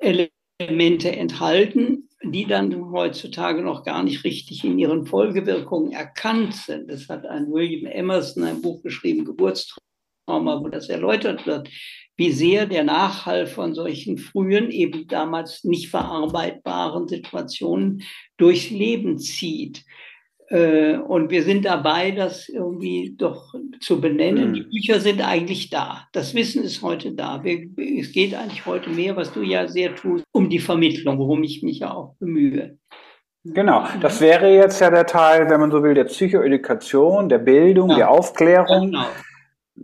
Elemente 0.00 1.10
enthalten, 1.10 2.08
die 2.32 2.46
dann 2.46 2.90
heutzutage 2.90 3.62
noch 3.62 3.84
gar 3.84 4.02
nicht 4.02 4.24
richtig 4.24 4.64
in 4.64 4.78
ihren 4.78 5.06
Folgewirkungen 5.06 5.92
erkannt 5.92 6.54
sind. 6.54 6.90
Das 6.90 7.08
hat 7.08 7.26
ein 7.26 7.50
William 7.50 7.86
Emerson 7.86 8.44
ein 8.44 8.62
Buch 8.62 8.82
geschrieben, 8.82 9.24
Geburtstrauma, 9.24 10.60
wo 10.62 10.68
das 10.68 10.88
erläutert 10.88 11.46
wird, 11.46 11.68
wie 12.16 12.32
sehr 12.32 12.66
der 12.66 12.84
Nachhall 12.84 13.46
von 13.46 13.74
solchen 13.74 14.18
frühen, 14.18 14.70
eben 14.70 15.06
damals 15.06 15.64
nicht 15.64 15.88
verarbeitbaren 15.88 17.08
Situationen 17.08 18.02
durchs 18.36 18.70
Leben 18.70 19.18
zieht. 19.18 19.84
Äh, 20.48 20.96
und 20.96 21.30
wir 21.30 21.42
sind 21.42 21.64
dabei, 21.64 22.12
das 22.12 22.48
irgendwie 22.48 23.14
doch 23.16 23.54
zu 23.80 24.00
benennen. 24.00 24.50
Mhm. 24.50 24.54
Die 24.54 24.62
Bücher 24.62 25.00
sind 25.00 25.26
eigentlich 25.26 25.70
da. 25.70 26.06
Das 26.12 26.34
Wissen 26.34 26.62
ist 26.62 26.82
heute 26.82 27.12
da. 27.12 27.42
Wir, 27.42 27.68
es 27.98 28.12
geht 28.12 28.34
eigentlich 28.34 28.64
heute 28.66 28.90
mehr, 28.90 29.16
was 29.16 29.32
du 29.32 29.42
ja 29.42 29.66
sehr 29.66 29.94
tust, 29.94 30.24
um 30.32 30.48
die 30.48 30.60
Vermittlung, 30.60 31.18
worum 31.18 31.42
ich 31.42 31.62
mich 31.62 31.80
ja 31.80 31.92
auch 31.92 32.14
bemühe. 32.18 32.78
Genau, 33.44 33.84
das 34.00 34.20
wäre 34.20 34.52
jetzt 34.52 34.80
ja 34.80 34.90
der 34.90 35.06
Teil, 35.06 35.48
wenn 35.48 35.60
man 35.60 35.70
so 35.70 35.82
will, 35.82 35.94
der 35.94 36.04
Psychoedukation, 36.04 37.28
der 37.28 37.38
Bildung, 37.38 37.90
ja. 37.90 37.96
der 37.96 38.10
Aufklärung. 38.10 38.90
Genau. 38.90 39.06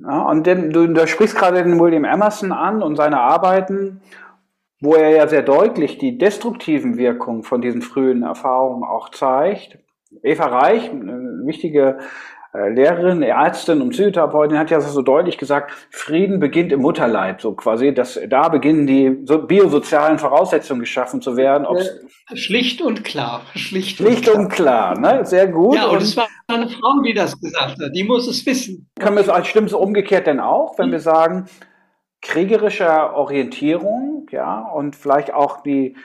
Ja, 0.00 0.22
und 0.22 0.46
denn, 0.46 0.70
du, 0.70 0.86
du 0.86 1.06
sprichst 1.06 1.36
gerade 1.36 1.62
den 1.62 1.78
William 1.78 2.04
Emerson 2.04 2.50
an 2.50 2.82
und 2.82 2.96
seine 2.96 3.20
Arbeiten, 3.20 4.00
wo 4.80 4.94
er 4.94 5.10
ja 5.10 5.28
sehr 5.28 5.42
deutlich 5.42 5.98
die 5.98 6.18
destruktiven 6.18 6.96
Wirkungen 6.96 7.42
von 7.42 7.60
diesen 7.60 7.82
frühen 7.82 8.22
Erfahrungen 8.22 8.84
auch 8.84 9.10
zeigt. 9.10 9.78
Eva 10.22 10.46
Reich, 10.46 10.90
eine 10.90 11.42
wichtige 11.44 11.98
äh, 12.54 12.68
Lehrerin, 12.68 13.22
Ärztin 13.22 13.80
und 13.80 13.90
Psychotherapeutin 13.90 14.58
hat 14.58 14.70
ja 14.70 14.78
so 14.80 15.00
deutlich 15.00 15.38
gesagt, 15.38 15.72
Frieden 15.90 16.38
beginnt 16.38 16.70
im 16.70 16.82
Mutterleib, 16.82 17.40
so 17.40 17.54
quasi, 17.54 17.94
dass 17.94 18.20
da 18.28 18.48
beginnen 18.50 18.86
die 18.86 19.22
so 19.24 19.38
biosozialen 19.38 20.18
Voraussetzungen 20.18 20.80
geschaffen 20.80 21.22
zu 21.22 21.38
werden. 21.38 21.66
Äh, 21.66 22.36
schlicht 22.36 22.82
und 22.82 23.04
klar. 23.04 23.42
Schlicht, 23.54 23.96
schlicht 23.96 24.28
und, 24.28 24.50
klar. 24.50 24.92
und 24.92 25.00
klar, 25.00 25.18
ne? 25.18 25.24
Sehr 25.24 25.46
gut. 25.46 25.76
Ja, 25.76 25.86
und, 25.86 25.96
und 25.96 26.02
es 26.02 26.14
war 26.14 26.28
eine 26.48 26.68
Frau, 26.68 27.00
die 27.02 27.14
das 27.14 27.40
gesagt 27.40 27.80
hat. 27.80 27.90
Die 27.94 28.04
muss 28.04 28.28
es 28.28 28.44
wissen. 28.44 28.90
Können 29.00 29.16
wir 29.16 29.26
es, 29.26 29.46
stimmt 29.46 29.68
es 29.68 29.74
umgekehrt 29.74 30.26
denn 30.26 30.38
auch, 30.38 30.78
wenn 30.78 30.88
mhm. 30.88 30.92
wir 30.92 31.00
sagen, 31.00 31.46
kriegerischer 32.20 33.14
Orientierung, 33.14 34.26
ja, 34.30 34.60
und 34.60 34.94
vielleicht 34.94 35.32
auch 35.32 35.62
die 35.62 35.96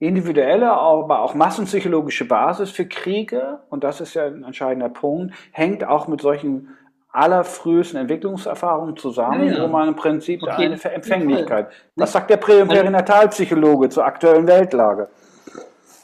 individuelle, 0.00 0.70
aber 0.70 1.22
auch 1.22 1.34
massenpsychologische 1.34 2.24
Basis 2.24 2.70
für 2.70 2.86
Kriege, 2.86 3.60
und 3.68 3.82
das 3.84 4.00
ist 4.00 4.14
ja 4.14 4.26
ein 4.26 4.44
entscheidender 4.44 4.88
Punkt, 4.88 5.34
hängt 5.50 5.84
auch 5.84 6.06
mit 6.06 6.20
solchen 6.20 6.68
allerfrühesten 7.10 7.98
Entwicklungserfahrungen 7.98 8.96
zusammen, 8.96 9.48
ja, 9.48 9.56
ja. 9.56 9.62
wo 9.64 9.68
man 9.68 9.88
im 9.88 9.96
Prinzip 9.96 10.42
okay. 10.42 10.66
eine 10.66 10.82
Empfänglichkeit. 10.82 11.68
Was 11.96 12.12
sagt 12.12 12.30
der 12.30 12.36
Pränatalpsychologe 12.36 13.88
zur 13.88 14.04
aktuellen 14.04 14.46
Weltlage? 14.46 15.08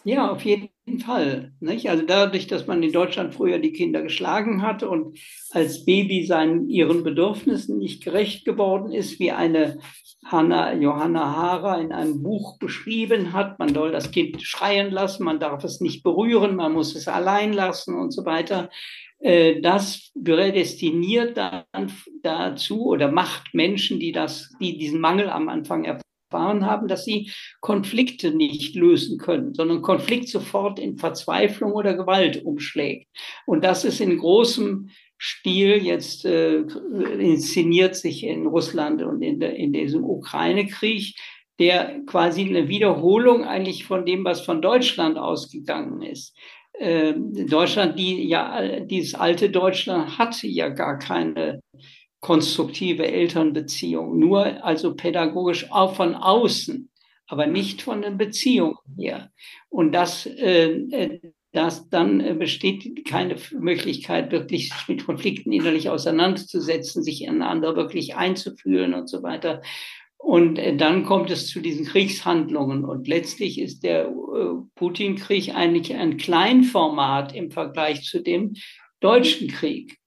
Ja, 0.02 0.30
auf 0.30 0.42
jeden 0.42 0.68
Fall. 1.00 1.52
Nicht? 1.60 1.88
Also 1.88 2.04
dadurch, 2.04 2.46
dass 2.46 2.66
man 2.66 2.82
in 2.82 2.92
Deutschland 2.92 3.34
früher 3.34 3.58
die 3.58 3.72
Kinder 3.72 4.02
geschlagen 4.02 4.62
hat 4.62 4.82
und 4.82 5.18
als 5.50 5.84
Baby 5.84 6.26
seinen, 6.26 6.68
ihren 6.68 7.04
Bedürfnissen 7.04 7.78
nicht 7.78 8.04
gerecht 8.04 8.44
geworden 8.44 8.92
ist, 8.92 9.18
wie 9.18 9.32
eine 9.32 9.78
Hanna, 10.24 10.74
Johanna 10.74 11.36
Hara 11.36 11.80
in 11.80 11.92
einem 11.92 12.22
Buch 12.22 12.58
beschrieben 12.58 13.32
hat. 13.32 13.58
Man 13.58 13.74
soll 13.74 13.92
das 13.92 14.10
Kind 14.10 14.42
schreien 14.42 14.90
lassen, 14.90 15.24
man 15.24 15.38
darf 15.38 15.64
es 15.64 15.80
nicht 15.80 16.02
berühren, 16.02 16.56
man 16.56 16.72
muss 16.72 16.94
es 16.94 17.08
allein 17.08 17.52
lassen 17.52 17.94
und 17.94 18.10
so 18.10 18.24
weiter. 18.24 18.70
Äh, 19.18 19.60
das 19.60 20.12
prädestiniert 20.22 21.36
dann 21.36 21.92
dazu 22.22 22.86
oder 22.86 23.10
macht 23.10 23.54
Menschen, 23.54 24.00
die 24.00 24.12
das, 24.12 24.50
die 24.60 24.78
diesen 24.78 25.00
Mangel 25.00 25.28
am 25.28 25.48
Anfang 25.48 25.84
erfahren 25.84 26.66
haben, 26.66 26.88
dass 26.88 27.04
sie 27.04 27.30
Konflikte 27.60 28.34
nicht 28.34 28.74
lösen 28.74 29.18
können, 29.18 29.54
sondern 29.54 29.82
Konflikt 29.82 30.28
sofort 30.28 30.78
in 30.78 30.98
Verzweiflung 30.98 31.72
oder 31.72 31.94
Gewalt 31.94 32.44
umschlägt. 32.44 33.08
Und 33.46 33.64
das 33.64 33.84
ist 33.84 34.00
in 34.00 34.18
großem 34.18 34.90
Stil 35.26 35.82
jetzt 35.82 36.26
äh, 36.26 36.58
inszeniert 37.18 37.96
sich 37.96 38.24
in 38.24 38.46
Russland 38.46 39.02
und 39.02 39.22
in, 39.22 39.40
der, 39.40 39.56
in 39.56 39.72
diesem 39.72 40.04
Ukraine-Krieg, 40.04 41.16
der 41.58 42.00
quasi 42.04 42.42
eine 42.42 42.68
Wiederholung 42.68 43.42
eigentlich 43.42 43.86
von 43.86 44.04
dem, 44.04 44.22
was 44.22 44.42
von 44.42 44.60
Deutschland 44.60 45.16
ausgegangen 45.16 46.02
ist. 46.02 46.36
Äh, 46.74 47.14
Deutschland, 47.16 47.98
die 47.98 48.28
ja, 48.28 48.80
dieses 48.80 49.14
alte 49.14 49.48
Deutschland 49.48 50.18
hatte 50.18 50.46
ja 50.46 50.68
gar 50.68 50.98
keine 50.98 51.62
konstruktive 52.20 53.06
Elternbeziehung, 53.06 54.18
nur 54.18 54.62
also 54.62 54.94
pädagogisch 54.94 55.72
auch 55.72 55.94
von 55.94 56.16
außen, 56.16 56.90
aber 57.28 57.46
nicht 57.46 57.80
von 57.80 58.02
den 58.02 58.18
Beziehungen 58.18 58.76
her. 58.98 59.30
Und 59.70 59.92
das 59.92 60.26
äh, 60.26 60.70
äh 60.70 61.20
dass 61.54 61.88
dann 61.88 62.20
äh, 62.20 62.34
besteht 62.34 63.04
keine 63.06 63.36
Möglichkeit, 63.52 64.32
wirklich 64.32 64.70
sich 64.70 64.88
mit 64.88 65.06
Konflikten 65.06 65.52
innerlich 65.52 65.88
auseinanderzusetzen, 65.88 67.02
sich 67.04 67.22
in 67.22 67.42
andere 67.42 67.76
wirklich 67.76 68.16
einzufühlen 68.16 68.92
und 68.92 69.08
so 69.08 69.22
weiter. 69.22 69.62
Und 70.18 70.58
äh, 70.58 70.76
dann 70.76 71.04
kommt 71.04 71.30
es 71.30 71.46
zu 71.46 71.60
diesen 71.60 71.86
Kriegshandlungen. 71.86 72.84
Und 72.84 73.06
letztlich 73.06 73.60
ist 73.60 73.84
der 73.84 74.06
äh, 74.06 74.12
Putin-Krieg 74.74 75.54
eigentlich 75.54 75.94
ein 75.94 76.16
Kleinformat 76.16 77.34
im 77.36 77.52
Vergleich 77.52 78.02
zu 78.02 78.20
dem 78.20 78.54
deutschen 78.98 79.46
Krieg. 79.46 79.98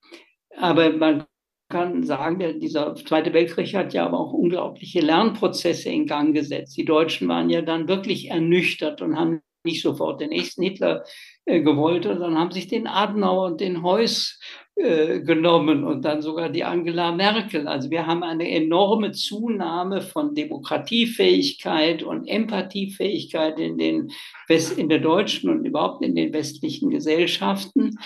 Aber 0.58 0.92
man 0.92 1.26
kann 1.70 2.04
sagen, 2.04 2.60
dieser 2.60 2.96
Zweite 2.96 3.32
Weltkrieg 3.32 3.74
hat 3.74 3.94
ja 3.94 4.06
aber 4.06 4.20
auch 4.20 4.34
unglaubliche 4.34 5.00
Lernprozesse 5.00 5.90
in 5.90 6.08
Gang 6.08 6.34
gesetzt. 6.34 6.76
Die 6.76 6.86
Deutschen 6.86 7.30
waren 7.30 7.50
ja 7.50 7.62
dann 7.62 7.88
wirklich 7.88 8.32
ernüchtert 8.32 9.02
und 9.02 9.18
haben 9.18 9.42
nicht 9.64 9.82
sofort 9.82 10.20
den 10.20 10.30
nächsten 10.30 10.64
Hitler 10.64 11.04
äh, 11.48 11.62
gewollt, 11.62 12.04
sondern 12.04 12.38
haben 12.38 12.52
sich 12.52 12.68
den 12.68 12.88
Adenauer 12.88 13.46
und 13.48 13.62
den 13.62 13.82
Heuss 13.82 14.38
äh, 14.76 15.22
genommen 15.22 15.86
und 15.86 16.04
dann 16.04 16.22
sogar 16.22 16.50
die 16.50 16.66
Angela 16.66 17.12
Merkel. 17.12 17.68
Also 17.68 17.90
wir 17.90 18.06
haben 18.06 18.22
eine 18.22 18.52
enorme 18.52 19.14
Zunahme 19.14 20.02
von 20.02 20.36
Demokratiefähigkeit 20.36 22.04
und 22.04 22.28
Empathiefähigkeit 22.28 23.60
in, 23.60 23.78
den 23.78 24.12
West, 24.48 24.78
in 24.78 24.90
der 24.90 25.00
deutschen 25.00 25.50
und 25.50 25.66
überhaupt 25.66 26.04
in 26.04 26.16
den 26.16 26.34
westlichen 26.34 26.90
Gesellschaften. 26.90 27.98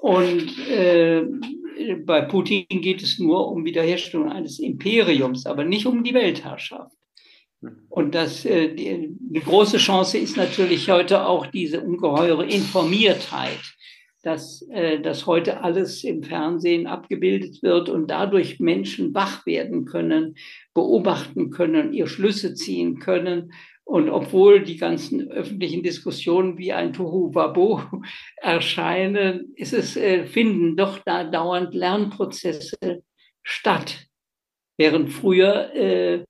Und 0.00 0.68
äh, 0.68 1.26
bei 2.04 2.22
Putin 2.22 2.66
geht 2.68 3.02
es 3.02 3.18
nur 3.18 3.48
um 3.52 3.64
Wiederherstellung 3.64 4.32
eines 4.32 4.58
Imperiums, 4.58 5.44
aber 5.46 5.64
nicht 5.64 5.86
um 5.86 6.02
die 6.02 6.14
Weltherrschaft. 6.14 6.96
Und 7.88 8.14
das, 8.14 8.44
äh, 8.44 8.74
die, 8.74 9.08
die 9.10 9.40
große 9.40 9.76
Chance 9.76 10.18
ist 10.18 10.36
natürlich 10.36 10.88
heute 10.88 11.26
auch 11.26 11.46
diese 11.46 11.80
ungeheure 11.82 12.46
Informiertheit, 12.46 13.60
dass, 14.22 14.62
äh, 14.70 15.00
dass 15.00 15.26
heute 15.26 15.62
alles 15.62 16.02
im 16.04 16.22
Fernsehen 16.22 16.86
abgebildet 16.86 17.62
wird 17.62 17.88
und 17.88 18.10
dadurch 18.10 18.60
Menschen 18.60 19.14
wach 19.14 19.44
werden 19.44 19.84
können, 19.84 20.36
beobachten 20.72 21.50
können, 21.50 21.92
ihr 21.92 22.06
Schlüsse 22.06 22.54
ziehen 22.54 22.98
können. 22.98 23.52
Und 23.84 24.08
obwohl 24.08 24.62
die 24.62 24.76
ganzen 24.76 25.30
öffentlichen 25.30 25.82
Diskussionen 25.82 26.56
wie 26.56 26.72
ein 26.72 26.92
Tohu 26.92 27.34
Wabo 27.34 27.82
erscheinen, 28.36 29.52
ist 29.56 29.74
es, 29.74 29.96
äh, 29.96 30.24
finden 30.26 30.76
doch 30.76 31.00
da 31.04 31.24
dauernd 31.24 31.74
Lernprozesse 31.74 33.02
statt. 33.42 34.06
Während 34.78 35.12
früher 35.12 35.74
äh, 35.74 36.24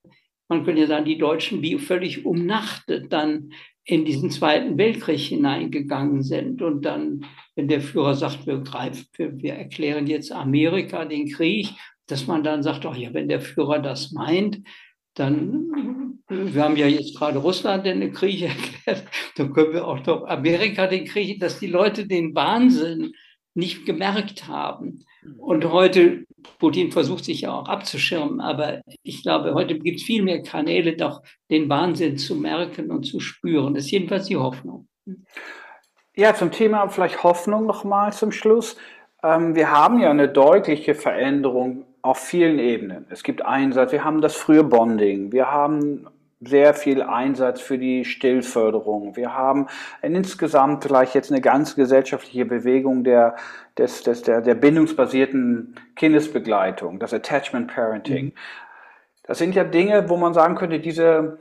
man 0.51 0.65
könnte 0.65 0.83
ja 0.83 0.89
sagen, 0.89 1.05
die 1.05 1.17
Deutschen 1.17 1.63
wie 1.63 1.79
völlig 1.79 2.27
umnachtet 2.27 3.13
dann 3.13 3.53
in 3.85 4.05
diesen 4.05 4.31
Zweiten 4.31 4.77
Weltkrieg 4.77 5.21
hineingegangen 5.21 6.23
sind. 6.23 6.61
Und 6.61 6.85
dann, 6.85 7.25
wenn 7.55 7.69
der 7.69 7.81
Führer 7.81 8.15
sagt, 8.15 8.47
wir 8.47 8.59
greifen, 8.59 9.07
wir, 9.17 9.39
wir 9.41 9.55
erklären 9.55 10.09
jetzt 10.09 10.33
Amerika 10.33 11.05
den 11.05 11.31
Krieg, 11.31 11.71
dass 12.07 12.27
man 12.27 12.43
dann 12.43 12.65
sagt, 12.65 12.85
ach 12.85 12.97
ja, 12.97 13.15
wenn 13.15 13.29
der 13.29 13.41
Führer 13.41 13.79
das 13.79 14.11
meint, 14.11 14.61
dann, 15.15 16.19
wir 16.29 16.63
haben 16.63 16.77
ja 16.77 16.87
jetzt 16.87 17.17
gerade 17.17 17.39
Russland 17.39 17.87
den 17.87 18.13
Krieg 18.13 18.43
erklärt, 18.87 19.05
dann 19.37 19.53
können 19.53 19.73
wir 19.73 19.87
auch 19.87 20.01
doch 20.01 20.27
Amerika 20.27 20.89
den 20.89 21.05
Krieg, 21.05 21.39
dass 21.39 21.61
die 21.61 21.69
Leute 21.69 22.09
den 22.09 22.35
Wahnsinn 22.35 23.13
nicht 23.55 23.87
gemerkt 23.87 24.49
haben. 24.49 25.05
Und 25.39 25.65
heute, 25.67 26.25
Putin 26.59 26.93
versucht 26.93 27.25
sich 27.25 27.43
ja 27.43 27.53
auch 27.53 27.69
abzuschirmen, 27.69 28.41
aber 28.41 28.81
ich 29.03 29.23
glaube, 29.23 29.55
heute 29.55 29.79
gibt 29.79 29.99
es 30.01 30.07
viel 30.07 30.23
mehr 30.23 30.43
Kanäle, 30.43 30.97
doch 30.97 31.23
den 31.51 31.69
Wahnsinn 31.69 32.19
zu 32.19 32.35
merken 32.35 32.91
und 32.91 33.05
zu 33.05 33.21
spüren. 33.21 33.75
Das 33.75 33.85
ist 33.85 33.91
jedenfalls 33.91 34.27
die 34.27 34.37
Hoffnung. 34.37 34.89
Ja, 36.17 36.35
zum 36.35 36.51
Thema 36.51 36.89
vielleicht 36.89 37.23
Hoffnung 37.23 37.67
nochmal 37.67 38.13
zum 38.13 38.33
Schluss. 38.33 38.77
Ähm, 39.23 39.55
wir 39.55 39.71
haben 39.71 40.01
ja 40.01 40.11
eine 40.11 40.29
deutliche 40.29 40.95
Veränderung 40.95 41.87
auf 42.03 42.19
vielen 42.19 42.59
Ebenen. 42.59 43.07
Es 43.11 43.23
gibt 43.23 43.45
Einsatz, 43.45 43.93
wir 43.93 44.05
haben 44.05 44.21
das 44.21 44.37
frühe 44.37 44.65
Bonding, 44.65 45.33
wir 45.33 45.51
haben 45.51 46.07
sehr 46.41 46.73
viel 46.73 47.03
Einsatz 47.03 47.61
für 47.61 47.77
die 47.77 48.05
Stillförderung. 48.05 49.15
Wir 49.15 49.35
haben 49.35 49.67
insgesamt 50.01 50.83
vielleicht 50.83 51.15
jetzt 51.15 51.31
eine 51.31 51.43
ganz 51.43 51.77
gesellschaftliche 51.77 52.47
Bewegung 52.47 53.05
der, 53.05 53.37
des, 53.77 54.03
des, 54.03 54.23
der, 54.23 54.41
der 54.41 54.55
bindungsbasierten 54.55 55.77
Kindesbegleitung, 55.97 56.99
das 56.99 57.13
Attachment 57.13 57.73
Parenting. 57.73 58.27
Mhm. 58.27 58.33
Das 59.25 59.39
sind 59.39 59.55
ja 59.55 59.65
Dinge, 59.65 60.09
wo 60.09 60.17
man 60.17 60.33
sagen 60.33 60.55
könnte, 60.55 60.81
diese 60.81 61.39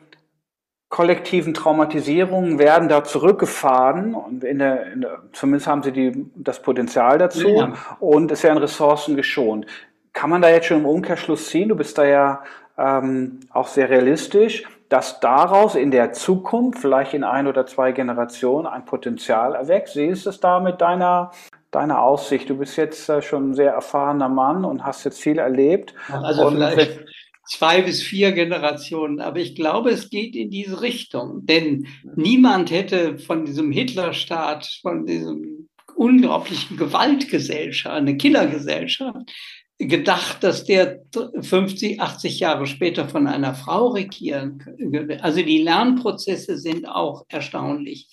kollektiven 0.89 1.53
Traumatisierungen 1.53 2.59
werden 2.59 2.89
da 2.89 3.03
zurückgefahren 3.03 4.15
und 4.15 4.43
in 4.43 4.59
der, 4.59 4.91
in 4.91 5.01
der, 5.01 5.19
zumindest 5.31 5.67
haben 5.67 5.83
sie 5.83 5.91
die, 5.91 6.25
das 6.35 6.61
Potenzial 6.61 7.17
dazu 7.19 7.47
ja. 7.47 7.73
und 7.99 8.31
es 8.31 8.43
werden 8.43 8.57
Ressourcen 8.57 9.15
geschont. 9.15 9.65
Kann 10.13 10.29
man 10.29 10.41
da 10.41 10.49
jetzt 10.49 10.65
schon 10.65 10.79
im 10.79 10.85
Umkehrschluss 10.85 11.47
ziehen? 11.49 11.69
Du 11.69 11.75
bist 11.75 11.97
da 11.97 12.05
ja 12.05 12.43
ähm, 12.77 13.39
auch 13.51 13.67
sehr 13.67 13.89
realistisch 13.89 14.65
dass 14.89 15.19
daraus 15.19 15.75
in 15.75 15.91
der 15.91 16.13
Zukunft, 16.13 16.79
vielleicht 16.79 17.13
in 17.13 17.23
ein 17.23 17.47
oder 17.47 17.65
zwei 17.65 17.91
Generationen, 17.91 18.65
ein 18.65 18.85
Potenzial 18.85 19.55
erwächst. 19.55 19.93
Siehst 19.93 20.25
du 20.25 20.31
es 20.31 20.39
da 20.39 20.59
mit 20.59 20.81
deiner, 20.81 21.31
deiner 21.71 22.01
Aussicht? 22.01 22.49
Du 22.49 22.57
bist 22.57 22.75
jetzt 22.75 23.07
äh, 23.07 23.21
schon 23.21 23.51
ein 23.51 23.53
sehr 23.53 23.71
erfahrener 23.71 24.29
Mann 24.29 24.65
und 24.65 24.83
hast 24.83 25.03
jetzt 25.03 25.21
viel 25.21 25.37
erlebt. 25.37 25.93
Also 26.11 26.47
und 26.47 26.55
vielleicht 26.55 27.05
zwei 27.45 27.81
bis 27.81 28.01
vier 28.01 28.31
Generationen, 28.31 29.21
aber 29.21 29.39
ich 29.39 29.55
glaube, 29.55 29.91
es 29.91 30.09
geht 30.09 30.35
in 30.35 30.49
diese 30.49 30.81
Richtung, 30.81 31.45
denn 31.45 31.87
niemand 32.15 32.71
hätte 32.71 33.17
von 33.19 33.45
diesem 33.45 33.71
Hitlerstaat, 33.71 34.67
von 34.81 35.05
diesem 35.05 35.67
unglaublichen 35.95 36.77
Gewaltgesellschaft, 36.77 37.95
eine 37.95 38.17
Killergesellschaft, 38.17 39.31
gedacht, 39.79 40.43
dass 40.43 40.65
der 40.65 41.01
50, 41.39 42.01
80 42.01 42.39
Jahre 42.39 42.67
später 42.67 43.07
von 43.07 43.27
einer 43.27 43.55
Frau 43.55 43.87
regieren 43.87 44.57
könnte. 44.59 45.23
Also 45.23 45.41
die 45.41 45.63
Lernprozesse 45.63 46.57
sind 46.57 46.87
auch 46.87 47.25
erstaunlich. 47.29 48.07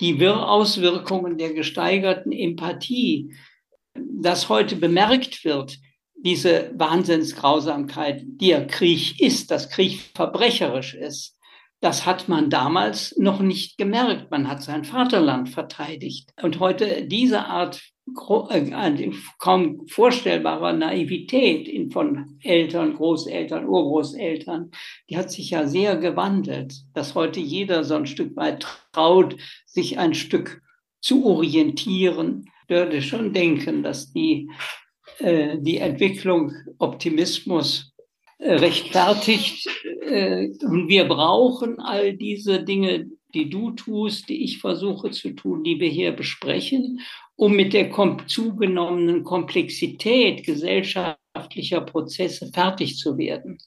Die 0.00 0.26
Auswirkungen 0.26 1.38
der 1.38 1.54
gesteigerten 1.54 2.32
Empathie, 2.32 3.32
das 3.94 4.48
heute 4.48 4.74
bemerkt 4.74 5.44
wird, 5.44 5.78
diese 6.16 6.72
Wahnsinnsgrausamkeit, 6.74 8.22
die 8.26 8.48
ja 8.48 8.64
Krieg 8.64 9.20
ist, 9.20 9.52
dass 9.52 9.70
Krieg 9.70 10.00
verbrecherisch 10.14 10.94
ist, 10.94 11.38
das 11.80 12.06
hat 12.06 12.28
man 12.28 12.50
damals 12.50 13.14
noch 13.18 13.40
nicht 13.40 13.78
gemerkt. 13.78 14.30
Man 14.30 14.48
hat 14.48 14.62
sein 14.62 14.84
Vaterland 14.84 15.50
verteidigt. 15.50 16.30
Und 16.42 16.58
heute 16.58 17.06
diese 17.06 17.44
Art 17.44 17.82
kaum 19.38 19.86
vorstellbarer 19.86 20.72
Naivität 20.72 21.92
von 21.92 22.38
Eltern, 22.42 22.94
Großeltern, 22.94 23.66
Urgroßeltern, 23.66 24.70
die 25.08 25.16
hat 25.16 25.30
sich 25.30 25.50
ja 25.50 25.66
sehr 25.66 25.96
gewandelt, 25.96 26.74
dass 26.92 27.14
heute 27.14 27.40
jeder 27.40 27.82
so 27.84 27.94
ein 27.94 28.06
Stück 28.06 28.36
weit 28.36 28.66
traut, 28.92 29.36
sich 29.66 29.98
ein 29.98 30.14
Stück 30.14 30.62
zu 31.00 31.24
orientieren. 31.24 32.50
Würde 32.68 33.02
schon 33.02 33.32
denken, 33.32 33.82
dass 33.82 34.12
die, 34.12 34.50
äh, 35.18 35.58
die 35.58 35.78
Entwicklung 35.78 36.52
Optimismus 36.78 37.94
äh, 38.38 38.54
rechtfertigt. 38.54 39.66
und 40.04 40.88
wir 40.88 41.04
brauchen 41.06 41.80
all 41.80 42.14
diese 42.14 42.62
Dinge, 42.62 43.06
die 43.34 43.50
du 43.50 43.72
tust, 43.72 44.28
die 44.28 44.44
ich 44.44 44.58
versuche 44.58 45.10
zu 45.10 45.30
tun, 45.30 45.64
die 45.64 45.80
wir 45.80 45.88
hier 45.88 46.12
besprechen 46.12 47.00
um 47.36 47.54
mit 47.54 47.72
der 47.72 47.90
zugenommenen 48.26 49.24
Komplexität 49.24 50.44
gesellschaftlicher 50.44 51.80
Prozesse 51.80 52.50
fertig 52.52 52.96
zu 52.96 53.18
werden. 53.18 53.58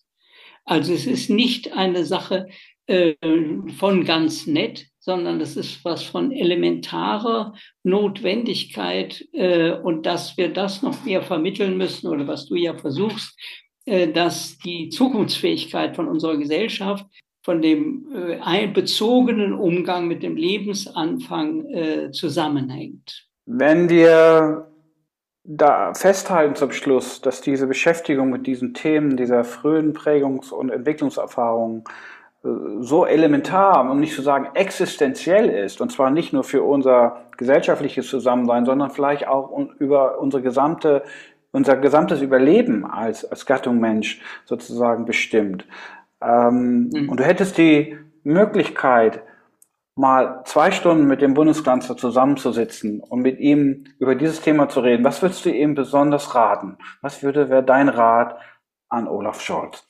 Also 0.66 0.94
es 0.94 1.06
ist 1.06 1.30
nicht 1.30 1.74
eine 1.74 2.06
Sache 2.06 2.48
äh, 2.88 3.16
von 3.78 4.04
ganz 4.06 4.48
nett, 4.48 4.88
sondern 5.00 5.40
es 5.40 5.56
ist 5.56 5.86
was 5.86 6.04
von 6.04 6.34
elementarer 6.34 7.54
Notwendigkeit 7.84 9.26
äh, 9.32 9.72
und 9.72 10.06
dass 10.06 10.38
wir 10.38 10.50
das 10.50 10.82
noch 10.82 11.06
mehr 11.06 11.22
vermitteln 11.22 11.78
müssen 11.78 12.08
oder 12.08 12.28
was 12.28 12.48
du 12.48 12.56
ja 12.56 12.78
versuchst, 12.78 13.40
äh, 13.86 14.12
dass 14.12 14.58
die 14.58 14.90
Zukunftsfähigkeit 14.90 15.96
von 15.96 16.10
unserer 16.10 16.36
Gesellschaft 16.36 17.06
von 17.42 17.62
dem 17.62 18.08
äh, 18.14 18.40
einbezogenen 18.42 19.54
Umgang 19.54 20.10
mit 20.10 20.24
dem 20.24 20.36
Lebensanfang 20.36 21.66
äh, 21.68 22.12
zusammenhängt. 22.12 23.27
Wenn 23.50 23.90
wir 23.90 24.68
da 25.46 25.94
festhalten 25.94 26.56
zum 26.56 26.72
Schluss, 26.72 27.22
dass 27.22 27.40
diese 27.40 27.66
Beschäftigung 27.66 28.30
mit 28.30 28.46
diesen 28.46 28.74
Themen, 28.74 29.16
dieser 29.16 29.46
frühen 29.46 29.94
Prägungs- 29.94 30.52
und 30.52 30.70
Entwicklungserfahrungen 30.70 31.86
äh, 32.44 32.50
so 32.82 33.06
elementar, 33.06 33.90
um 33.90 34.02
nicht 34.02 34.14
zu 34.14 34.22
sagen 34.22 34.50
existenziell 34.54 35.50
ist, 35.50 35.80
und 35.80 35.94
zwar 35.94 36.12
nicht 36.12 36.34
nur 36.34 36.44
für 36.44 36.62
unser 36.62 37.22
gesellschaftliches 37.38 38.10
Zusammensein, 38.10 38.66
sondern 38.66 38.90
vielleicht 38.90 39.30
auch 39.30 39.58
über 39.80 40.20
unsere 40.20 40.44
gesamte, 40.44 41.04
unser 41.52 41.78
gesamtes 41.78 42.22
Überleben 42.22 42.86
als, 42.86 43.24
als 43.24 43.46
Gattung 43.46 43.80
Mensch 43.80 44.22
sozusagen 44.44 45.06
bestimmt. 45.06 45.66
Ähm, 46.22 46.90
mhm. 46.90 47.10
Und 47.10 47.22
du 47.22 47.24
hättest 47.24 47.58
die 47.58 47.98
Möglichkeit, 48.24 49.22
mal 49.98 50.44
zwei 50.46 50.72
Stunden 50.72 51.08
mit 51.08 51.22
dem 51.22 51.34
Bundeskanzler 51.34 51.98
zusammenzusitzen 51.98 53.02
und 53.02 53.22
mit 53.22 53.40
ihm 53.40 53.86
über 54.00 54.16
dieses 54.16 54.42
Thema 54.42 54.70
zu 54.70 54.80
reden, 54.82 55.04
was 55.04 55.22
würdest 55.22 55.46
du 55.46 55.50
ihm 55.52 55.76
besonders 55.76 56.36
raten? 56.36 56.78
Was 57.02 57.24
würde 57.24 57.50
wäre 57.50 57.64
dein 57.64 57.90
Rat 57.90 58.40
an 58.90 59.08
Olaf 59.08 59.42
Scholz? 59.42 59.88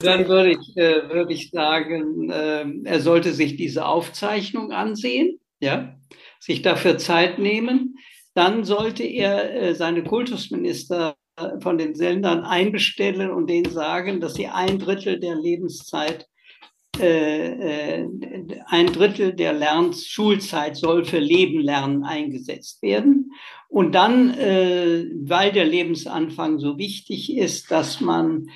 Dann 0.00 0.28
würde 0.28 0.50
ich, 0.50 0.76
äh, 0.76 1.08
würde 1.10 1.32
ich 1.32 1.50
sagen, 1.50 2.30
äh, 2.30 2.64
er 2.84 3.00
sollte 3.00 3.32
sich 3.32 3.56
diese 3.56 3.84
Aufzeichnung 3.84 4.70
ansehen, 4.70 5.40
ja, 5.60 5.96
sich 6.38 6.62
dafür 6.62 6.98
Zeit 6.98 7.40
nehmen. 7.40 7.96
Dann 8.34 8.62
sollte 8.62 9.02
er 9.02 9.54
äh, 9.54 9.74
seine 9.74 10.04
Kultusminister 10.04 11.16
von 11.60 11.78
den 11.78 11.94
Sendern 11.94 12.44
einbestellen 12.44 13.30
und 13.30 13.48
denen 13.48 13.70
sagen, 13.70 14.20
dass 14.20 14.34
sie 14.34 14.48
ein 14.48 14.78
Drittel 14.78 15.20
der 15.20 15.36
Lebenszeit 15.36 16.28
äh, 16.98 18.00
äh, 18.00 18.08
ein 18.66 18.86
Drittel 18.86 19.32
der 19.32 19.52
Lern 19.52 19.92
Schulzeit 19.92 20.76
soll 20.76 21.04
für 21.04 21.18
Leben 21.18 21.60
lernen 21.60 22.02
eingesetzt 22.02 22.82
werden. 22.82 23.32
Und 23.68 23.94
dann, 23.94 24.34
äh, 24.34 25.06
weil 25.22 25.52
der 25.52 25.66
Lebensanfang 25.66 26.58
so 26.58 26.78
wichtig 26.78 27.36
ist, 27.36 27.70
dass 27.70 28.00
man 28.00 28.48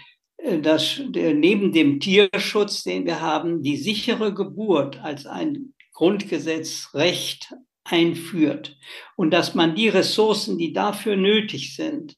dass 0.60 1.00
neben 1.14 1.70
dem 1.70 2.00
Tierschutz, 2.00 2.82
den 2.82 3.06
wir 3.06 3.20
haben, 3.20 3.62
die 3.62 3.76
sichere 3.76 4.34
Geburt 4.34 4.98
als 5.00 5.24
ein 5.24 5.72
Grundgesetzrecht 5.92 7.54
einführt 7.84 8.76
und 9.14 9.30
dass 9.30 9.54
man 9.54 9.76
die 9.76 9.88
Ressourcen, 9.88 10.58
die 10.58 10.72
dafür 10.72 11.14
nötig 11.14 11.76
sind, 11.76 12.16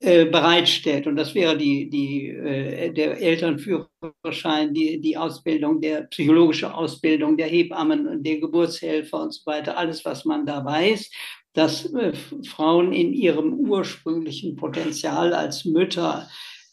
äh, 0.00 0.26
bereitstellt. 0.26 1.06
Und 1.06 1.16
das 1.16 1.34
wäre 1.34 1.56
die, 1.56 1.90
die, 1.90 2.28
äh, 2.28 2.92
der 2.92 3.20
Elternführerschein, 3.20 4.72
die, 4.72 5.00
die 5.00 5.16
Ausbildung, 5.16 5.80
der 5.80 6.02
psychologische 6.02 6.72
Ausbildung 6.72 7.36
der 7.36 7.48
Hebammen, 7.48 8.22
der 8.22 8.38
Geburtshelfer 8.38 9.22
und 9.22 9.34
so 9.34 9.44
weiter, 9.46 9.76
alles, 9.76 10.04
was 10.04 10.24
man 10.24 10.46
da 10.46 10.64
weiß, 10.64 11.10
dass 11.52 11.92
äh, 11.92 12.12
Frauen 12.46 12.92
in 12.92 13.12
ihrem 13.12 13.54
ursprünglichen 13.54 14.54
Potenzial 14.54 15.34
als 15.34 15.64
Mütter 15.64 16.28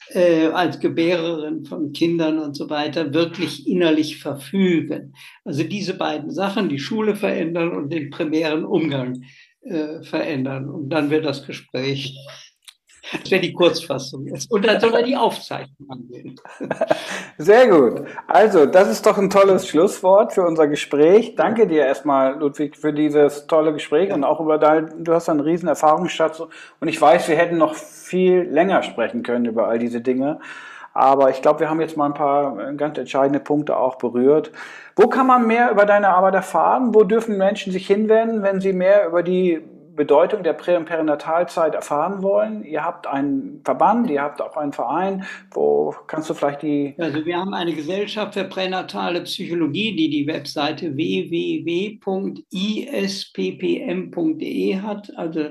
äh, 0.10 0.48
als 0.48 0.80
Gebärerin 0.80 1.66
von 1.66 1.92
Kindern 1.92 2.38
und 2.38 2.56
so 2.56 2.70
weiter 2.70 3.12
wirklich 3.14 3.68
innerlich 3.68 4.20
verfügen. 4.20 5.16
Also 5.44 5.64
diese 5.64 5.96
beiden 5.96 6.30
Sachen, 6.30 6.70
die 6.70 6.78
Schule 6.78 7.16
verändern 7.16 7.76
und 7.76 7.92
den 7.92 8.12
primären 8.12 8.66
Umgang 8.66 9.24
äh, 9.62 10.04
verändern. 10.04 10.70
Und 10.70 10.90
dann 10.90 11.10
wird 11.10 11.26
das 11.26 11.46
Gespräch 11.46 12.16
das 13.12 13.32
wäre 13.32 13.42
die 13.42 13.54
Kurzfassung 13.54 14.26
jetzt. 14.26 14.52
Und 14.52 14.66
dann 14.66 14.80
soll 14.80 14.94
er 14.94 15.04
die 15.04 15.16
Aufzeichnung 15.16 15.90
angehen. 15.90 16.36
Sehr 17.38 17.68
gut. 17.68 18.08
Also, 18.28 18.66
das 18.66 18.90
ist 18.90 19.06
doch 19.06 19.18
ein 19.18 19.30
tolles 19.30 19.68
Schlusswort 19.68 20.34
für 20.34 20.44
unser 20.44 20.68
Gespräch. 20.68 21.36
Danke 21.36 21.68
dir 21.68 21.86
erstmal, 21.86 22.38
Ludwig, 22.40 22.76
für 22.76 22.94
dieses 22.94 23.48
tolle 23.48 23.74
Gespräch 23.74 24.12
und 24.12 24.24
auch 24.24 24.40
über 24.40 24.58
dein, 24.58 25.04
du 25.04 25.14
hast 25.14 25.30
einen 25.30 25.40
riesen 25.40 25.68
Erfahrungsschatz 25.68 26.42
und 26.80 26.88
ich 26.88 27.00
weiß, 27.00 27.28
wir 27.28 27.36
hätten 27.36 27.58
noch 27.58 27.76
viel 27.76 28.42
länger 28.42 28.84
sprechen 28.84 29.24
können 29.24 29.46
über 29.46 29.68
all 29.68 29.80
diese 29.80 30.02
Dinge. 30.02 30.40
Aber 30.94 31.30
ich 31.30 31.42
glaube, 31.42 31.60
wir 31.60 31.70
haben 31.70 31.82
jetzt 31.82 31.98
mal 31.98 32.06
ein 32.06 32.14
paar 32.14 32.74
ganz 32.74 32.98
entscheidende 32.98 33.42
Punkte 33.42 33.76
auch 33.76 33.98
berührt. 33.98 34.54
Wo 34.96 35.08
kann 35.08 35.28
man 35.28 35.46
mehr 35.46 35.70
über 35.70 35.86
deine 35.86 36.08
Arbeit 36.10 36.36
erfahren? 36.36 36.96
Wo 36.96 37.04
dürfen 37.04 37.38
Menschen 37.38 37.74
sich 37.74 37.86
hinwenden, 37.86 38.44
wenn 38.44 38.62
sie 38.62 38.72
mehr 38.72 39.06
über 39.06 39.22
die 39.22 39.62
Bedeutung 39.96 40.44
der 40.44 40.54
Prä- 40.54 40.78
und 40.78 40.86
Perinatalzeit 40.86 41.74
erfahren 41.74 42.22
wollen. 42.22 42.64
Ihr 42.64 42.84
habt 42.84 43.08
einen 43.08 43.62
Verband, 43.64 44.10
ihr 44.10 44.22
habt 44.22 44.42
auch 44.42 44.58
einen 44.58 44.74
Verein. 44.74 45.26
Wo 45.52 45.96
kannst 46.08 46.30
du 46.30 46.34
vielleicht 46.34 46.62
die... 46.64 46.96
Also 46.98 47.26
wir 47.26 47.38
haben 47.38 47.54
eine 47.54 47.74
Gesellschaft 47.74 48.34
für 48.34 48.44
pränatale 48.44 49.22
Psychologie, 49.22 49.96
die 49.96 50.10
die 50.10 50.28
Webseite 50.28 50.96
www.isppm.de 50.96 52.02
hat, 54.82 55.18
also 55.18 55.50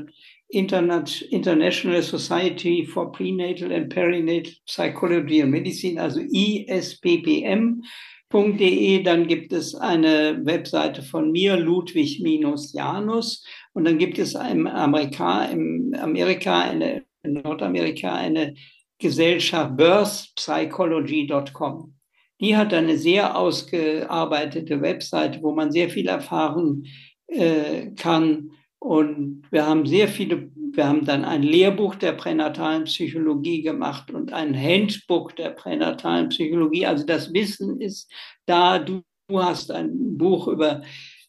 International 0.48 2.02
Society 2.02 2.84
for 2.86 3.10
Prenatal 3.10 3.72
and 3.72 3.88
Perinatal 3.88 4.52
Psychology 4.66 5.42
and 5.42 5.50
Medicine, 5.50 6.00
also 6.00 6.20
ISPPM 6.20 7.82
Dann 8.30 9.28
gibt 9.28 9.52
es 9.52 9.76
eine 9.76 10.40
Webseite 10.44 11.02
von 11.02 11.30
mir, 11.30 11.56
Ludwig-Janus. 11.56 13.44
Und 13.74 13.84
dann 13.84 13.98
gibt 13.98 14.18
es 14.18 14.34
im 14.34 14.66
Amerika, 14.66 15.44
im 15.46 15.94
Amerika 16.00 16.60
eine, 16.60 17.04
in 17.22 17.34
Nordamerika 17.34 18.14
eine 18.14 18.54
Gesellschaft 18.98 19.76
birthpsychology.com. 19.76 21.94
Die 22.40 22.56
hat 22.56 22.72
eine 22.72 22.96
sehr 22.96 23.36
ausgearbeitete 23.36 24.80
Webseite, 24.80 25.42
wo 25.42 25.52
man 25.52 25.70
sehr 25.72 25.90
viel 25.90 26.06
erfahren 26.08 26.86
äh, 27.26 27.90
kann. 27.96 28.52
Und 28.78 29.42
wir 29.50 29.66
haben 29.66 29.84
sehr 29.86 30.08
viele, 30.08 30.50
wir 30.54 30.86
haben 30.86 31.04
dann 31.04 31.24
ein 31.24 31.42
Lehrbuch 31.42 31.96
der 31.96 32.12
pränatalen 32.12 32.84
Psychologie 32.84 33.62
gemacht 33.62 34.12
und 34.12 34.32
ein 34.32 34.54
Handbook 34.54 35.34
der 35.36 35.50
pränatalen 35.50 36.28
Psychologie. 36.28 36.86
Also 36.86 37.04
das 37.06 37.32
Wissen 37.32 37.80
ist 37.80 38.12
da. 38.46 38.78
Du, 38.78 39.02
du 39.28 39.42
hast 39.42 39.70
ein 39.70 40.16
Buch 40.16 40.48
über 40.48 40.82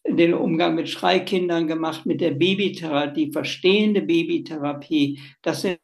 den 0.08 0.34
Umgang 0.34 0.74
mit 0.74 0.88
Schreikindern 0.88 1.66
gemacht, 1.66 2.06
mit 2.06 2.20
der 2.20 2.32
Babytherapie, 2.32 3.32
verstehende 3.32 4.02
Babytherapie. 4.02 5.20
Das 5.42 5.62
sind 5.62 5.78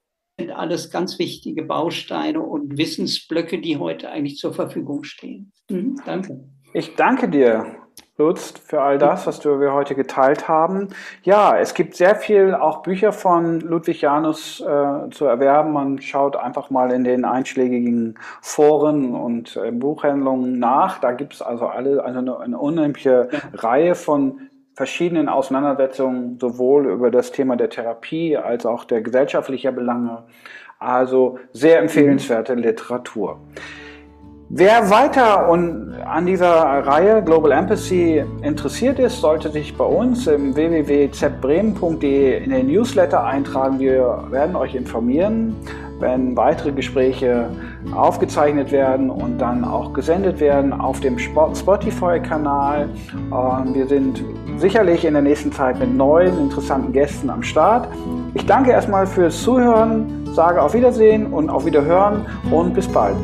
alles 0.55 0.91
ganz 0.91 1.19
wichtige 1.19 1.63
Bausteine 1.63 2.41
und 2.41 2.79
Wissensblöcke, 2.79 3.61
die 3.61 3.77
heute 3.77 4.11
eigentlich 4.11 4.37
zur 4.37 4.55
Verfügung 4.55 5.05
stehen. 5.05 5.53
Mhm, 5.71 6.01
danke. 6.05 6.49
Ich 6.73 6.95
danke 6.95 7.29
dir, 7.29 7.82
Lutz, 8.19 8.53
für 8.67 8.83
all 8.83 8.99
das, 8.99 9.27
was 9.27 9.43
wir 9.43 9.73
heute 9.73 9.95
geteilt 9.95 10.47
haben. 10.47 10.89
Ja, 11.23 11.57
es 11.57 11.73
gibt 11.73 11.97
sehr 11.97 12.15
viel 12.15 12.55
auch 12.55 12.83
Bücher 12.83 13.11
von 13.11 13.61
Ludwig 13.61 14.03
Janus 14.03 14.61
äh, 14.61 15.11
zu 15.11 15.25
erwerben. 15.25 15.73
Man 15.73 15.99
schaut 15.99 16.37
einfach 16.37 16.69
mal 16.69 16.93
in 16.93 17.05
den 17.05 17.25
einschlägigen 17.25 18.19
Foren 18.43 19.15
und 19.15 19.57
äh, 19.57 19.71
Buchhändlungen 19.71 20.59
nach. 20.59 20.99
Da 20.99 21.13
gibt 21.13 21.33
es 21.33 21.43
also 21.43 21.67
alle, 21.67 22.05
also 22.05 22.19
eine, 22.19 22.39
eine 22.39 22.59
unheimliche 22.59 23.29
ja. 23.33 23.39
Reihe 23.55 23.95
von 23.95 24.51
verschiedenen 24.75 25.31
Auseinandersetzungen 25.31 26.39
sowohl 26.39 26.89
über 26.89 27.11
das 27.11 27.33
Thema 27.33 27.57
der 27.57 27.71
Therapie 27.71 28.37
als 28.37 28.67
auch 28.67 28.85
der 28.85 29.01
gesellschaftlichen 29.01 29.75
Belange. 29.75 30.25
Also 30.79 31.39
sehr 31.53 31.79
empfehlenswerte 31.79 32.55
Literatur. 32.55 33.41
Wer 34.55 34.91
weiter 34.91 35.49
an 35.49 36.27
dieser 36.27 36.53
Reihe 36.53 37.23
Global 37.23 37.53
Empathy 37.53 38.23
interessiert 38.43 38.99
ist, 38.99 39.19
sollte 39.19 39.49
sich 39.49 39.75
bei 39.79 39.85
uns 39.87 40.27
im 40.27 40.55
www.zbremen.de 40.55 42.45
in 42.45 42.51
den 42.51 42.67
Newsletter 42.67 43.25
eintragen. 43.25 43.79
Wir 43.79 44.25
werden 44.29 44.55
euch 44.55 44.75
informieren, 44.75 45.57
wenn 46.01 46.37
weitere 46.37 46.71
Gespräche 46.73 47.49
aufgezeichnet 47.95 48.73
werden 48.73 49.09
und 49.09 49.39
dann 49.39 49.65
auch 49.65 49.95
gesendet 49.95 50.39
werden 50.39 50.75
auf 50.75 51.01
dem 51.01 51.19
Spotify-Kanal. 51.19 52.91
Wir 53.73 53.87
sind 53.87 54.23
sicherlich 54.59 55.07
in 55.07 55.15
der 55.15 55.23
nächsten 55.23 55.51
Zeit 55.51 55.79
mit 55.79 55.97
neuen, 55.97 56.39
interessanten 56.39 56.93
Gästen 56.93 57.31
am 57.31 57.43
Start. 57.43 57.89
Ich 58.35 58.45
danke 58.45 58.73
erstmal 58.73 59.07
fürs 59.07 59.43
Zuhören, 59.43 60.29
sage 60.35 60.61
auf 60.61 60.75
Wiedersehen 60.75 61.33
und 61.33 61.49
auf 61.49 61.65
Wiederhören 61.65 62.27
und 62.51 62.75
bis 62.75 62.87
bald. 62.87 63.17